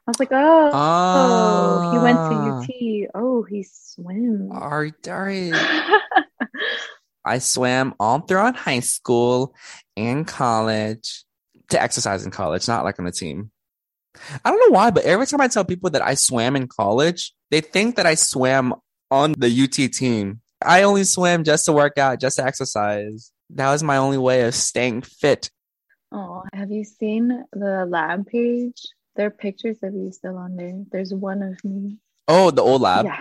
I 0.06 0.10
was 0.10 0.20
like, 0.20 0.28
oh, 0.32 0.70
oh, 0.74 1.92
he 1.92 1.98
went 1.98 2.18
Ah. 2.18 2.28
to 2.28 2.72
UT. 2.72 3.10
Oh, 3.14 3.42
he 3.42 3.62
swims. 3.62 4.50
Are, 4.52 4.90
are, 5.08 5.30
I 7.24 7.38
swam 7.38 7.94
all 7.98 8.20
throughout 8.20 8.54
high 8.56 8.80
school 8.80 9.54
and 9.96 10.26
college 10.26 11.24
to 11.70 11.80
exercise 11.80 12.24
in 12.24 12.30
college, 12.30 12.68
not 12.68 12.84
like 12.84 12.98
on 12.98 13.06
the 13.06 13.12
team. 13.12 13.50
I 14.44 14.50
don't 14.50 14.60
know 14.60 14.74
why, 14.76 14.90
but 14.90 15.04
every 15.04 15.26
time 15.26 15.40
I 15.40 15.48
tell 15.48 15.64
people 15.64 15.88
that 15.90 16.02
I 16.02 16.14
swam 16.14 16.54
in 16.54 16.68
college, 16.68 17.32
they 17.50 17.62
think 17.62 17.96
that 17.96 18.04
I 18.06 18.14
swam 18.14 18.74
on 19.10 19.32
the 19.38 19.48
UT 19.48 19.90
team. 19.92 20.40
I 20.62 20.82
only 20.82 21.04
swam 21.04 21.44
just 21.44 21.64
to 21.64 21.72
work 21.72 21.96
out, 21.98 22.20
just 22.20 22.36
to 22.36 22.44
exercise. 22.44 23.32
That 23.50 23.70
was 23.72 23.82
my 23.82 23.96
only 23.96 24.18
way 24.18 24.42
of 24.42 24.54
staying 24.54 25.02
fit. 25.02 25.50
oh, 26.12 26.42
have 26.52 26.70
you 26.70 26.84
seen 26.84 27.44
the 27.52 27.86
lab 27.88 28.26
page? 28.26 28.82
There 29.16 29.26
are 29.26 29.30
pictures 29.30 29.78
of 29.82 29.94
you 29.94 30.10
still 30.12 30.36
on 30.36 30.56
there. 30.56 30.82
There's 30.90 31.14
one 31.14 31.42
of 31.42 31.64
me. 31.64 31.98
Oh, 32.26 32.50
the 32.50 32.62
old 32.62 32.82
lab. 32.82 33.06
yeah. 33.06 33.20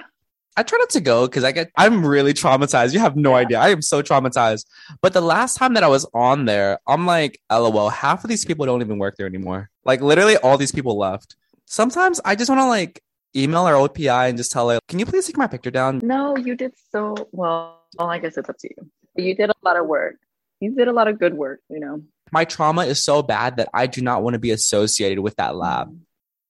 I 0.55 0.61
try 0.61 0.77
not 0.77 0.91
to 0.91 1.01
go 1.01 1.25
because 1.25 1.43
I 1.43 1.51
get 1.51 1.71
I'm 1.77 2.05
really 2.05 2.33
traumatized. 2.33 2.93
You 2.93 2.99
have 2.99 3.15
no 3.15 3.33
idea. 3.33 3.59
I 3.59 3.69
am 3.69 3.81
so 3.81 4.03
traumatized. 4.03 4.65
But 5.01 5.13
the 5.13 5.21
last 5.21 5.57
time 5.57 5.73
that 5.73 5.83
I 5.83 5.87
was 5.87 6.05
on 6.13 6.45
there, 6.45 6.77
I'm 6.87 7.05
like, 7.07 7.39
lol, 7.51 7.89
half 7.89 8.23
of 8.23 8.29
these 8.29 8.45
people 8.45 8.65
don't 8.65 8.81
even 8.81 8.99
work 8.99 9.15
there 9.17 9.25
anymore. 9.25 9.69
Like 9.83 10.01
literally 10.01 10.37
all 10.37 10.57
these 10.57 10.71
people 10.71 10.97
left. 10.97 11.35
Sometimes 11.65 12.21
I 12.23 12.35
just 12.35 12.49
want 12.49 12.61
to 12.61 12.67
like 12.67 13.01
email 13.35 13.63
our 13.63 13.73
OPI 13.73 14.29
and 14.29 14.37
just 14.37 14.51
tell 14.51 14.69
her, 14.69 14.79
can 14.87 14.99
you 14.99 15.07
please 15.07 15.25
take 15.25 15.37
my 15.37 15.47
picture 15.47 15.71
down? 15.71 15.99
No, 16.03 16.37
you 16.37 16.55
did 16.55 16.73
so 16.91 17.15
well. 17.31 17.81
Well, 17.97 18.09
I 18.09 18.19
guess 18.19 18.37
it's 18.37 18.49
up 18.49 18.57
to 18.59 18.69
you. 18.69 18.89
You 19.15 19.35
did 19.35 19.49
a 19.49 19.55
lot 19.63 19.77
of 19.77 19.87
work. 19.87 20.15
You 20.59 20.75
did 20.75 20.87
a 20.87 20.93
lot 20.93 21.07
of 21.07 21.19
good 21.19 21.33
work, 21.33 21.61
you 21.69 21.79
know. 21.79 22.03
My 22.33 22.45
trauma 22.45 22.83
is 22.85 23.03
so 23.03 23.21
bad 23.21 23.57
that 23.57 23.69
I 23.73 23.85
do 23.85 24.01
not 24.01 24.23
want 24.23 24.33
to 24.33 24.39
be 24.39 24.49
associated 24.49 25.21
with 25.21 25.35
that 25.35 25.55
lab. 25.55 25.95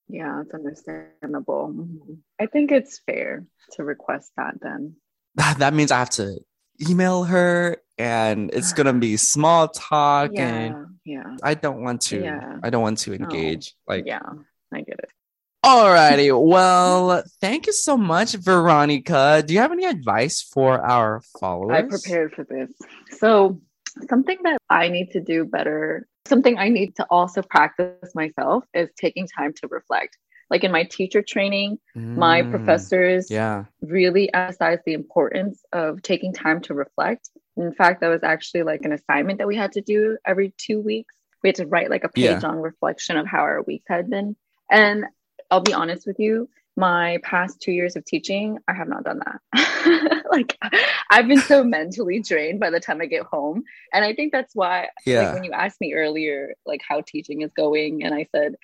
Yeah, 0.07 0.41
it's 0.41 0.53
understandable. 0.53 1.73
Mhm. 1.75 2.19
I 2.39 2.45
think 2.45 2.71
it's 2.71 2.99
fair 2.99 3.45
to 3.73 3.83
request 3.83 4.31
that 4.37 4.55
then. 4.61 4.95
That 5.59 5.73
means 5.73 5.91
I 5.91 5.99
have 5.99 6.11
to 6.11 6.39
email 6.89 7.25
her 7.25 7.77
and 7.97 8.49
it's 8.53 8.71
going 8.73 8.87
to 8.87 8.93
be 8.93 9.17
small 9.17 9.67
talk 9.67 10.31
and 10.37 10.97
Yeah, 11.03 11.23
yeah, 11.23 11.37
I 11.43 11.53
don't 11.53 11.83
want 11.83 12.01
to 12.09 12.21
Yeah. 12.21 12.59
I 12.63 12.69
don't 12.69 12.81
want 12.81 12.99
to 12.99 13.13
engage. 13.13 13.75
Like 13.85 14.05
yeah. 14.05 14.21
I 14.71 14.81
get 14.81 14.99
it. 14.99 15.11
Alrighty. 15.65 16.29
Well, 16.31 17.23
thank 17.39 17.67
you 17.67 17.73
so 17.73 17.95
much, 17.95 18.33
Veronica. 18.35 19.43
Do 19.45 19.53
you 19.53 19.59
have 19.59 19.71
any 19.71 19.85
advice 19.85 20.41
for 20.41 20.81
our 20.81 21.21
followers? 21.39 21.77
I 21.77 21.81
prepared 21.83 22.33
for 22.33 22.43
this. 22.43 22.69
So, 23.17 23.61
something 24.09 24.37
that 24.43 24.57
I 24.69 24.89
need 24.89 25.11
to 25.11 25.21
do 25.21 25.45
better, 25.45 26.07
something 26.25 26.57
I 26.57 26.69
need 26.69 26.95
to 26.97 27.05
also 27.09 27.41
practice 27.41 27.91
myself 27.93 28.43
is 28.51 28.71
taking 28.75 29.07
time 29.09 29.33
to 29.37 29.49
reflect. 29.49 29.99
Like 30.31 30.47
in 30.49 30.57
my 30.57 30.71
teacher 30.71 31.09
training, 31.11 31.77
my 32.15 32.41
Mm, 32.41 32.49
professors 32.49 33.31
Yeah. 33.31 33.65
really 33.81 34.31
emphasized 34.33 34.81
the 34.85 34.93
importance 34.93 35.63
of 35.71 36.01
taking 36.01 36.33
time 36.33 36.61
to 36.61 36.73
reflect. 36.73 37.29
In 37.57 37.73
fact, 37.73 38.01
that 38.01 38.09
was 38.09 38.23
actually 38.23 38.63
like 38.63 38.81
an 38.83 38.93
assignment 38.93 39.39
that 39.39 39.47
we 39.47 39.55
had 39.55 39.71
to 39.73 39.81
do 39.81 40.17
every 40.25 40.53
two 40.57 40.79
weeks. 40.81 41.15
We 41.43 41.49
had 41.49 41.55
to 41.55 41.67
write 41.67 41.89
like 41.89 42.03
a 42.03 42.09
Yeah. 42.15 42.43
page 42.43 42.43
on 42.43 42.57
reflection 42.57 43.17
of 43.17 43.27
how 43.27 43.39
our 43.41 43.61
weeks 43.63 43.85
had 43.89 44.09
been. 44.09 44.35
And 44.69 45.05
I'll 45.51 45.61
be 45.61 45.73
honest 45.73 46.07
with 46.07 46.19
you, 46.19 46.49
my 46.75 47.19
past 47.23 47.61
two 47.61 47.71
years 47.71 47.95
of 47.95 48.05
teaching, 48.05 48.57
I 48.67 48.73
have 48.73 48.87
not 48.87 49.03
done 49.03 49.19
that. 49.25 50.23
like 50.31 50.57
I've 51.11 51.27
been 51.27 51.41
so 51.41 51.63
mentally 51.63 52.19
drained 52.21 52.59
by 52.59 52.69
the 52.71 52.79
time 52.79 53.01
I 53.01 53.05
get 53.05 53.23
home. 53.23 53.63
And 53.93 54.03
I 54.03 54.13
think 54.13 54.31
that's 54.31 54.55
why 54.55 54.89
Yeah. 55.05 55.19
like 55.19 55.33
when 55.33 55.43
you 55.43 55.51
asked 55.51 55.79
me 55.81 55.93
earlier 55.93 56.53
like 56.65 56.81
how 56.87 57.01
teaching 57.01 57.41
is 57.41 57.51
going 57.55 58.03
and 58.03 58.13
I 58.15 58.27
said 58.35 58.55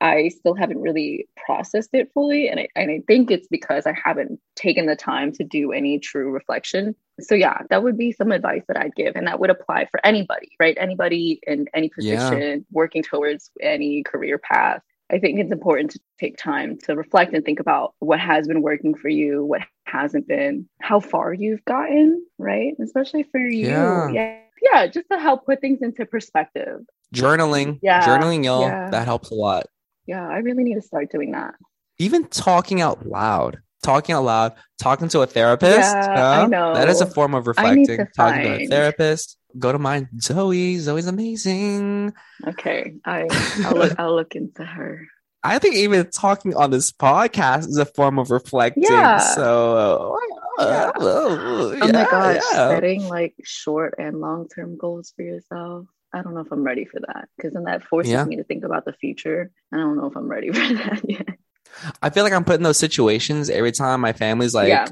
I 0.00 0.28
still 0.28 0.54
haven't 0.54 0.80
really 0.80 1.28
processed 1.36 1.90
it 1.92 2.12
fully. 2.14 2.48
And 2.48 2.60
I, 2.60 2.68
and 2.76 2.90
I 2.90 3.02
think 3.08 3.30
it's 3.32 3.48
because 3.48 3.86
I 3.86 3.94
haven't 4.02 4.40
taken 4.54 4.86
the 4.86 4.94
time 4.94 5.32
to 5.32 5.44
do 5.44 5.72
any 5.72 5.98
true 5.98 6.30
reflection. 6.30 6.94
So, 7.20 7.34
yeah, 7.34 7.62
that 7.70 7.82
would 7.82 7.98
be 7.98 8.12
some 8.12 8.30
advice 8.30 8.62
that 8.68 8.76
I'd 8.76 8.94
give. 8.94 9.16
And 9.16 9.26
that 9.26 9.40
would 9.40 9.50
apply 9.50 9.86
for 9.90 9.98
anybody, 10.06 10.50
right? 10.60 10.76
Anybody 10.80 11.40
in 11.48 11.66
any 11.74 11.90
Yeah. 11.98 12.30
position 12.30 12.64
working 12.70 13.02
towards 13.02 13.50
any 13.60 14.04
career 14.04 14.38
path. 14.38 14.82
I 15.10 15.18
think 15.18 15.38
it's 15.40 15.50
important 15.52 15.90
to 15.92 16.00
take 16.20 16.36
time 16.36 16.76
to 16.84 16.94
reflect 16.94 17.32
and 17.34 17.44
think 17.44 17.60
about 17.60 17.94
what 18.00 18.20
has 18.20 18.46
been 18.46 18.60
working 18.62 18.94
for 18.94 19.08
you, 19.08 19.44
what 19.44 19.62
hasn't 19.86 20.28
been, 20.28 20.68
how 20.82 21.00
far 21.00 21.32
you've 21.32 21.64
gotten, 21.64 22.24
right? 22.38 22.74
Especially 22.82 23.22
for 23.22 23.40
you. 23.40 23.68
Yeah. 23.68 24.10
Yeah. 24.10 24.38
Yeah, 24.72 24.86
just 24.88 25.06
to 25.12 25.18
help 25.20 25.46
put 25.46 25.60
things 25.60 25.82
into 25.82 26.04
perspective. 26.04 26.80
Journaling. 27.14 27.78
Yeah, 27.80 28.04
Journaling, 28.04 28.44
y'all. 28.44 28.62
yeah. 28.62 28.90
That 28.90 29.04
helps 29.06 29.30
a 29.30 29.34
lot. 29.34 29.66
Yeah, 30.06 30.26
I 30.28 30.38
really 30.38 30.64
need 30.64 30.74
to 30.74 30.82
start 30.82 31.10
doing 31.12 31.30
that. 31.32 31.54
Even 31.98 32.26
talking 32.26 32.80
out 32.80 33.06
loud. 33.06 33.58
Talking 33.84 34.16
out 34.16 34.24
loud, 34.24 34.54
talking 34.80 35.08
to 35.10 35.20
a 35.20 35.26
therapist. 35.26 35.78
Yeah, 35.78 36.40
I 36.42 36.46
know. 36.46 36.74
That 36.74 36.88
is 36.88 37.00
a 37.00 37.06
form 37.06 37.32
of 37.34 37.46
I 37.56 37.74
need 37.76 37.88
reflecting. 37.88 38.06
to 38.06 38.12
Talking 38.16 38.42
to 38.42 38.48
a 38.54 38.58
find- 38.58 38.70
therapist. 38.70 39.37
Go 39.58 39.72
to 39.72 39.78
mine, 39.78 40.08
Zoe. 40.20 40.76
Zoe's 40.78 41.06
amazing. 41.06 42.12
Okay, 42.46 42.94
I 43.04 43.26
I'll 43.64 43.74
look, 43.76 43.94
I'll 43.98 44.14
look 44.14 44.34
into 44.34 44.64
her. 44.64 45.06
I 45.42 45.58
think 45.60 45.76
even 45.76 46.10
talking 46.10 46.54
on 46.56 46.70
this 46.70 46.90
podcast 46.92 47.68
is 47.68 47.78
a 47.78 47.86
form 47.86 48.18
of 48.18 48.30
reflecting. 48.30 48.82
Yeah. 48.82 49.18
So, 49.18 50.16
uh, 50.58 50.64
Yeah. 50.64 50.90
oh 50.96 51.78
Oh 51.80 51.86
my 51.92 51.92
gosh, 52.10 52.42
setting 52.52 53.04
like 53.08 53.34
short 53.44 53.94
and 53.98 54.20
long 54.20 54.48
term 54.48 54.76
goals 54.76 55.12
for 55.16 55.22
yourself. 55.22 55.86
I 56.12 56.22
don't 56.22 56.34
know 56.34 56.40
if 56.40 56.50
I'm 56.50 56.62
ready 56.64 56.84
for 56.86 57.00
that 57.00 57.28
because 57.36 57.52
then 57.52 57.64
that 57.64 57.84
forces 57.84 58.12
Yeah. 58.12 58.24
me 58.24 58.36
to 58.36 58.44
think 58.44 58.64
about 58.64 58.84
the 58.84 58.92
future. 58.94 59.50
I 59.72 59.76
don't 59.76 59.96
know 59.96 60.06
if 60.06 60.16
I'm 60.16 60.28
ready 60.28 60.48
for 60.52 60.74
that 60.74 61.00
yet. 61.08 61.28
I 62.02 62.10
feel 62.10 62.24
like 62.24 62.32
I'm 62.32 62.44
put 62.44 62.56
in 62.56 62.62
those 62.62 62.78
situations 62.78 63.48
every 63.50 63.72
time 63.72 64.00
my 64.00 64.12
family's 64.12 64.54
like, 64.54 64.68
Yeah. 64.68 64.88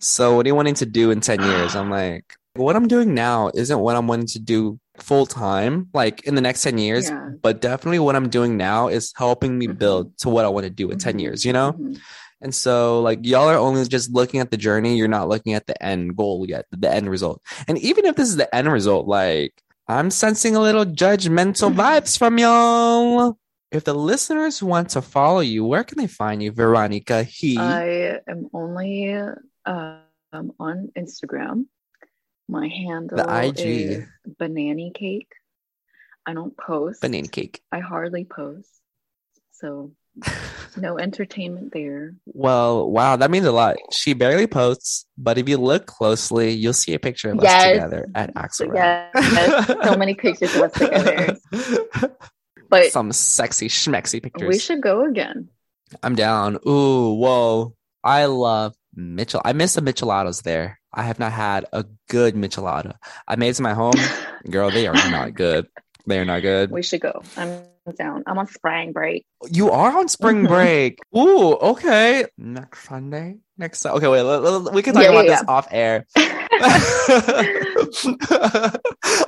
So, 0.00 0.34
what 0.36 0.46
are 0.46 0.48
you 0.48 0.54
wanting 0.54 0.74
to 0.74 0.86
do 0.86 1.10
in 1.12 1.20
10 1.20 1.42
years? 1.42 1.76
I'm 1.76 1.90
like, 1.90 2.34
What 2.54 2.76
I'm 2.76 2.86
doing 2.86 3.14
now 3.14 3.50
isn't 3.54 3.78
what 3.78 3.96
I'm 3.96 4.06
wanting 4.06 4.26
to 4.28 4.38
do 4.38 4.78
full 4.98 5.24
time, 5.24 5.88
like 5.94 6.24
in 6.24 6.34
the 6.34 6.42
next 6.42 6.62
10 6.62 6.76
years. 6.76 7.08
Yeah. 7.08 7.30
But 7.40 7.62
definitely 7.62 7.98
what 7.98 8.14
I'm 8.14 8.28
doing 8.28 8.58
now 8.58 8.88
is 8.88 9.12
helping 9.16 9.58
me 9.58 9.68
Mhm. 9.68 9.78
build 9.78 10.18
to 10.18 10.28
what 10.28 10.44
I 10.44 10.48
want 10.48 10.64
to 10.64 10.70
do 10.70 10.90
in 10.90 10.98
10 10.98 11.16
Mhm. 11.16 11.20
years, 11.22 11.44
you 11.46 11.52
know? 11.54 11.72
Mhm. 11.72 11.98
And 12.42 12.54
so, 12.54 13.00
like, 13.00 13.20
y'all 13.22 13.48
are 13.48 13.56
only 13.56 13.84
just 13.86 14.12
looking 14.12 14.40
at 14.40 14.50
the 14.50 14.56
journey. 14.58 14.96
You're 14.96 15.08
not 15.08 15.28
looking 15.28 15.54
at 15.54 15.66
the 15.66 15.80
end 15.82 16.14
goal 16.16 16.44
yet, 16.46 16.66
the 16.72 16.92
end 16.92 17.08
result. 17.08 17.40
And 17.68 17.78
even 17.78 18.04
if 18.04 18.16
this 18.16 18.28
is 18.28 18.36
the 18.36 18.52
end 18.54 18.70
result, 18.70 19.06
like, 19.06 19.54
I'm 19.88 20.10
sensing 20.10 20.54
a 20.54 20.60
little 20.60 20.84
judgmental 20.84 21.72
vibes 21.74 22.18
from 22.18 22.38
y'all. 22.38 23.38
If 23.70 23.84
the 23.84 23.94
listeners 23.94 24.62
want 24.62 24.90
to 24.90 25.00
follow 25.00 25.40
you, 25.40 25.64
where 25.64 25.84
can 25.84 25.96
they 25.98 26.06
find 26.06 26.42
you, 26.42 26.52
Veronica? 26.52 27.22
He. 27.22 27.56
I 27.56 28.20
am 28.28 28.48
only 28.52 29.14
um, 29.64 30.52
on 30.58 30.90
Instagram. 30.98 31.66
My 32.48 32.68
handle 32.68 33.20
IG. 33.20 33.58
is 33.58 34.04
banana 34.38 34.90
cake. 34.94 35.32
I 36.26 36.34
don't 36.34 36.56
post. 36.56 37.00
banana 37.00 37.28
cake. 37.28 37.62
I 37.72 37.80
hardly 37.80 38.24
post. 38.24 38.68
So 39.52 39.92
no 40.76 40.98
entertainment 40.98 41.72
there. 41.72 42.14
Well, 42.26 42.90
wow, 42.90 43.16
that 43.16 43.30
means 43.30 43.46
a 43.46 43.52
lot. 43.52 43.76
She 43.92 44.12
barely 44.12 44.46
posts, 44.46 45.06
but 45.16 45.38
if 45.38 45.48
you 45.48 45.56
look 45.56 45.86
closely, 45.86 46.50
you'll 46.52 46.72
see 46.72 46.94
a 46.94 46.98
picture 46.98 47.30
of 47.30 47.40
us 47.40 47.64
together 47.64 48.08
at 48.14 48.32
Axel. 48.36 48.74
Yes, 48.74 49.66
so 49.84 49.96
many 49.96 50.14
pictures 50.14 50.54
of 50.54 50.62
us 50.62 50.72
together. 50.72 51.36
But 52.72 52.90
Some 52.90 53.12
sexy 53.12 53.68
schmexy 53.68 54.22
pictures. 54.22 54.48
we 54.48 54.58
should 54.58 54.80
go 54.80 55.04
again. 55.04 55.50
I'm 56.02 56.14
down. 56.14 56.56
Ooh, 56.66 57.12
whoa. 57.12 57.76
I 58.02 58.24
love 58.24 58.74
Mitchell. 58.94 59.40
I 59.44 59.52
miss 59.52 59.74
the 59.74 59.80
Micheladas 59.80 60.42
there. 60.42 60.78
I 60.92 61.02
have 61.04 61.18
not 61.18 61.32
had 61.32 61.66
a 61.72 61.84
good 62.08 62.34
Michelada. 62.34 62.94
I 63.26 63.36
made 63.36 63.48
it 63.50 63.56
some 63.56 63.66
at 63.66 63.76
home. 63.76 63.94
Girl, 64.50 64.70
they 64.70 64.86
are 64.86 64.92
not 64.94 65.34
good. 65.34 65.66
They 66.06 66.18
are 66.18 66.24
not 66.24 66.42
good. 66.42 66.70
We 66.70 66.82
should 66.82 67.00
go. 67.00 67.22
I'm 67.36 67.62
down. 67.96 68.24
I'm 68.26 68.38
on 68.38 68.46
spring 68.48 68.92
break. 68.92 69.24
You 69.50 69.70
are 69.70 69.96
on 69.96 70.08
spring 70.08 70.44
Mhm. 70.44 70.48
break. 70.48 70.98
Ooh, 71.16 71.52
okay. 71.54 72.26
Next 72.36 72.84
Sunday. 72.88 73.36
Next. 73.56 73.84
Okay, 73.86 74.06
wait. 74.08 74.22
let- 74.22 74.42
let- 74.42 74.72
we 74.74 74.82
can 74.82 74.94
talk 74.94 75.02
Yeah, 75.04 75.10
about 75.10 75.24
yeah, 75.26 75.30
this 75.40 75.44
off 75.48 75.68
air. 75.70 76.06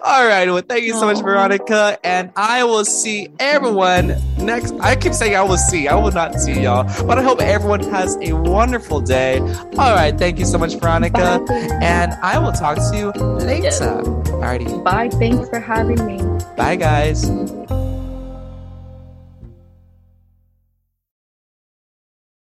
All 0.03 0.27
right. 0.27 0.47
Well, 0.47 0.63
thank 0.67 0.85
you 0.85 0.93
so 0.93 1.07
much, 1.07 1.21
Veronica. 1.23 1.99
And 2.05 2.33
I 2.37 2.65
will 2.65 2.85
see 2.85 3.29
everyone 3.39 4.17
next. 4.39 4.73
I 4.81 4.97
keep 4.97 5.13
saying 5.13 5.37
I 5.37 5.43
will 5.43 5.57
see. 5.57 5.89
I 5.89 5.95
will 5.95 6.13
not 6.13 6.41
see 6.41 6.63
y'all. 6.63 6.85
But 7.07 7.19
I 7.19 7.23
hope 7.23 7.41
everyone 7.41 7.83
has 7.91 8.17
a 8.23 8.33
wonderful 8.33 9.01
day. 9.01 9.41
All 9.41 9.95
right. 9.95 10.17
Thank 10.17 10.39
you 10.39 10.45
so 10.45 10.59
much, 10.59 10.75
Veronica. 10.77 11.45
Bye. 11.47 11.79
And 11.83 12.13
I 12.23 12.39
will 12.39 12.53
talk 12.53 12.77
to 12.77 12.97
you 12.97 13.11
later. 13.39 13.65
Yes. 13.65 13.81
Alrighty. 13.81 14.83
Bye. 14.85 15.09
Thanks 15.11 15.49
for 15.49 15.61
having 15.61 16.05
me. 16.07 16.19
Bye, 16.57 16.77
guys. 16.77 17.31